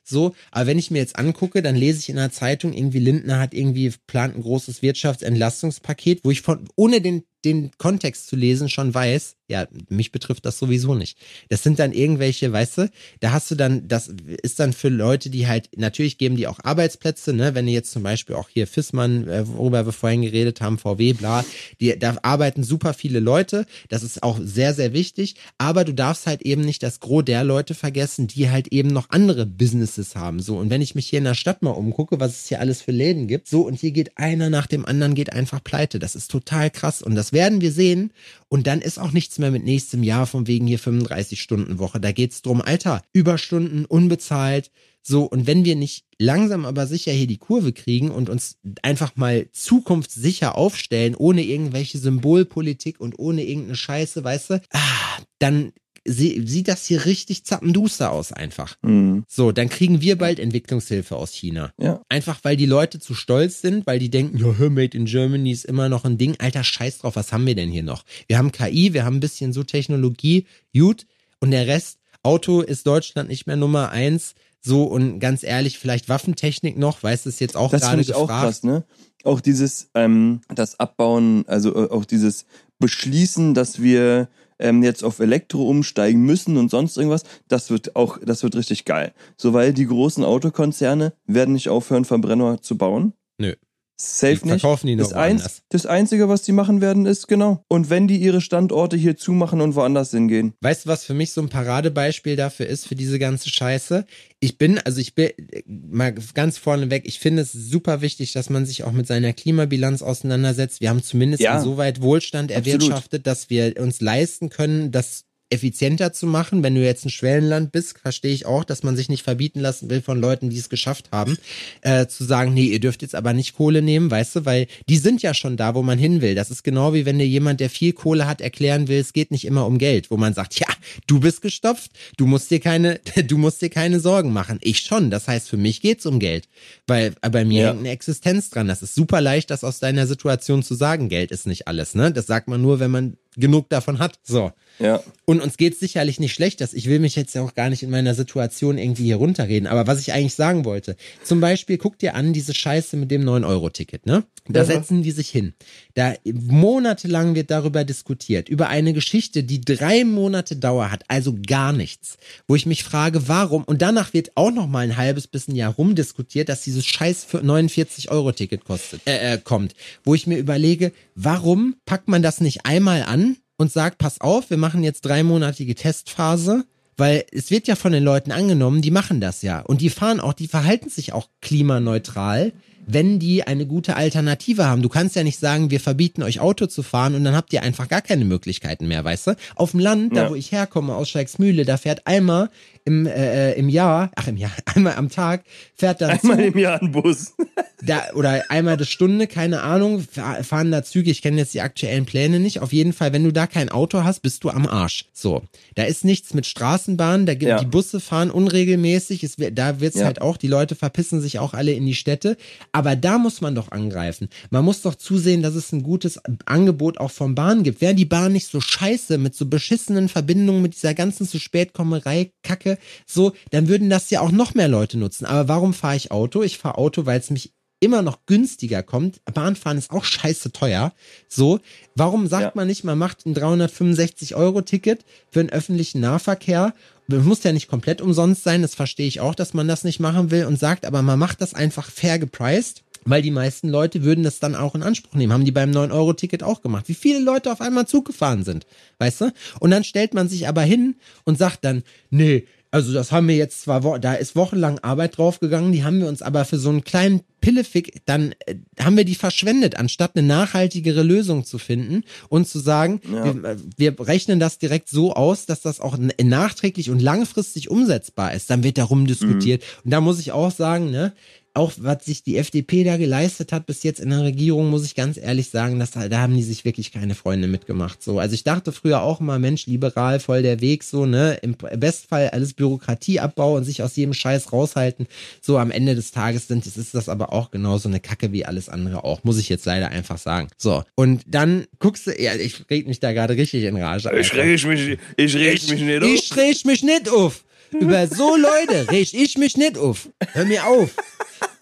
So, 0.05 0.35
aber 0.51 0.67
wenn 0.67 0.79
ich 0.79 0.91
mir 0.91 0.99
jetzt 0.99 1.19
angucke, 1.19 1.63
dann 1.63 1.77
lese 1.77 2.01
ich 2.01 2.09
in 2.09 2.17
der 2.17 2.33
Zeitung, 2.33 2.73
irgendwie 2.73 2.99
Lindner 2.99 3.39
hat 3.39 3.55
irgendwie 3.55 3.93
plant 4.07 4.37
ein 4.37 4.43
großes 4.43 4.83
Wirtschaftsentlastungspaket, 4.83 6.21
wo 6.25 6.31
ich 6.31 6.43
von 6.43 6.69
ohne 6.77 7.01
den 7.01 7.25
den 7.45 7.71
Kontext 7.79 8.29
zu 8.29 8.37
lesen 8.37 8.69
schon 8.69 8.93
weiß, 8.93 9.37
ja, 9.51 9.67
mich 9.89 10.13
betrifft 10.13 10.47
das 10.47 10.59
sowieso 10.59 10.95
nicht. 10.95 11.19
Das 11.49 11.63
sind 11.63 11.81
dann 11.81 11.93
irgendwelche, 11.93 12.53
weißt 12.53 12.79
du, 12.79 12.91
da 13.19 13.33
hast 13.33 13.51
du 13.51 13.57
dann, 13.57 13.89
das 13.89 14.09
ist 14.43 14.61
dann 14.61 14.73
für 14.73 14.89
Leute, 14.89 15.29
die 15.29 15.49
halt, 15.49 15.69
natürlich 15.77 16.19
geben 16.19 16.37
die 16.37 16.47
auch 16.47 16.61
Arbeitsplätze, 16.63 17.33
ne, 17.33 17.55
wenn 17.55 17.67
ihr 17.67 17.75
jetzt 17.75 17.91
zum 17.91 18.05
Beispiel 18.05 18.37
auch 18.37 18.49
hier 18.49 18.69
Fissmann, 18.69 19.29
äh, 19.29 19.47
worüber 19.47 19.85
wir 19.85 19.93
vorhin 19.93 20.23
geredet 20.23 20.61
haben, 20.61 20.79
VW, 20.79 21.15
bla, 21.15 21.45
die, 21.81 21.99
da 21.99 22.17
arbeiten 22.23 22.63
super 22.63 22.95
viele 22.95 23.19
Leute, 23.19 23.67
das 23.89 24.05
ist 24.05 24.23
auch 24.23 24.39
sehr, 24.41 24.73
sehr 24.73 24.93
wichtig, 24.93 25.35
aber 25.59 25.85
du 25.85 25.93
darfst 25.93 26.27
halt 26.27 26.43
eben 26.43 26.63
nicht 26.63 26.83
das 26.83 27.01
Gros 27.01 27.25
der 27.25 27.43
Leute 27.43 27.75
vergessen, 27.75 28.29
die 28.29 28.51
halt 28.51 28.69
eben 28.69 28.91
noch 28.91 29.11
andere 29.11 29.47
Businesses 29.47 30.15
haben, 30.15 30.41
so. 30.41 30.59
Und 30.59 30.71
wenn 30.71 30.81
ich 30.81 30.95
mich 30.95 31.09
hier 31.09 31.19
in 31.19 31.25
der 31.25 31.35
Stadt 31.35 31.63
mal 31.63 31.71
umgucke, 31.71 32.21
was 32.21 32.43
es 32.43 32.49
hier 32.49 32.61
alles 32.61 32.83
für 32.83 32.93
Läden 32.93 33.27
gibt, 33.27 33.49
so, 33.49 33.63
und 33.63 33.75
hier 33.75 33.91
geht 33.91 34.17
einer 34.17 34.49
nach 34.49 34.69
dem 34.69 34.87
anderen, 34.87 35.17
geht 35.17 35.33
einfach 35.33 35.63
pleite, 35.63 35.99
das 35.99 36.15
ist 36.15 36.31
total 36.31 36.71
krass. 36.71 37.03
Und 37.03 37.17
das 37.17 37.33
werden 37.33 37.61
wir 37.61 37.73
sehen 37.73 38.13
und 38.53 38.67
dann 38.67 38.81
ist 38.81 38.99
auch 38.99 39.13
nichts 39.13 39.39
mehr 39.39 39.53
mit 39.53 39.65
nächstem 39.65 40.03
Jahr 40.03 40.27
von 40.27 40.49
wegen 40.49 40.67
hier 40.67 40.81
35 40.81 41.41
Stunden 41.41 41.79
Woche. 41.79 42.01
Da 42.01 42.11
geht's 42.11 42.43
drum, 42.43 42.61
Alter, 42.61 43.01
Überstunden, 43.13 43.85
unbezahlt. 43.85 44.73
So, 45.03 45.23
und 45.23 45.47
wenn 45.47 45.65
wir 45.65 45.77
nicht 45.77 46.05
langsam 46.19 46.67
aber 46.67 46.89
sicher 46.89 47.13
hier 47.13 47.29
die 47.29 47.39
Kurve 47.39 47.73
kriegen 47.73 48.11
und 48.11 48.29
uns 48.29 48.59
einfach 48.83 49.15
mal 49.15 49.49
zukunftssicher 49.53 50.59
aufstellen, 50.59 51.15
ohne 51.15 51.45
irgendwelche 51.45 51.99
Symbolpolitik 51.99 53.01
und 53.01 53.19
ohne 53.21 53.45
irgendeine 53.45 53.77
Scheiße, 53.77 54.25
weißt 54.25 54.51
du, 54.51 54.63
ah, 54.73 55.23
dann 55.39 55.73
sieht 56.07 56.69
das 56.69 56.87
hier 56.87 57.05
richtig 57.05 57.45
zappenduster 57.45 58.11
aus 58.11 58.33
einfach. 58.33 58.77
Mhm. 58.83 59.25
So, 59.29 59.53
dann 59.53 59.69
kriegen 59.69 60.01
wir 60.01 60.17
bald 60.17 60.39
Entwicklungshilfe 60.39 61.15
aus 61.15 61.33
China. 61.33 61.73
Ja. 61.79 62.03
Einfach 62.09 62.41
weil 62.43 62.57
die 62.57 62.67
Leute 62.67 62.99
zu 62.99 63.15
stolz 63.15 63.61
sind, 63.61 63.87
weil 63.87 63.99
die 63.99 64.11
denken, 64.11 64.39
ja, 64.39 64.71
Made 64.71 64.97
in 64.97 65.05
Germany 65.05 65.51
ist 65.51 65.67
immer 65.67 65.89
noch 65.89 66.05
ein 66.05 66.17
Ding. 66.17 66.37
Alter, 66.39 66.65
scheiß 66.65 66.99
drauf, 66.99 67.17
was 67.17 67.33
haben 67.33 67.47
wir 67.47 67.55
denn 67.55 67.71
hier 67.71 67.83
noch? 67.83 68.05
Wir 68.29 68.39
haben 68.39 68.51
KI, 68.53 68.95
wir 68.95 69.05
haben 69.05 69.17
ein 69.17 69.21
bisschen 69.21 69.53
so 69.53 69.63
Technologie, 69.63 70.47
gut, 70.75 71.07
und 71.41 71.51
der 71.51 71.67
Rest, 71.67 71.99
Auto 72.23 72.61
ist 72.61 72.87
Deutschland 72.87 73.29
nicht 73.29 73.47
mehr 73.47 73.57
Nummer 73.57 73.91
eins. 73.91 74.35
So, 74.63 74.85
und 74.85 75.21
ganz 75.21 75.43
ehrlich, 75.43 75.79
vielleicht 75.79 76.11
Waffentechnik 76.11 76.77
noch, 76.77 77.03
weißt 77.03 77.25
du, 77.25 77.31
ist 77.31 77.41
jetzt 77.41 77.57
auch 77.57 77.71
gerade 77.71 78.05
gefragt. 78.05 78.19
Auch 78.21 78.29
krass, 78.29 78.63
ne? 78.63 78.85
Auch 79.25 79.41
dieses, 79.41 79.91
ähm, 79.95 80.43
das 80.55 80.79
Abbauen, 80.79 81.45
also 81.47 81.75
äh, 81.75 81.91
auch 81.91 82.05
dieses 82.05 82.45
Beschließen, 82.79 83.55
dass 83.55 83.81
wir 83.81 84.29
ähm, 84.61 84.83
jetzt 84.83 85.03
auf 85.03 85.19
Elektro 85.19 85.69
umsteigen 85.69 86.23
müssen 86.23 86.57
und 86.57 86.71
sonst 86.71 86.97
irgendwas, 86.97 87.25
das 87.49 87.71
wird 87.71 87.97
auch, 87.97 88.19
das 88.19 88.43
wird 88.43 88.57
richtig 88.57 88.85
geil. 88.85 89.13
So, 89.37 89.53
weil 89.53 89.73
die 89.73 89.87
großen 89.87 90.25
Autokonzerne 90.25 91.13
werden 91.27 91.55
nicht 91.55 91.69
aufhören, 91.69 92.05
Verbrenner 92.05 92.63
zu 92.63 92.77
bauen. 92.79 93.15
Nö. 93.39 93.55
Safe 94.03 94.41
die 94.43 94.49
verkaufen 94.49 94.87
nicht. 94.87 94.99
Die 94.99 95.03
noch 95.03 95.11
das, 95.11 95.19
eins, 95.19 95.63
das 95.69 95.85
Einzige, 95.85 96.29
was 96.29 96.41
die 96.43 96.53
machen 96.53 96.81
werden, 96.81 97.05
ist 97.05 97.29
genau. 97.29 97.65
Und 97.69 97.91
wenn 97.91 98.09
die 98.09 98.17
ihre 98.17 98.41
Standorte 98.41 98.97
hier 98.97 99.17
zumachen 99.17 99.61
und 99.61 99.75
woanders 99.75 100.11
hingehen. 100.11 100.55
Weißt 100.63 100.87
du, 100.87 100.89
was 100.89 101.05
für 101.05 101.13
mich 101.13 101.33
so 101.33 101.43
ein 101.43 101.51
Paradebeispiel 101.51 102.35
dafür 102.35 102.67
ist, 102.67 102.89
für 102.89 102.95
diese 102.95 103.19
ganze 103.19 103.51
Scheiße? 103.51 104.07
Ich 104.41 104.57
bin, 104.57 104.79
also 104.79 105.01
ich 105.01 105.15
bin 105.15 105.31
mal 105.67 106.15
ganz 106.33 106.57
vorneweg, 106.57 107.07
ich 107.07 107.19
finde 107.19 107.43
es 107.43 107.53
super 107.53 108.01
wichtig, 108.01 108.33
dass 108.33 108.49
man 108.49 108.65
sich 108.65 108.85
auch 108.85 108.93
mit 108.93 109.07
seiner 109.07 109.35
Klimabilanz 109.35 110.01
auseinandersetzt. 110.01 110.81
Wir 110.81 110.89
haben 110.89 111.03
zumindest 111.03 111.43
ja, 111.43 111.59
insoweit 111.59 112.01
Wohlstand 112.01 112.51
erwirtschaftet, 112.51 113.27
absolut. 113.27 113.27
dass 113.27 113.51
wir 113.51 113.75
uns 113.79 114.01
leisten 114.01 114.49
können, 114.49 114.93
das 114.93 115.27
effizienter 115.51 116.13
zu 116.13 116.27
machen. 116.27 116.63
Wenn 116.63 116.75
du 116.75 116.83
jetzt 116.83 117.05
ein 117.05 117.11
Schwellenland 117.11 117.73
bist, 117.73 117.99
verstehe 117.99 118.33
ich 118.33 118.47
auch, 118.47 118.65
dass 118.65 118.83
man 118.83 118.97
sich 118.97 119.09
nicht 119.09 119.25
verbieten 119.25 119.61
lassen 119.61 119.91
will 119.91 120.01
von 120.01 120.21
Leuten, 120.21 120.49
die 120.49 120.59
es 120.59 120.69
geschafft 120.69 121.11
haben, 121.13 121.37
äh, 121.83 122.07
zu 122.07 122.25
sagen, 122.25 122.55
nee, 122.55 122.67
ihr 122.67 122.81
dürft 122.81 123.03
jetzt 123.03 123.15
aber 123.15 123.33
nicht 123.33 123.55
Kohle 123.55 123.83
nehmen, 123.83 124.11
weißt 124.11 124.37
du, 124.37 124.45
weil 124.45 124.69
die 124.89 124.97
sind 124.97 125.23
ja 125.23 125.35
schon 125.35 125.57
da, 125.57 125.75
wo 125.75 125.83
man 125.83 125.99
hin 125.99 126.21
will. 126.23 126.35
Das 126.35 126.51
ist 126.51 126.63
genau 126.63 126.95
wie 126.95 127.05
wenn 127.05 127.19
dir 127.19 127.27
jemand, 127.27 127.61
der 127.61 127.69
viel 127.69 127.93
Kohle 127.93 128.27
hat, 128.27 128.41
erklären 128.41 128.89
will, 128.89 129.01
es 129.01 129.13
geht 129.13 129.31
nicht 129.31 129.45
immer 129.45 129.67
um 129.67 129.79
Geld, 129.79 130.11
wo 130.11 130.17
man 130.17 130.35
sagt, 130.35 130.59
ja, 130.59 130.69
du 131.07 131.21
bist 131.21 131.43
gestopft, 131.43 131.91
du 132.17 132.27
musst 132.27 132.51
dir 132.51 132.61
keine, 132.61 133.01
du 133.27 133.37
musst 133.37 133.61
dir 133.61 133.71
keine 133.71 134.01
Sorgen 134.01 134.33
machen. 134.33 134.59
Ich 134.63 134.81
schon. 134.81 135.11
Das 135.11 135.29
heißt, 135.29 135.49
für 135.49 135.57
mich 135.57 135.81
geht's 135.81 136.07
um 136.07 136.21
Geld, 136.21 136.49
weil 136.87 137.13
bei 137.21 137.45
mir 137.45 137.63
ja. 137.63 137.69
hängt 137.69 137.81
eine 137.81 137.91
Existenz 137.91 138.51
dran. 138.51 138.69
Das 138.69 138.83
ist 138.83 138.95
super 138.95 139.21
leicht, 139.21 139.51
das 139.51 139.65
aus 139.65 139.81
deiner 139.81 140.07
Situation 140.07 140.63
zu 140.63 140.75
sagen. 140.75 141.09
Geld 141.09 141.31
ist 141.31 141.47
nicht 141.47 141.67
alles, 141.67 141.95
ne? 141.95 142.13
Das 142.13 142.27
sagt 142.27 142.49
man 142.49 142.63
nur, 142.63 142.81
wenn 142.81 142.91
man 142.91 143.17
genug 143.37 143.69
davon 143.69 143.99
hat. 143.99 144.19
So. 144.23 144.53
Ja. 144.79 145.03
Und 145.25 145.41
uns 145.41 145.57
geht's 145.57 145.79
sicherlich 145.79 146.19
nicht 146.19 146.33
schlecht, 146.33 146.61
dass 146.61 146.73
ich 146.73 146.87
will 146.87 146.99
mich 146.99 147.15
jetzt 147.15 147.35
ja 147.35 147.43
auch 147.43 147.55
gar 147.55 147.71
nicht 147.71 147.83
in 147.83 147.91
meiner 147.91 148.15
Situation 148.15 148.79
irgendwie 148.79 149.05
hier 149.05 149.17
runterreden. 149.17 149.69
Aber 149.69 149.87
was 149.87 150.01
ich 150.01 150.13
eigentlich 150.13 150.35
sagen 150.35 150.65
wollte, 150.65 150.97
zum 151.23 151.41
Beispiel 151.41 151.79
guck 151.79 151.99
dir 151.99 152.15
an 152.15 152.33
diese 152.33 152.55
Scheiße 152.55 152.97
mit 152.97 153.11
dem 153.11 153.23
9-Euro-Ticket, 153.23 154.07
ne? 154.07 154.25
Da 154.49 154.61
ja. 154.61 154.65
setzen 154.65 155.03
die 155.03 155.11
sich 155.13 155.29
hin. 155.29 155.55
Da 155.95 156.15
monatelang 156.25 157.35
wird 157.35 157.51
darüber 157.51 157.85
diskutiert, 157.85 158.49
über 158.49 158.69
eine 158.69 158.93
Geschichte, 158.93 159.45
die 159.45 159.61
drei 159.61 160.05
Monate 160.05 160.57
Dauer 160.57 160.91
hat, 160.91 161.05
also 161.09 161.37
gar 161.47 161.73
nichts. 161.73 162.17
Wo 162.49 162.57
ich 162.57 162.67
mich 162.67 162.83
frage, 162.83 163.29
warum, 163.29 163.63
und 163.65 163.83
danach 163.83 164.13
wird 164.13 164.33
auch 164.35 164.51
noch 164.51 164.67
mal 164.67 164.81
ein 164.81 164.97
halbes 164.97 165.29
bis 165.29 165.47
ein 165.47 165.55
Jahr 165.55 165.75
rumdiskutiert, 165.75 166.49
dass 166.49 166.63
dieses 166.63 166.87
scheiß 166.87 167.29
49-Euro-Ticket 167.33 168.65
kostet, 168.65 169.03
äh, 169.07 169.35
äh, 169.35 169.39
kommt. 169.39 169.75
Wo 170.03 170.15
ich 170.15 170.27
mir 170.27 170.39
überlege, 170.39 170.93
warum 171.15 171.77
packt 171.85 172.09
man 172.09 172.23
das 172.23 172.41
nicht 172.41 172.67
einmal 172.67 173.03
an 173.03 173.20
und 173.61 173.71
sagt, 173.71 173.99
pass 173.99 174.23
auf, 174.23 174.49
wir 174.49 174.57
machen 174.57 174.83
jetzt 174.83 175.03
dreimonatige 175.03 175.75
Testphase, 175.75 176.65
weil 176.97 177.27
es 177.31 177.51
wird 177.51 177.69
ja 177.69 177.77
von 177.77 177.93
den 177.93 178.03
Leuten 178.03 178.33
angenommen, 178.33 178.81
die 178.81 178.91
machen 178.91 179.21
das 179.21 179.43
ja. 179.43 179.61
Und 179.61 179.83
die 179.83 179.91
fahren 179.91 180.19
auch, 180.19 180.33
die 180.33 180.49
verhalten 180.49 180.89
sich 180.89 181.13
auch 181.13 181.29
klimaneutral 181.43 182.53
wenn 182.87 183.19
die 183.19 183.47
eine 183.47 183.67
gute 183.67 183.97
Alternative 183.97 184.67
haben. 184.67 184.83
Du 184.83 184.89
kannst 184.89 185.17
ja 185.17 185.23
nicht 185.23 185.39
sagen, 185.39 185.71
wir 185.71 185.81
verbieten 185.81 186.23
euch 186.23 186.41
Auto 186.41 186.67
zu 186.67 186.83
fahren 186.83 187.15
und 187.15 187.25
dann 187.25 187.37
habt 187.37 187.53
ihr 187.53 187.63
einfach 187.63 187.89
gar 187.89 188.03
keine 188.03 188.25
Möglichkeiten 188.25 188.89
mehr, 188.89 189.05
weißt 189.05 189.29
du? 189.29 189.37
Auf 189.55 189.73
dem 189.73 189.81
Land, 189.81 190.17
da 190.17 190.31
wo 190.31 190.35
ich 190.35 190.53
herkomme, 190.53 190.95
aus 190.95 191.09
Scheiksmühle, 191.11 191.65
da 191.65 191.77
fährt 191.77 192.07
einmal 192.07 192.51
im, 192.85 193.07
äh, 193.07 193.53
im 193.55 193.69
Jahr, 193.69 194.11
ach 194.17 194.29
im 194.29 194.37
Jahr, 194.37 194.53
einmal 194.75 194.95
am 194.95 195.11
Tag, 195.11 195.45
fährt 195.75 196.01
dann 196.01 196.11
Einmal 196.11 196.39
Zug, 196.39 196.55
im 196.55 196.59
Jahr 196.59 196.81
ein 196.81 196.93
Bus. 196.93 197.35
da, 197.83 198.03
oder 198.15 198.45
einmal 198.51 198.77
die 198.77 198.87
Stunde, 198.87 199.27
keine 199.27 199.63
Ahnung, 199.63 200.01
fahren 200.01 200.71
da 200.71 200.83
Züge, 200.83 201.11
ich 201.11 201.23
kenne 201.23 201.39
jetzt 201.39 201.55
die 201.55 201.61
aktuellen 201.61 202.07
Pläne 202.07 202.41
nicht. 202.41 202.61
Auf 202.61 202.73
jeden 202.73 202.93
Fall, 202.93 203.13
wenn 203.13 203.25
du 203.25 203.33
da 203.33 203.47
kein 203.47 203.69
Auto 203.69 204.05
hast, 204.05 204.21
bist 204.21 204.45
du 204.45 204.51
am 204.51 204.67
Arsch. 204.67 205.07
So, 205.13 205.43
da 205.75 205.85
ist 205.85 206.05
nichts 206.05 206.35
mit 206.35 206.47
Straßenbahn, 206.47 207.27
da 207.27 207.35
gibt 207.35 207.51
ja. 207.51 207.59
die 207.59 207.67
Busse 207.67 208.01
fahren 208.01 208.31
unregelmäßig, 208.31 209.25
es, 209.25 209.37
da 209.37 209.81
wird's 209.81 209.99
ja. 209.99 210.07
halt 210.07 210.21
auch, 210.21 210.37
die 210.37 210.49
Leute 210.49 210.75
verpissen 210.75 211.21
sich 211.21 211.39
auch 211.39 211.55
alle 211.55 211.73
in 211.73 211.87
die 211.87 211.95
Städte. 211.95 212.37
Aber 212.73 212.97
da 212.97 213.19
muss 213.19 213.41
man 213.41 213.55
doch 213.55 213.71
angreifen. 213.71 214.29
Man 214.51 214.65
muss 214.65 214.83
doch 214.83 214.95
zusehen, 214.95 215.43
dass 215.43 215.55
es 215.55 215.73
ein 215.73 215.83
gutes 215.83 216.21
Angebot 216.47 216.99
auch 216.99 217.11
vom 217.11 217.35
Bahn 217.35 217.63
gibt. 217.63 217.81
Wäre 217.81 217.95
die 217.95 218.05
Bahn 218.05 218.33
nicht 218.33 218.49
so 218.49 218.61
scheiße 218.61 219.19
mit 219.19 219.35
so 219.35 219.47
beschissenen 219.47 220.09
Verbindungen, 220.09 220.63
mit 220.63 220.75
dieser 220.75 220.95
ganzen 220.95 221.27
zu 221.27 221.39
spät 221.39 221.73
Kommerei, 221.73 222.33
Kacke, 222.71 222.79
so, 223.07 223.33
dann 223.51 223.69
würden 223.69 223.91
das 223.91 224.11
ja 224.11 224.21
auch 224.21 224.31
noch 224.31 224.55
mehr 224.55 224.69
Leute 224.69 224.99
nutzen. 224.99 225.27
Aber 225.27 225.49
warum 225.49 225.75
fahre 225.75 225.97
ich 225.97 226.11
Auto? 226.11 226.43
Ich 226.43 226.59
fahre 226.59 226.79
Auto, 226.79 227.07
weil 227.07 227.19
es 227.19 227.31
mich 227.31 227.53
immer 227.83 228.03
noch 228.03 228.27
günstiger 228.27 228.83
kommt. 228.83 229.23
Bahnfahren 229.25 229.79
ist 229.79 229.91
auch 229.91 230.05
scheiße 230.05 230.53
teuer. 230.53 230.93
So, 231.29 231.61
warum 231.95 232.27
sagt 232.27 232.43
ja. 232.43 232.53
man 232.55 232.67
nicht, 232.67 232.85
man 232.85 232.99
macht 232.99 233.25
ein 233.25 233.33
365 233.33 234.35
Euro 234.35 234.61
Ticket 234.61 235.05
für 235.31 235.41
einen 235.41 235.51
öffentlichen 235.51 236.01
Nahverkehr? 236.01 236.75
Das 237.09 237.25
muss 237.25 237.43
ja 237.43 237.53
nicht 237.53 237.69
komplett 237.69 238.01
umsonst 238.01 238.45
sein. 238.45 238.63
Das 238.63 238.75
verstehe 238.75 239.09
ich 239.09 239.21
auch, 239.21 239.35
dass 239.35 239.55
man 239.55 239.67
das 239.67 239.83
nicht 239.83 239.99
machen 239.99 240.31
will 240.31 240.45
und 240.45 240.59
sagt, 240.59 240.85
aber 240.85 241.03
man 241.03 241.19
macht 241.19 241.41
das 241.41 241.55
einfach 241.55 241.91
fair 241.91 242.19
gepriced. 242.19 242.85
Weil 243.07 243.23
die 243.23 243.31
meisten 243.31 243.71
Leute 243.71 244.03
würden 244.03 244.25
das 244.25 244.41
dann 244.41 244.55
auch 244.55 244.75
in 244.75 244.83
Anspruch 244.83 245.15
nehmen. 245.15 245.33
Haben 245.33 245.47
die 245.47 245.53
beim 245.53 245.71
9-Euro-Ticket 245.71 246.43
auch 246.43 246.61
gemacht. 246.61 246.87
Wie 246.87 246.95
viele 246.95 247.21
Leute 247.21 247.51
auf 247.51 247.63
einmal 247.63 247.87
Zug 247.87 248.05
gefahren 248.05 248.45
sind. 248.45 248.67
Weißt 248.99 249.23
du? 249.23 249.33
Und 249.59 249.71
dann 249.71 249.85
stellt 249.85 250.13
man 250.13 250.29
sich 250.29 250.49
aber 250.49 250.61
hin 250.61 250.97
und 251.25 251.39
sagt 251.39 251.65
dann, 251.65 251.83
nee, 252.11 252.47
also 252.71 252.93
das 252.93 253.11
haben 253.11 253.27
wir 253.29 253.37
jetzt 253.37 253.63
zwar, 253.63 253.99
da 253.99 254.15
ist 254.15 254.37
wochenlang 254.37 254.79
Arbeit 254.79 255.19
draufgegangen, 255.19 255.73
die 255.73 255.83
haben 255.83 256.01
wir 256.01 256.09
uns 256.09 256.23
aber 256.23 256.45
für 256.45 256.59
so 256.59 256.69
einen 256.69 256.85
kleinen 256.85 257.23
Pillefick, 257.41 258.03
dann 258.07 258.35
äh, 258.47 258.57
haben 258.79 258.97
wir 258.97 259.05
die 259.05 259.15
verschwendet, 259.15 259.77
anstatt 259.77 260.15
eine 260.15 260.27
nachhaltigere 260.27 261.03
Lösung 261.03 261.45
zu 261.45 261.59
finden 261.59 262.05
und 262.29 262.47
zu 262.47 262.59
sagen, 262.59 263.01
Ja. 263.11 263.25
wir, 263.25 263.57
wir 263.77 264.07
rechnen 264.07 264.39
das 264.39 264.59
direkt 264.59 264.89
so 264.89 265.15
aus, 265.15 265.47
dass 265.47 265.63
das 265.63 265.81
auch 265.81 265.97
nachträglich 266.23 266.91
und 266.91 267.01
langfristig 267.01 267.71
umsetzbar 267.71 268.35
ist. 268.35 268.51
Dann 268.51 268.63
wird 268.63 268.79
darum 268.79 269.07
diskutiert. 269.07 269.63
Und 269.85 269.91
da 269.91 270.01
muss 270.01 270.21
ich 270.21 270.33
auch 270.33 270.51
sagen, 270.51 270.91
ne, 270.91 271.13
auch 271.53 271.73
was 271.79 272.05
sich 272.05 272.23
die 272.23 272.37
FDP 272.37 272.85
da 272.85 272.97
geleistet 272.97 273.53
hat 273.53 273.67
bis 273.67 273.83
jetzt 273.83 273.99
in 273.99 274.11
der 274.11 274.23
Regierung, 274.23 274.71
muss 274.71 274.85
ich 274.85 274.95
ganz 274.95 275.17
ehrlich 275.17 275.51
sagen, 275.51 275.81
dass 275.81 275.91
da, 275.91 276.09
haben 276.11 276.37
die 276.37 276.45
sich 276.45 276.65
wirklich 276.65 276.93
keine 276.93 277.17
Freunde 277.17 277.49
mitgemacht. 277.49 278.03
So, 278.03 278.21
also 278.21 278.35
ich 278.35 278.45
dachte 278.45 278.71
früher 278.71 279.03
auch 279.03 279.19
mal, 279.19 279.41
Mensch, 279.41 279.67
liberal, 279.67 280.21
voll 280.21 280.43
der 280.43 280.61
Weg, 280.61 280.85
so, 280.85 281.07
ne, 281.07 281.39
im 281.43 281.57
Bestfall 281.57 282.29
alles 282.31 282.55
Bürokratieabbau 282.55 283.57
und 283.57 283.65
sich 283.65 283.83
aus 283.83 283.97
jedem 283.97 284.15
Scheiß 284.15 284.53
raushalten. 284.53 285.09
So 285.41 285.59
am 285.59 285.73
Ende 285.73 285.97
des 285.97 286.13
Tages 286.13 286.47
sind, 286.47 286.65
ist 286.67 286.95
das 286.95 287.09
aber 287.09 287.33
auch 287.33 287.51
genauso 287.51 287.89
eine 287.89 287.99
Kacke 287.99 288.31
wie 288.33 288.45
alles 288.45 288.69
andere 288.69 289.03
auch, 289.03 289.25
muss 289.25 289.39
ich 289.39 289.49
jetzt 289.49 289.67
leider 289.67 289.89
einfach 289.89 290.19
sagen. 290.19 290.49
So, 290.57 290.85
und 290.95 291.23
dann 291.27 291.67
guckst 291.81 292.07
du, 292.07 292.23
ja, 292.23 292.35
ich 292.37 292.71
reg 292.71 292.87
mich 292.87 293.01
da 293.01 293.13
gerade 293.13 293.37
richtig 293.37 293.65
in 293.65 293.77
Rage. 293.77 294.11
Ich 294.21 294.31
Alter. 294.33 294.37
reg 294.37 294.65
mich, 294.67 294.99
ich 295.17 295.35
reg 295.35 295.69
mich 295.69 295.81
nicht 295.81 296.03
auf. 296.03 296.09
Ich 296.09 296.37
reg 296.37 296.65
mich 296.65 296.83
nicht 296.85 297.09
auf. 297.09 297.45
Über 297.73 298.07
so 298.07 298.37
Leute 298.37 298.91
reg 298.91 299.15
ich 299.15 299.39
mich 299.39 299.57
nicht 299.57 299.79
auf. 299.79 300.09
Hör 300.33 300.45
mir 300.45 300.67
auf. 300.67 300.91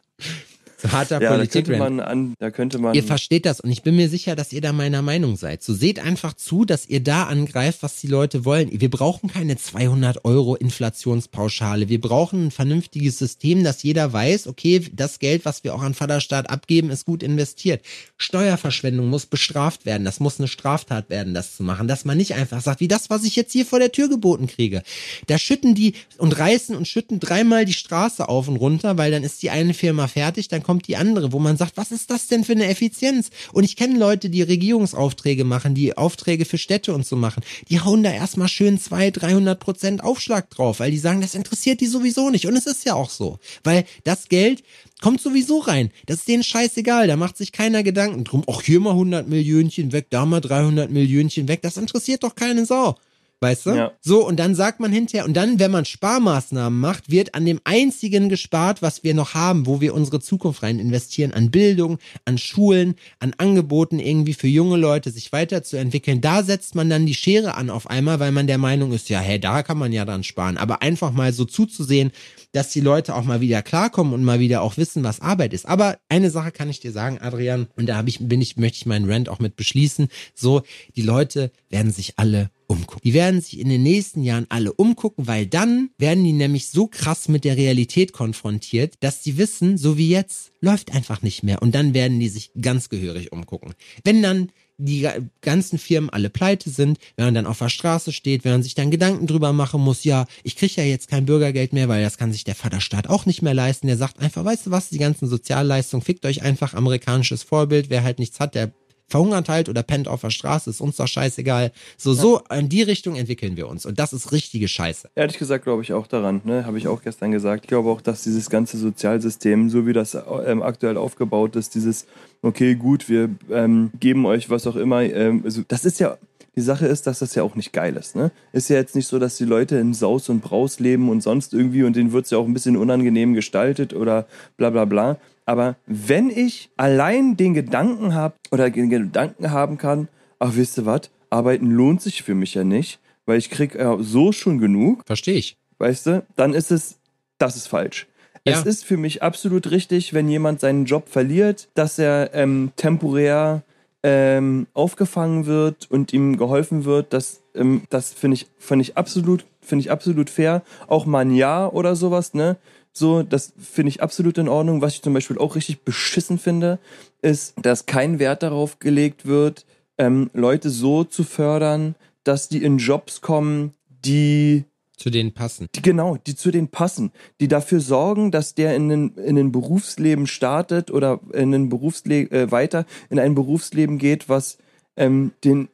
harter 0.92 1.20
Ja, 1.20 1.30
da 1.30 1.36
Politik. 1.36 1.66
könnte 1.66 1.78
man 1.78 2.00
an, 2.00 2.34
da 2.38 2.50
könnte 2.50 2.78
man. 2.78 2.94
Ihr 2.94 3.02
versteht 3.02 3.46
das 3.46 3.60
und 3.60 3.70
ich 3.70 3.82
bin 3.82 3.96
mir 3.96 4.08
sicher, 4.08 4.36
dass 4.36 4.52
ihr 4.52 4.60
da 4.60 4.72
meiner 4.72 5.02
Meinung 5.02 5.36
seid. 5.36 5.62
So 5.62 5.74
seht 5.74 5.98
einfach 5.98 6.34
zu, 6.34 6.64
dass 6.64 6.86
ihr 6.86 7.00
da 7.00 7.24
angreift, 7.24 7.82
was 7.82 8.00
die 8.00 8.06
Leute 8.08 8.44
wollen. 8.44 8.68
Wir 8.72 8.90
brauchen 8.90 9.30
keine 9.30 9.56
200 9.56 10.24
Euro 10.24 10.54
Inflationspauschale. 10.54 11.88
Wir 11.88 12.00
brauchen 12.00 12.46
ein 12.46 12.50
vernünftiges 12.50 13.18
System, 13.18 13.64
dass 13.64 13.82
jeder 13.82 14.12
weiß, 14.12 14.46
okay, 14.46 14.86
das 14.92 15.18
Geld, 15.18 15.44
was 15.44 15.64
wir 15.64 15.74
auch 15.74 15.82
an 15.82 15.94
Vaterstaat 15.94 16.50
abgeben, 16.50 16.90
ist 16.90 17.06
gut 17.06 17.22
investiert. 17.22 17.82
Steuerverschwendung 18.16 19.08
muss 19.08 19.26
bestraft 19.26 19.86
werden. 19.86 20.04
Das 20.04 20.20
muss 20.20 20.38
eine 20.38 20.48
Straftat 20.48 21.10
werden, 21.10 21.34
das 21.34 21.56
zu 21.56 21.62
machen. 21.62 21.88
Dass 21.88 22.04
man 22.04 22.16
nicht 22.16 22.34
einfach 22.34 22.60
sagt, 22.60 22.80
wie 22.80 22.88
das, 22.88 23.10
was 23.10 23.24
ich 23.24 23.36
jetzt 23.36 23.52
hier 23.52 23.66
vor 23.66 23.78
der 23.78 23.92
Tür 23.92 24.08
geboten 24.08 24.46
kriege. 24.46 24.82
Da 25.26 25.38
schütten 25.38 25.74
die 25.74 25.94
und 26.18 26.38
reißen 26.38 26.76
und 26.76 26.88
schütten 26.88 27.20
dreimal 27.20 27.64
die 27.64 27.72
Straße 27.72 28.28
auf 28.28 28.48
und 28.48 28.56
runter, 28.56 28.98
weil 28.98 29.10
dann 29.10 29.24
ist 29.24 29.42
die 29.42 29.50
eine 29.50 29.74
Firma 29.74 30.08
fertig, 30.08 30.48
dann 30.48 30.62
kommt 30.62 30.75
die 30.82 30.96
andere, 30.96 31.32
wo 31.32 31.38
man 31.38 31.56
sagt, 31.56 31.76
was 31.76 31.92
ist 31.92 32.10
das 32.10 32.26
denn 32.26 32.44
für 32.44 32.52
eine 32.52 32.66
Effizienz? 32.66 33.30
Und 33.52 33.64
ich 33.64 33.76
kenne 33.76 33.98
Leute, 33.98 34.30
die 34.30 34.42
Regierungsaufträge 34.42 35.44
machen, 35.44 35.74
die 35.74 35.96
Aufträge 35.96 36.44
für 36.44 36.58
Städte 36.58 36.94
und 36.94 37.06
so 37.06 37.16
machen. 37.16 37.42
Die 37.68 37.80
hauen 37.80 38.02
da 38.02 38.12
erstmal 38.12 38.48
schön 38.48 38.78
200, 38.78 39.22
300 39.22 39.60
Prozent 39.60 40.04
Aufschlag 40.04 40.50
drauf, 40.50 40.80
weil 40.80 40.90
die 40.90 40.98
sagen, 40.98 41.20
das 41.20 41.34
interessiert 41.34 41.80
die 41.80 41.86
sowieso 41.86 42.30
nicht. 42.30 42.46
Und 42.46 42.56
es 42.56 42.66
ist 42.66 42.84
ja 42.84 42.94
auch 42.94 43.10
so, 43.10 43.38
weil 43.64 43.84
das 44.04 44.28
Geld 44.28 44.62
kommt 45.00 45.20
sowieso 45.20 45.58
rein. 45.58 45.90
Das 46.06 46.18
ist 46.18 46.28
denen 46.28 46.42
scheißegal. 46.42 47.06
Da 47.06 47.16
macht 47.16 47.36
sich 47.36 47.52
keiner 47.52 47.82
Gedanken 47.82 48.24
drum. 48.24 48.44
Ach, 48.50 48.62
hier 48.62 48.80
mal 48.80 48.90
100 48.90 49.28
Millionchen 49.28 49.92
weg, 49.92 50.06
da 50.10 50.24
mal 50.26 50.40
300 50.40 50.90
Millionchen 50.90 51.48
weg. 51.48 51.62
Das 51.62 51.76
interessiert 51.76 52.22
doch 52.22 52.34
keine 52.34 52.66
Sau. 52.66 52.96
Weißt 53.40 53.66
du? 53.66 53.70
Ja. 53.70 53.92
So, 54.00 54.26
und 54.26 54.36
dann 54.40 54.54
sagt 54.54 54.80
man 54.80 54.90
hinterher, 54.90 55.26
und 55.26 55.34
dann, 55.34 55.58
wenn 55.58 55.70
man 55.70 55.84
Sparmaßnahmen 55.84 56.80
macht, 56.80 57.10
wird 57.10 57.34
an 57.34 57.44
dem 57.44 57.60
einzigen 57.64 58.30
gespart, 58.30 58.80
was 58.80 59.04
wir 59.04 59.12
noch 59.12 59.34
haben, 59.34 59.66
wo 59.66 59.82
wir 59.82 59.92
unsere 59.92 60.20
Zukunft 60.20 60.62
rein 60.62 60.78
investieren, 60.78 61.32
an 61.32 61.50
Bildung, 61.50 61.98
an 62.24 62.38
Schulen, 62.38 62.94
an 63.18 63.34
Angeboten 63.36 63.98
irgendwie 63.98 64.32
für 64.32 64.46
junge 64.46 64.78
Leute, 64.78 65.10
sich 65.10 65.32
weiterzuentwickeln. 65.32 66.22
Da 66.22 66.42
setzt 66.42 66.74
man 66.74 66.88
dann 66.88 67.04
die 67.04 67.14
Schere 67.14 67.56
an 67.56 67.68
auf 67.68 67.90
einmal, 67.90 68.20
weil 68.20 68.32
man 68.32 68.46
der 68.46 68.56
Meinung 68.56 68.92
ist, 68.92 69.10
ja, 69.10 69.20
hey, 69.20 69.38
da 69.38 69.62
kann 69.62 69.76
man 69.76 69.92
ja 69.92 70.06
dran 70.06 70.24
sparen. 70.24 70.56
Aber 70.56 70.80
einfach 70.80 71.12
mal 71.12 71.34
so 71.34 71.44
zuzusehen, 71.44 72.12
dass 72.52 72.70
die 72.70 72.80
Leute 72.80 73.14
auch 73.14 73.24
mal 73.24 73.42
wieder 73.42 73.60
klarkommen 73.60 74.14
und 74.14 74.24
mal 74.24 74.40
wieder 74.40 74.62
auch 74.62 74.78
wissen, 74.78 75.04
was 75.04 75.20
Arbeit 75.20 75.52
ist. 75.52 75.66
Aber 75.66 75.98
eine 76.08 76.30
Sache 76.30 76.52
kann 76.52 76.70
ich 76.70 76.80
dir 76.80 76.90
sagen, 76.90 77.18
Adrian, 77.20 77.66
und 77.76 77.86
da 77.86 77.96
habe 77.96 78.08
ich, 78.08 78.18
bin 78.18 78.40
ich, 78.40 78.56
möchte 78.56 78.78
ich 78.78 78.86
meinen 78.86 79.10
Rant 79.10 79.28
auch 79.28 79.40
mit 79.40 79.56
beschließen. 79.56 80.08
So, 80.34 80.62
die 80.96 81.02
Leute 81.02 81.50
werden 81.68 81.92
sich 81.92 82.14
alle 82.16 82.50
umgucken. 82.68 83.02
Die 83.04 83.14
werden 83.14 83.40
sich 83.40 83.58
in 83.58 83.68
den 83.68 83.82
nächsten 83.82 84.22
Jahren 84.22 84.46
alle 84.48 84.72
umgucken, 84.72 85.26
weil 85.26 85.46
dann 85.46 85.90
werden 85.98 86.24
die 86.24 86.32
nämlich 86.32 86.68
so 86.68 86.86
krass 86.86 87.28
mit 87.28 87.44
der 87.44 87.56
Realität 87.56 88.12
konfrontiert, 88.12 88.94
dass 89.00 89.22
die 89.22 89.38
wissen, 89.38 89.78
so 89.78 89.96
wie 89.96 90.08
jetzt, 90.08 90.52
läuft 90.60 90.92
einfach 90.94 91.22
nicht 91.22 91.42
mehr. 91.42 91.62
Und 91.62 91.74
dann 91.74 91.94
werden 91.94 92.18
die 92.20 92.28
sich 92.28 92.50
ganz 92.60 92.88
gehörig 92.88 93.32
umgucken. 93.32 93.74
Wenn 94.04 94.22
dann 94.22 94.50
die 94.78 95.00
ga- 95.00 95.16
ganzen 95.40 95.78
Firmen 95.78 96.10
alle 96.10 96.28
pleite 96.28 96.68
sind, 96.68 96.98
wenn 97.16 97.26
man 97.26 97.34
dann 97.34 97.46
auf 97.46 97.58
der 97.58 97.70
Straße 97.70 98.12
steht, 98.12 98.44
wenn 98.44 98.52
man 98.52 98.62
sich 98.62 98.74
dann 98.74 98.90
Gedanken 98.90 99.26
drüber 99.26 99.52
machen 99.54 99.80
muss, 99.80 100.04
ja, 100.04 100.26
ich 100.42 100.56
kriege 100.56 100.74
ja 100.76 100.84
jetzt 100.84 101.08
kein 101.08 101.24
Bürgergeld 101.24 101.72
mehr, 101.72 101.88
weil 101.88 102.02
das 102.02 102.18
kann 102.18 102.32
sich 102.32 102.44
der 102.44 102.54
Vaterstaat 102.54 103.08
auch 103.08 103.24
nicht 103.24 103.40
mehr 103.40 103.54
leisten. 103.54 103.86
Der 103.86 103.96
sagt 103.96 104.20
einfach, 104.20 104.44
weißt 104.44 104.66
du 104.66 104.70
was, 104.70 104.90
die 104.90 104.98
ganzen 104.98 105.28
Sozialleistungen, 105.28 106.04
fickt 106.04 106.26
euch 106.26 106.42
einfach 106.42 106.74
amerikanisches 106.74 107.42
Vorbild, 107.42 107.88
wer 107.88 108.02
halt 108.02 108.18
nichts 108.18 108.38
hat, 108.38 108.54
der 108.54 108.72
verhungert 109.08 109.48
halt 109.48 109.68
oder 109.68 109.82
pennt 109.82 110.08
auf 110.08 110.20
der 110.20 110.30
Straße, 110.30 110.70
ist 110.70 110.80
uns 110.80 110.96
doch 110.96 111.06
scheißegal. 111.06 111.72
So, 111.96 112.12
so 112.12 112.40
in 112.50 112.68
die 112.68 112.82
Richtung 112.82 113.16
entwickeln 113.16 113.56
wir 113.56 113.68
uns 113.68 113.86
und 113.86 113.98
das 113.98 114.12
ist 114.12 114.32
richtige 114.32 114.68
Scheiße. 114.68 115.10
Ehrlich 115.14 115.38
gesagt 115.38 115.64
glaube 115.64 115.82
ich 115.82 115.92
auch 115.92 116.06
daran, 116.06 116.40
ne? 116.44 116.66
habe 116.66 116.78
ich 116.78 116.88
auch 116.88 117.02
gestern 117.02 117.30
gesagt. 117.30 117.64
Ich 117.64 117.68
glaube 117.68 117.90
auch, 117.90 118.00
dass 118.00 118.22
dieses 118.22 118.50
ganze 118.50 118.78
Sozialsystem, 118.78 119.70
so 119.70 119.86
wie 119.86 119.92
das 119.92 120.16
ähm, 120.46 120.62
aktuell 120.62 120.96
aufgebaut 120.96 121.56
ist, 121.56 121.74
dieses, 121.74 122.06
okay, 122.42 122.74
gut, 122.74 123.08
wir 123.08 123.30
ähm, 123.50 123.90
geben 124.00 124.26
euch 124.26 124.50
was 124.50 124.66
auch 124.66 124.76
immer, 124.76 125.02
ähm, 125.02 125.42
also 125.44 125.62
das 125.68 125.84
ist 125.84 126.00
ja, 126.00 126.18
die 126.56 126.62
Sache 126.62 126.86
ist, 126.86 127.06
dass 127.06 127.18
das 127.18 127.34
ja 127.34 127.42
auch 127.42 127.54
nicht 127.54 127.72
geil 127.72 127.96
ist. 127.96 128.16
Ne? 128.16 128.30
Ist 128.52 128.70
ja 128.70 128.76
jetzt 128.76 128.96
nicht 128.96 129.06
so, 129.06 129.18
dass 129.18 129.36
die 129.36 129.44
Leute 129.44 129.76
in 129.76 129.92
Saus 129.92 130.30
und 130.30 130.40
Braus 130.40 130.80
leben 130.80 131.10
und 131.10 131.20
sonst 131.20 131.52
irgendwie 131.52 131.82
und 131.82 131.94
denen 131.94 132.12
wird 132.12 132.24
es 132.24 132.30
ja 132.30 132.38
auch 132.38 132.46
ein 132.46 132.54
bisschen 132.54 132.78
unangenehm 132.78 133.34
gestaltet 133.34 133.92
oder 133.92 134.26
bla 134.56 134.70
bla 134.70 134.86
bla. 134.86 135.18
Aber 135.46 135.76
wenn 135.86 136.28
ich 136.28 136.70
allein 136.76 137.36
den 137.36 137.54
Gedanken 137.54 138.14
habe 138.14 138.34
oder 138.50 138.68
den 138.68 138.90
Gedanken 138.90 139.50
haben 139.50 139.78
kann, 139.78 140.08
ach 140.38 140.52
wisst 140.54 140.76
ihr 140.76 140.86
was, 140.86 141.02
arbeiten 141.30 141.70
lohnt 141.70 142.02
sich 142.02 142.22
für 142.22 142.34
mich 142.34 142.54
ja 142.54 142.64
nicht, 142.64 142.98
weil 143.24 143.38
ich 143.38 143.48
krieg 143.48 143.74
ja 143.74 143.96
so 144.00 144.32
schon 144.32 144.58
genug, 144.58 145.02
Verstehe 145.06 145.36
ich. 145.36 145.56
weißt 145.78 146.06
du, 146.06 146.26
dann 146.34 146.52
ist 146.52 146.70
es, 146.70 146.98
das 147.38 147.56
ist 147.56 147.68
falsch. 147.68 148.06
Ja. 148.44 148.52
Es 148.52 148.64
ist 148.64 148.84
für 148.84 148.96
mich 148.96 149.22
absolut 149.22 149.70
richtig, 149.70 150.14
wenn 150.14 150.28
jemand 150.28 150.60
seinen 150.60 150.84
Job 150.84 151.08
verliert, 151.08 151.68
dass 151.74 151.98
er 151.98 152.30
ähm, 152.34 152.72
temporär 152.76 153.62
ähm, 154.02 154.68
aufgefangen 154.72 155.46
wird 155.46 155.90
und 155.90 156.12
ihm 156.12 156.36
geholfen 156.36 156.84
wird. 156.84 157.12
Das, 157.12 157.40
ähm, 157.54 157.82
das 157.90 158.12
finde 158.12 158.36
ich, 158.36 158.46
finde 158.58 158.84
ich 158.84 158.96
absolut, 158.96 159.44
finde 159.60 159.80
ich 159.80 159.90
absolut 159.90 160.30
fair. 160.30 160.62
Auch 160.86 161.06
mal 161.06 161.20
ein 161.20 161.34
Jahr 161.34 161.74
oder 161.74 161.96
sowas, 161.96 162.34
ne? 162.34 162.56
So, 162.96 163.22
das 163.22 163.52
finde 163.58 163.90
ich 163.90 164.02
absolut 164.02 164.38
in 164.38 164.48
Ordnung. 164.48 164.80
Was 164.80 164.94
ich 164.94 165.02
zum 165.02 165.12
Beispiel 165.12 165.36
auch 165.36 165.54
richtig 165.54 165.82
beschissen 165.82 166.38
finde, 166.38 166.78
ist, 167.20 167.52
dass 167.60 167.84
kein 167.84 168.18
Wert 168.18 168.42
darauf 168.42 168.78
gelegt 168.78 169.26
wird, 169.26 169.66
ähm, 169.98 170.30
Leute 170.32 170.70
so 170.70 171.04
zu 171.04 171.22
fördern, 171.22 171.94
dass 172.24 172.48
die 172.48 172.62
in 172.64 172.78
Jobs 172.78 173.20
kommen, 173.20 173.74
die 174.02 174.64
Zu 174.96 175.10
denen 175.10 175.34
passen. 175.34 175.68
die, 175.74 175.82
genau, 175.82 176.16
die 176.26 176.34
zu 176.34 176.50
denen 176.50 176.68
passen, 176.68 177.12
die 177.38 177.48
dafür 177.48 177.80
sorgen, 177.80 178.30
dass 178.30 178.54
der 178.54 178.74
in 178.74 178.88
den, 178.88 179.14
in 179.16 179.36
den 179.36 179.52
Berufsleben 179.52 180.26
startet 180.26 180.90
oder 180.90 181.20
in 181.34 181.54
ein 181.54 181.68
Berufsleben 181.68 182.34
äh, 182.34 182.50
weiter 182.50 182.86
in 183.10 183.18
ein 183.18 183.34
Berufsleben 183.34 183.98
geht, 183.98 184.30
was 184.30 184.56
ähm, 184.96 185.32
den 185.44 185.68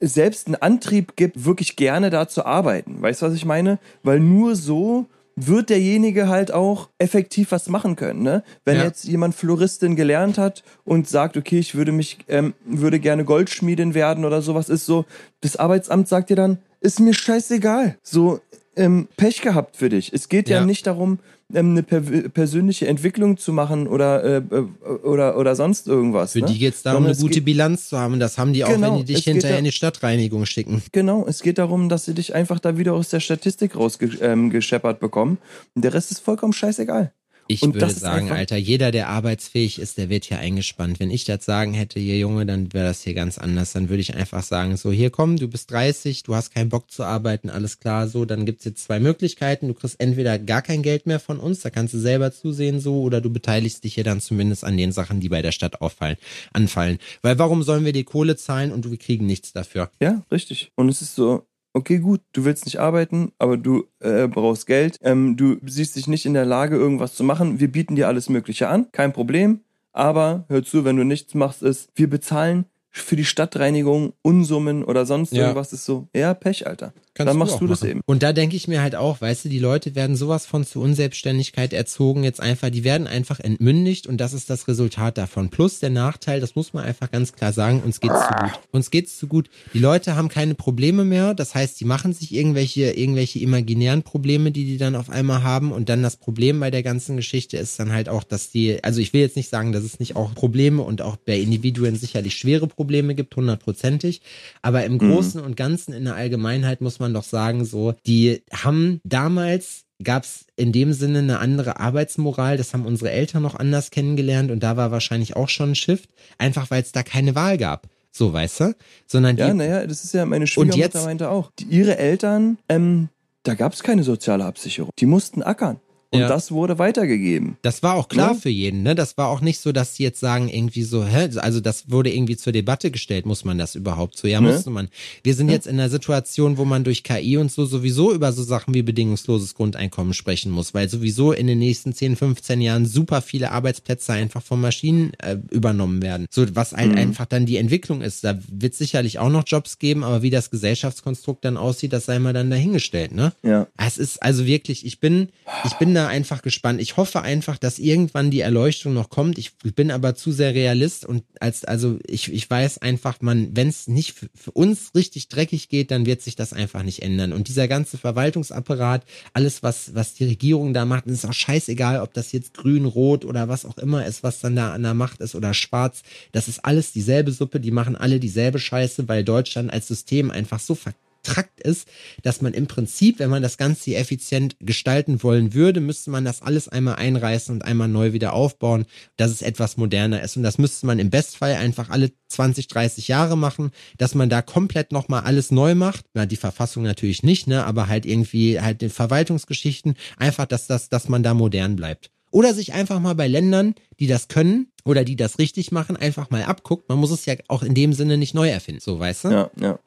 selbst 0.00 0.46
einen 0.46 0.56
Antrieb 0.56 1.16
gibt, 1.16 1.44
wirklich 1.44 1.76
gerne 1.76 2.08
da 2.08 2.28
zu 2.28 2.46
arbeiten. 2.46 3.02
Weißt 3.02 3.20
du, 3.20 3.26
was 3.26 3.34
ich 3.34 3.44
meine? 3.44 3.78
Weil 4.02 4.20
nur 4.20 4.56
so 4.56 5.04
wird 5.46 5.70
derjenige 5.70 6.28
halt 6.28 6.52
auch 6.52 6.88
effektiv 6.98 7.50
was 7.52 7.68
machen 7.68 7.96
können. 7.96 8.22
Ne? 8.22 8.42
Wenn 8.64 8.76
Ja. 8.78 8.84
jetzt 8.84 9.04
jemand 9.04 9.34
Floristin 9.34 9.96
gelernt 9.96 10.38
hat 10.38 10.62
und 10.84 11.08
sagt, 11.08 11.36
okay, 11.36 11.58
ich 11.58 11.74
würde 11.74 11.92
mich, 11.92 12.18
ähm, 12.28 12.54
würde 12.64 12.98
gerne 13.00 13.24
Goldschmiedin 13.24 13.94
werden 13.94 14.24
oder 14.24 14.42
sowas, 14.42 14.68
ist 14.68 14.86
so, 14.86 15.04
das 15.40 15.56
Arbeitsamt 15.56 16.08
sagt 16.08 16.30
dir 16.30 16.36
dann, 16.36 16.58
ist 16.80 17.00
mir 17.00 17.14
scheißegal. 17.14 17.96
So, 18.02 18.40
ähm, 18.76 19.08
Pech 19.16 19.42
gehabt 19.42 19.76
für 19.76 19.88
dich. 19.88 20.12
Es 20.12 20.28
geht 20.28 20.48
ja, 20.48 20.58
Ja. 20.60 20.66
nicht 20.66 20.86
darum, 20.86 21.18
ähm, 21.54 21.70
eine 21.70 21.82
per 21.82 22.00
persönliche 22.00 22.86
Entwicklung 22.86 23.36
zu 23.36 23.52
machen 23.52 23.86
oder, 23.86 24.24
äh, 24.24 24.36
äh, 24.36 24.90
oder, 25.04 25.36
oder 25.36 25.56
sonst 25.56 25.86
irgendwas. 25.86 26.32
Für 26.32 26.40
ne? 26.40 26.46
die 26.46 26.58
geht 26.58 26.74
es 26.74 26.82
darum, 26.82 27.04
Sondern 27.04 27.16
eine 27.16 27.22
gute 27.22 27.40
Bilanz 27.40 27.88
zu 27.88 27.98
haben. 27.98 28.20
Das 28.20 28.38
haben 28.38 28.52
die 28.52 28.64
auch, 28.64 28.68
Genau, 28.68 28.98
wenn 28.98 29.04
die 29.04 29.14
dich 29.14 29.24
hinterher 29.24 29.58
in 29.58 29.64
die 29.64 29.72
Stadtreinigung 29.72 30.46
schicken. 30.46 30.82
Genau, 30.92 31.26
es 31.26 31.42
geht 31.42 31.58
darum, 31.58 31.88
dass 31.88 32.04
sie 32.04 32.14
dich 32.14 32.34
einfach 32.34 32.60
da 32.60 32.78
wieder 32.78 32.94
aus 32.94 33.08
der 33.08 33.20
Statistik 33.20 33.76
rausgescheppert 33.76 34.30
ähm, 34.32 34.50
gescheppert 34.50 35.00
bekommen. 35.00 35.38
Und 35.74 35.84
der 35.84 35.94
Rest 35.94 36.10
ist 36.10 36.20
vollkommen 36.20 36.52
scheißegal. 36.52 37.12
Ich 37.50 37.62
Und 37.62 37.74
würde 37.74 37.90
sagen, 37.90 38.30
Alter, 38.30 38.56
jeder, 38.56 38.92
der 38.92 39.08
arbeitsfähig 39.08 39.80
ist, 39.80 39.98
der 39.98 40.08
wird 40.08 40.24
hier 40.24 40.38
eingespannt. 40.38 41.00
Wenn 41.00 41.10
ich 41.10 41.24
das 41.24 41.44
sagen 41.44 41.74
hätte, 41.74 41.98
hier 41.98 42.16
Junge, 42.16 42.46
dann 42.46 42.72
wäre 42.72 42.84
das 42.84 43.02
hier 43.02 43.12
ganz 43.12 43.38
anders. 43.38 43.72
Dann 43.72 43.88
würde 43.88 44.02
ich 44.02 44.14
einfach 44.14 44.44
sagen, 44.44 44.76
so 44.76 44.92
hier 44.92 45.10
komm, 45.10 45.36
du 45.36 45.48
bist 45.48 45.68
30, 45.72 46.22
du 46.22 46.36
hast 46.36 46.54
keinen 46.54 46.68
Bock 46.68 46.92
zu 46.92 47.02
arbeiten, 47.02 47.50
alles 47.50 47.80
klar, 47.80 48.06
so, 48.06 48.24
dann 48.24 48.46
gibt's 48.46 48.64
jetzt 48.66 48.84
zwei 48.84 49.00
Möglichkeiten. 49.00 49.66
Du 49.66 49.74
kriegst 49.74 50.00
entweder 50.00 50.38
gar 50.38 50.62
kein 50.62 50.82
Geld 50.82 51.06
mehr 51.06 51.18
von 51.18 51.40
uns, 51.40 51.58
da 51.62 51.70
kannst 51.70 51.92
du 51.92 51.98
selber 51.98 52.30
zusehen, 52.30 52.78
so, 52.78 53.02
oder 53.02 53.20
du 53.20 53.30
beteiligst 53.30 53.82
dich 53.82 53.94
hier 53.94 54.04
dann 54.04 54.20
zumindest 54.20 54.62
an 54.62 54.76
den 54.76 54.92
Sachen, 54.92 55.18
die 55.18 55.28
bei 55.28 55.42
der 55.42 55.50
Stadt 55.50 55.80
auffallen, 55.80 56.18
anfallen. 56.52 56.98
Weil 57.22 57.40
warum 57.40 57.64
sollen 57.64 57.84
wir 57.84 57.92
die 57.92 58.04
Kohle 58.04 58.36
zahlen 58.36 58.70
und 58.70 58.88
wir 58.88 58.96
kriegen 58.96 59.26
nichts 59.26 59.52
dafür? 59.52 59.90
Ja, 60.00 60.24
richtig. 60.30 60.70
Und 60.76 60.88
es 60.88 61.02
ist 61.02 61.16
so, 61.16 61.48
okay, 61.72 61.98
gut, 61.98 62.20
du 62.32 62.44
willst 62.44 62.64
nicht 62.64 62.78
arbeiten, 62.80 63.32
aber 63.38 63.56
du 63.56 63.84
äh, 64.00 64.26
brauchst 64.28 64.66
Geld, 64.66 64.96
ähm, 65.02 65.36
du 65.36 65.56
siehst 65.66 65.96
dich 65.96 66.06
nicht 66.08 66.26
in 66.26 66.34
der 66.34 66.44
Lage, 66.44 66.76
irgendwas 66.76 67.14
zu 67.14 67.24
machen, 67.24 67.60
wir 67.60 67.70
bieten 67.70 67.96
dir 67.96 68.08
alles 68.08 68.28
Mögliche 68.28 68.68
an, 68.68 68.90
kein 68.92 69.12
Problem, 69.12 69.60
aber 69.92 70.44
hör 70.48 70.62
zu, 70.64 70.84
wenn 70.84 70.96
du 70.96 71.04
nichts 71.04 71.34
machst, 71.34 71.62
ist, 71.62 71.90
wir 71.94 72.08
bezahlen 72.08 72.64
für 72.92 73.14
die 73.16 73.24
Stadtreinigung 73.24 74.14
Unsummen 74.22 74.82
oder 74.84 75.06
sonst 75.06 75.32
Ja. 75.32 75.42
irgendwas 75.42 75.72
ist 75.72 75.84
so, 75.84 76.08
ja, 76.14 76.34
Pech, 76.34 76.66
Alter. 76.66 76.92
Kannst 77.12 77.28
Dann 77.28 77.38
machst 77.38 77.60
du 77.60 77.66
das 77.66 77.80
machen. 77.80 77.90
eben. 77.90 78.00
Und 78.06 78.22
da 78.22 78.32
denke 78.32 78.54
ich 78.54 78.68
mir 78.68 78.80
halt 78.80 78.94
auch, 78.94 79.20
weißt 79.20 79.44
du, 79.44 79.48
die 79.48 79.58
Leute 79.58 79.96
werden 79.96 80.14
sowas 80.14 80.46
von 80.46 80.64
zur 80.64 80.82
Unselbstständigkeit 80.82 81.72
erzogen, 81.72 82.22
jetzt 82.22 82.40
einfach, 82.40 82.70
die 82.70 82.84
werden 82.84 83.08
einfach 83.08 83.40
entmündigt 83.40 84.06
und 84.06 84.18
das 84.18 84.32
ist 84.32 84.48
das 84.48 84.68
Resultat 84.68 85.18
davon. 85.18 85.50
Plus 85.50 85.80
der 85.80 85.90
Nachteil, 85.90 86.38
das 86.40 86.54
muss 86.54 86.72
man 86.72 86.84
einfach 86.84 87.10
ganz 87.10 87.32
klar 87.32 87.52
sagen, 87.52 87.82
uns 87.84 87.98
geht's 87.98 88.14
zu 88.14 88.34
gut. 88.34 88.60
Uns 88.70 88.90
geht's 88.92 89.18
zu 89.18 89.26
gut. 89.26 89.50
Die 89.74 89.80
Leute 89.80 90.14
haben 90.14 90.28
keine 90.28 90.54
Probleme 90.54 91.04
mehr, 91.04 91.34
das 91.34 91.52
heißt, 91.52 91.80
die 91.80 91.84
machen 91.84 92.12
sich 92.12 92.32
irgendwelche, 92.32 92.92
irgendwelche 92.92 93.40
imaginären 93.40 94.04
Probleme, 94.04 94.52
die 94.52 94.64
die 94.64 94.78
dann 94.78 94.94
auf 94.94 95.10
einmal 95.10 95.42
haben 95.42 95.72
und 95.72 95.88
dann 95.88 96.04
das 96.04 96.16
Problem 96.16 96.60
bei 96.60 96.70
der 96.70 96.84
ganzen 96.84 97.16
Geschichte 97.16 97.56
ist 97.56 97.80
dann 97.80 97.90
halt 97.90 98.08
auch, 98.08 98.22
dass 98.22 98.50
die, 98.50 98.84
also 98.84 99.00
ich 99.00 99.12
will 99.12 99.20
jetzt 99.20 99.36
nicht 99.36 99.48
sagen, 99.48 99.72
dass 99.72 99.82
es 99.82 99.98
nicht 99.98 100.14
auch 100.14 100.32
Probleme 100.32 100.82
und 100.82 101.02
auch 101.02 101.16
bei 101.16 101.36
Individuen 101.38 101.96
sicherlich 101.96 102.36
schwere 102.36 102.68
Probleme 102.68 103.16
gibt, 103.16 103.34
hundertprozentig, 103.34 104.20
aber 104.62 104.84
im 104.84 104.98
Großen 104.98 105.40
und 105.40 105.56
Ganzen 105.56 105.92
in 105.92 106.04
der 106.04 106.14
Allgemeinheit 106.14 106.80
muss 106.80 106.99
man 107.00 107.14
doch 107.14 107.24
sagen, 107.24 107.64
so, 107.64 107.94
die 108.06 108.42
haben 108.52 109.00
damals 109.04 109.84
gab 110.02 110.24
es 110.24 110.46
in 110.56 110.72
dem 110.72 110.92
Sinne 110.92 111.18
eine 111.18 111.38
andere 111.40 111.78
Arbeitsmoral. 111.78 112.56
Das 112.56 112.72
haben 112.72 112.86
unsere 112.86 113.10
Eltern 113.10 113.42
noch 113.42 113.54
anders 113.54 113.90
kennengelernt 113.90 114.50
und 114.50 114.62
da 114.62 114.76
war 114.76 114.90
wahrscheinlich 114.90 115.36
auch 115.36 115.48
schon 115.48 115.72
ein 115.72 115.74
Shift, 115.74 116.10
einfach 116.38 116.70
weil 116.70 116.82
es 116.82 116.92
da 116.92 117.02
keine 117.02 117.34
Wahl 117.34 117.58
gab. 117.58 117.86
So, 118.12 118.32
weißt 118.32 118.60
du? 118.60 118.74
Sondern 119.06 119.36
die, 119.36 119.42
Ja, 119.42 119.54
naja, 119.54 119.86
das 119.86 120.04
ist 120.04 120.14
ja, 120.14 120.26
meine 120.26 120.46
Schwiegermutter 120.46 121.04
meinte 121.04 121.30
auch. 121.30 121.50
Die, 121.58 121.64
ihre 121.64 121.96
Eltern, 121.96 122.58
ähm, 122.68 123.08
da 123.44 123.54
gab 123.54 123.72
es 123.72 123.82
keine 123.82 124.02
soziale 124.02 124.44
Absicherung. 124.44 124.90
Die 124.98 125.06
mussten 125.06 125.42
ackern. 125.42 125.80
Und 126.12 126.20
Ja. 126.20 126.28
das 126.28 126.50
wurde 126.50 126.78
weitergegeben. 126.80 127.56
Das 127.62 127.84
war 127.84 127.94
auch 127.94 128.08
klar 128.08 128.32
Ja. 128.32 128.34
für 128.34 128.48
jeden, 128.48 128.82
ne? 128.82 128.96
Das 128.96 129.16
war 129.16 129.28
auch 129.28 129.40
nicht 129.40 129.60
so, 129.60 129.70
dass 129.70 129.94
sie 129.94 130.02
jetzt 130.02 130.18
sagen, 130.18 130.48
irgendwie 130.48 130.82
so, 130.82 131.04
hä? 131.06 131.28
Also 131.36 131.60
das 131.60 131.88
wurde 131.88 132.12
irgendwie 132.12 132.36
zur 132.36 132.52
Debatte 132.52 132.90
gestellt, 132.90 133.26
muss 133.26 133.44
man 133.44 133.58
das 133.58 133.76
überhaupt 133.76 134.18
so? 134.18 134.26
Ja, 134.26 134.40
Ne? 134.40 134.50
musste 134.50 134.70
man. 134.70 134.88
Wir 135.22 135.34
sind 135.36 135.50
jetzt 135.50 135.68
in 135.68 135.74
einer 135.78 135.88
Situation, 135.88 136.58
wo 136.58 136.64
man 136.64 136.82
durch 136.82 137.04
KI 137.04 137.36
und 137.36 137.52
so 137.52 137.64
sowieso 137.64 138.12
über 138.12 138.32
so 138.32 138.42
Sachen 138.42 138.74
wie 138.74 138.82
bedingungsloses 138.82 139.54
Grundeinkommen 139.54 140.12
sprechen 140.12 140.50
muss, 140.50 140.74
weil 140.74 140.88
sowieso 140.88 141.30
in 141.30 141.46
den 141.46 141.60
nächsten 141.60 141.92
10, 141.92 142.16
15 142.16 142.60
Jahren 142.60 142.86
super 142.86 143.22
viele 143.22 143.52
Arbeitsplätze 143.52 144.12
einfach 144.12 144.42
von 144.42 144.60
Maschinen 144.60 145.12
äh, 145.18 145.36
übernommen 145.52 146.02
werden. 146.02 146.26
So, 146.28 146.44
was 146.56 146.72
Mhm. 146.72 146.76
halt 146.76 146.96
einfach 146.96 147.26
dann 147.26 147.46
die 147.46 147.56
Entwicklung 147.56 148.00
ist. 148.02 148.24
Da 148.24 148.36
wird 148.50 148.74
sicherlich 148.74 149.20
auch 149.20 149.30
noch 149.30 149.44
Jobs 149.46 149.78
geben, 149.78 150.02
aber 150.02 150.22
wie 150.22 150.30
das 150.30 150.50
Gesellschaftskonstrukt 150.50 151.44
dann 151.44 151.56
aussieht, 151.56 151.92
das 151.92 152.06
sei 152.06 152.18
mal 152.18 152.32
dann 152.32 152.50
dahingestellt, 152.50 153.12
ne? 153.12 153.32
Ja. 153.44 153.68
Es 153.76 153.96
ist 153.96 154.20
also 154.22 154.44
wirklich, 154.44 154.84
ich 154.84 154.98
bin, 154.98 155.28
ich 155.64 155.74
bin 155.74 155.94
da 155.94 155.99
einfach 156.08 156.42
gespannt. 156.42 156.80
Ich 156.80 156.96
hoffe 156.96 157.22
einfach, 157.22 157.58
dass 157.58 157.78
irgendwann 157.78 158.30
die 158.30 158.40
Erleuchtung 158.40 158.94
noch 158.94 159.10
kommt. 159.10 159.38
Ich 159.38 159.52
bin 159.56 159.90
aber 159.90 160.14
zu 160.14 160.32
sehr 160.32 160.54
Realist 160.54 161.04
und 161.04 161.24
als, 161.40 161.64
also 161.64 161.98
ich, 162.06 162.32
ich 162.32 162.48
weiß 162.48 162.78
einfach, 162.78 163.20
man, 163.20 163.54
wenn 163.56 163.68
es 163.68 163.88
nicht 163.88 164.12
für, 164.12 164.28
für 164.34 164.50
uns 164.52 164.92
richtig 164.94 165.28
dreckig 165.28 165.68
geht, 165.68 165.90
dann 165.90 166.06
wird 166.06 166.22
sich 166.22 166.36
das 166.36 166.52
einfach 166.52 166.82
nicht 166.82 167.02
ändern. 167.02 167.32
Und 167.32 167.48
dieser 167.48 167.68
ganze 167.68 167.98
Verwaltungsapparat, 167.98 169.04
alles, 169.32 169.62
was, 169.62 169.94
was 169.94 170.14
die 170.14 170.24
Regierung 170.24 170.74
da 170.74 170.84
macht, 170.84 171.06
ist 171.06 171.26
auch 171.26 171.32
scheißegal, 171.32 172.00
ob 172.00 172.14
das 172.14 172.32
jetzt 172.32 172.54
grün, 172.54 172.84
rot 172.84 173.24
oder 173.24 173.48
was 173.48 173.64
auch 173.64 173.78
immer 173.78 174.06
ist, 174.06 174.22
was 174.22 174.40
dann 174.40 174.56
da 174.56 174.72
an 174.72 174.82
der 174.82 174.94
Macht 174.94 175.20
ist 175.20 175.34
oder 175.34 175.54
schwarz. 175.54 176.02
Das 176.32 176.48
ist 176.48 176.64
alles 176.64 176.92
dieselbe 176.92 177.32
Suppe, 177.32 177.60
die 177.60 177.70
machen 177.70 177.96
alle 177.96 178.20
dieselbe 178.20 178.58
Scheiße, 178.58 179.08
weil 179.08 179.24
Deutschland 179.24 179.72
als 179.72 179.88
System 179.88 180.30
einfach 180.30 180.60
so 180.60 180.74
verkackt 180.74 181.09
Trakt 181.22 181.60
ist, 181.60 181.88
dass 182.22 182.40
man 182.40 182.54
im 182.54 182.66
Prinzip, 182.66 183.18
wenn 183.18 183.30
man 183.30 183.42
das 183.42 183.56
Ganze 183.56 183.94
effizient 183.94 184.56
gestalten 184.60 185.22
wollen 185.22 185.54
würde, 185.54 185.80
müsste 185.80 186.10
man 186.10 186.24
das 186.24 186.42
alles 186.42 186.68
einmal 186.68 186.96
einreißen 186.96 187.54
und 187.54 187.64
einmal 187.64 187.88
neu 187.88 188.12
wieder 188.12 188.32
aufbauen, 188.32 188.86
dass 189.16 189.30
es 189.30 189.42
etwas 189.42 189.76
moderner 189.76 190.22
ist. 190.22 190.36
Und 190.36 190.42
das 190.42 190.58
müsste 190.58 190.86
man 190.86 190.98
im 190.98 191.10
Bestfall 191.10 191.54
einfach 191.54 191.90
alle 191.90 192.12
20, 192.28 192.68
30 192.68 193.08
Jahre 193.08 193.36
machen, 193.36 193.70
dass 193.98 194.14
man 194.14 194.30
da 194.30 194.42
komplett 194.42 194.92
nochmal 194.92 195.22
alles 195.22 195.50
neu 195.50 195.74
macht. 195.74 196.06
Na, 196.14 196.26
die 196.26 196.36
Verfassung 196.36 196.82
natürlich 196.82 197.22
nicht, 197.22 197.46
ne, 197.46 197.64
aber 197.64 197.88
halt 197.88 198.06
irgendwie 198.06 198.60
halt 198.60 198.80
den 198.82 198.90
Verwaltungsgeschichten, 198.90 199.94
einfach, 200.16 200.46
dass 200.46 200.66
das, 200.66 200.88
dass 200.88 201.08
man 201.08 201.22
da 201.22 201.34
modern 201.34 201.76
bleibt. 201.76 202.10
Oder 202.32 202.54
sich 202.54 202.72
einfach 202.72 203.00
mal 203.00 203.14
bei 203.14 203.26
Ländern, 203.26 203.74
die 203.98 204.06
das 204.06 204.28
können 204.28 204.68
oder 204.84 205.04
die 205.04 205.16
das 205.16 205.38
richtig 205.38 205.72
machen, 205.72 205.96
einfach 205.96 206.30
mal 206.30 206.44
abguckt. 206.44 206.88
Man 206.88 206.98
muss 206.98 207.10
es 207.10 207.26
ja 207.26 207.34
auch 207.48 207.62
in 207.62 207.74
dem 207.74 207.92
Sinne 207.92 208.16
nicht 208.16 208.34
neu 208.34 208.48
erfinden, 208.48 208.80
so 208.80 208.98
weißt 208.98 209.24
du? 209.24 209.28
Ja, 209.30 209.50
ja. 209.60 209.78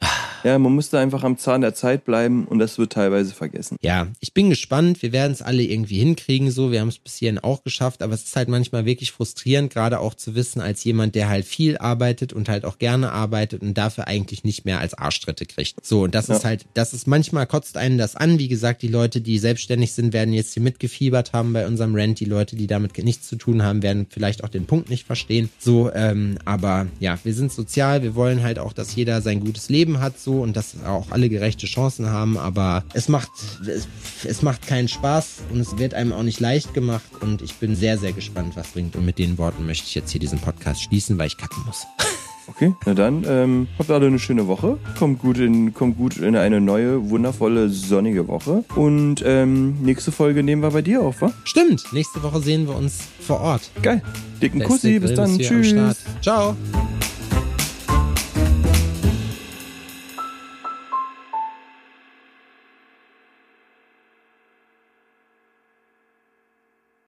Ja, 0.44 0.60
man 0.60 0.74
musste 0.74 1.00
einfach 1.00 1.24
am 1.24 1.38
Zahn 1.38 1.62
der 1.62 1.74
Zeit 1.74 2.06
bleiben 2.06 2.46
und 2.46 2.60
das 2.60 2.78
wird 2.78 2.94
teilweise 2.94 3.34
vergessen. 3.34 3.78
Ja, 3.82 4.08
ich 4.20 4.34
bin 4.34 4.50
gespannt. 4.50 5.02
Wir 5.02 5.12
werden 5.14 5.32
es 5.32 5.41
alle 5.41 5.64
irgendwie 5.64 6.00
hinkriegen. 6.00 6.52
So, 6.52 6.72
wir 6.72 6.82
haben 6.82 6.89
es 6.89 6.98
bis 7.00 7.16
hierhin 7.16 7.39
auch 7.39 7.64
geschafft, 7.64 8.02
aber 8.02 8.14
es 8.14 8.24
ist 8.24 8.36
halt 8.36 8.50
manchmal 8.50 8.86
wirklich 8.86 9.12
frustrierend, 9.12 9.72
gerade 9.74 10.00
auch 10.00 10.14
zu 10.16 10.36
wissen, 10.36 10.60
als 10.62 10.84
jemand, 10.84 11.16
der 11.16 11.30
halt 11.30 11.46
viel 11.46 11.78
arbeitet 11.78 12.34
und 12.34 12.50
halt 12.50 12.66
auch 12.66 12.78
gerne 12.78 13.12
arbeitet 13.12 13.62
und 13.62 13.78
dafür 13.78 14.08
eigentlich 14.08 14.44
nicht 14.44 14.66
mehr 14.66 14.80
als 14.80 14.94
Arschtritte 14.94 15.46
kriegt. 15.46 15.86
So, 15.86 16.04
und 16.04 16.14
das 16.14 16.28
Ja. 16.28 16.36
ist 16.36 16.46
halt, 16.46 16.66
das 16.74 16.94
ist 16.94 17.08
manchmal 17.08 17.48
kotzt 17.48 17.78
einen 17.78 17.98
das 17.98 18.16
an. 18.16 18.38
Wie 18.39 18.48
gesagt, 18.50 18.82
die 18.82 18.88
Leute, 18.89 19.22
die 19.22 19.38
selbstständig 19.38 19.94
sind, 19.94 20.12
werden 20.14 20.34
jetzt 20.34 20.54
hier 20.54 20.64
mitgefiebert 20.64 21.32
haben 21.34 21.54
bei 21.54 21.66
unserem 21.68 21.96
Rent. 21.96 22.20
Die 22.20 22.26
Leute, 22.26 22.56
die 22.56 22.68
damit 22.68 22.98
nichts 23.04 23.28
zu 23.30 23.36
tun 23.38 23.64
haben, 23.64 23.82
werden 23.82 24.08
vielleicht 24.10 24.44
auch 24.44 24.50
den 24.50 24.66
Punkt 24.66 24.89
nicht 24.89 25.06
verstehen. 25.08 25.50
So, 25.60 25.91
ähm, 25.94 26.38
aber 26.46 26.88
ja, 27.00 27.18
wir 27.24 27.34
sind 27.34 27.52
sozial. 27.52 28.04
Wir 28.04 28.16
wollen 28.16 28.44
halt 28.44 28.60
auch, 28.60 28.74
dass 28.74 28.96
jeder 28.96 29.22
sein 29.22 29.39
gutes 29.39 29.70
Leben 29.70 30.00
hat, 30.02 30.20
so 30.20 30.33
und 30.42 30.56
dass 30.56 30.84
auch 30.86 31.12
alle 31.12 31.30
gerechte 31.30 31.66
Chancen 31.68 32.10
haben. 32.10 32.38
Aber 32.38 32.84
es 32.94 33.10
macht, 33.10 33.30
es, 33.66 33.88
es 34.24 34.42
macht 34.42 34.66
keinen 34.68 34.88
Spaß 34.88 35.44
und 35.52 35.60
es 35.60 35.78
wird 35.78 35.94
einem 35.94 36.14
auch 36.14 36.24
nicht 36.24 36.40
leicht 36.40 36.74
gemacht. 36.74 37.04
Und 37.22 37.42
ich 37.42 37.56
bin 37.56 37.76
sehr, 37.76 37.98
sehr 37.98 38.14
gespannt, 38.14 38.56
was 38.56 38.70
bringt. 38.70 38.96
Und 38.96 39.06
mit 39.06 39.20
den 39.20 39.38
Worten 39.38 39.66
möchte 39.66 39.86
ich 39.88 39.96
jetzt 39.96 40.12
hier 40.12 40.20
diesen 40.20 40.40
Podcast 40.40 40.82
schließen, 40.84 41.18
weil 41.18 41.28
ich 41.28 41.38
kacken 41.38 41.64
muss. 41.66 41.84
Okay, 42.48 42.74
na 42.86 42.94
dann, 42.94 43.24
ähm, 43.26 43.68
habt 43.80 43.90
alle 43.90 44.08
eine 44.08 44.20
schöne 44.20 44.48
Woche. 44.48 44.78
Kommt 45.00 45.20
gut 45.20 45.38
in, 45.38 45.74
kommt 45.74 45.98
gut 45.98 46.18
in 46.18 46.36
eine 46.36 46.60
neue, 46.60 47.10
wundervolle, 47.10 47.70
sonnige 47.70 48.28
Woche. 48.28 48.66
Und 48.76 49.24
ähm, 49.26 49.82
nächste 49.82 50.12
Folge 50.12 50.44
nehmen 50.44 50.62
wir 50.62 50.72
bei 50.72 50.82
dir 50.82 51.02
auf, 51.02 51.22
wa? 51.22 51.32
Stimmt, 51.46 51.86
nächste 51.94 52.22
Woche 52.22 52.42
sehen 52.42 52.68
wir 52.68 52.76
uns 52.76 53.00
vor 53.22 53.40
Ort. 53.40 53.72
Geil. 53.82 54.02
Dicken 54.42 54.60
Beste 54.60 54.74
Kussi, 54.74 55.00
bis 55.00 55.14
dann. 55.14 55.38
Tschüss. 55.38 55.74
Ciao. 56.22 56.56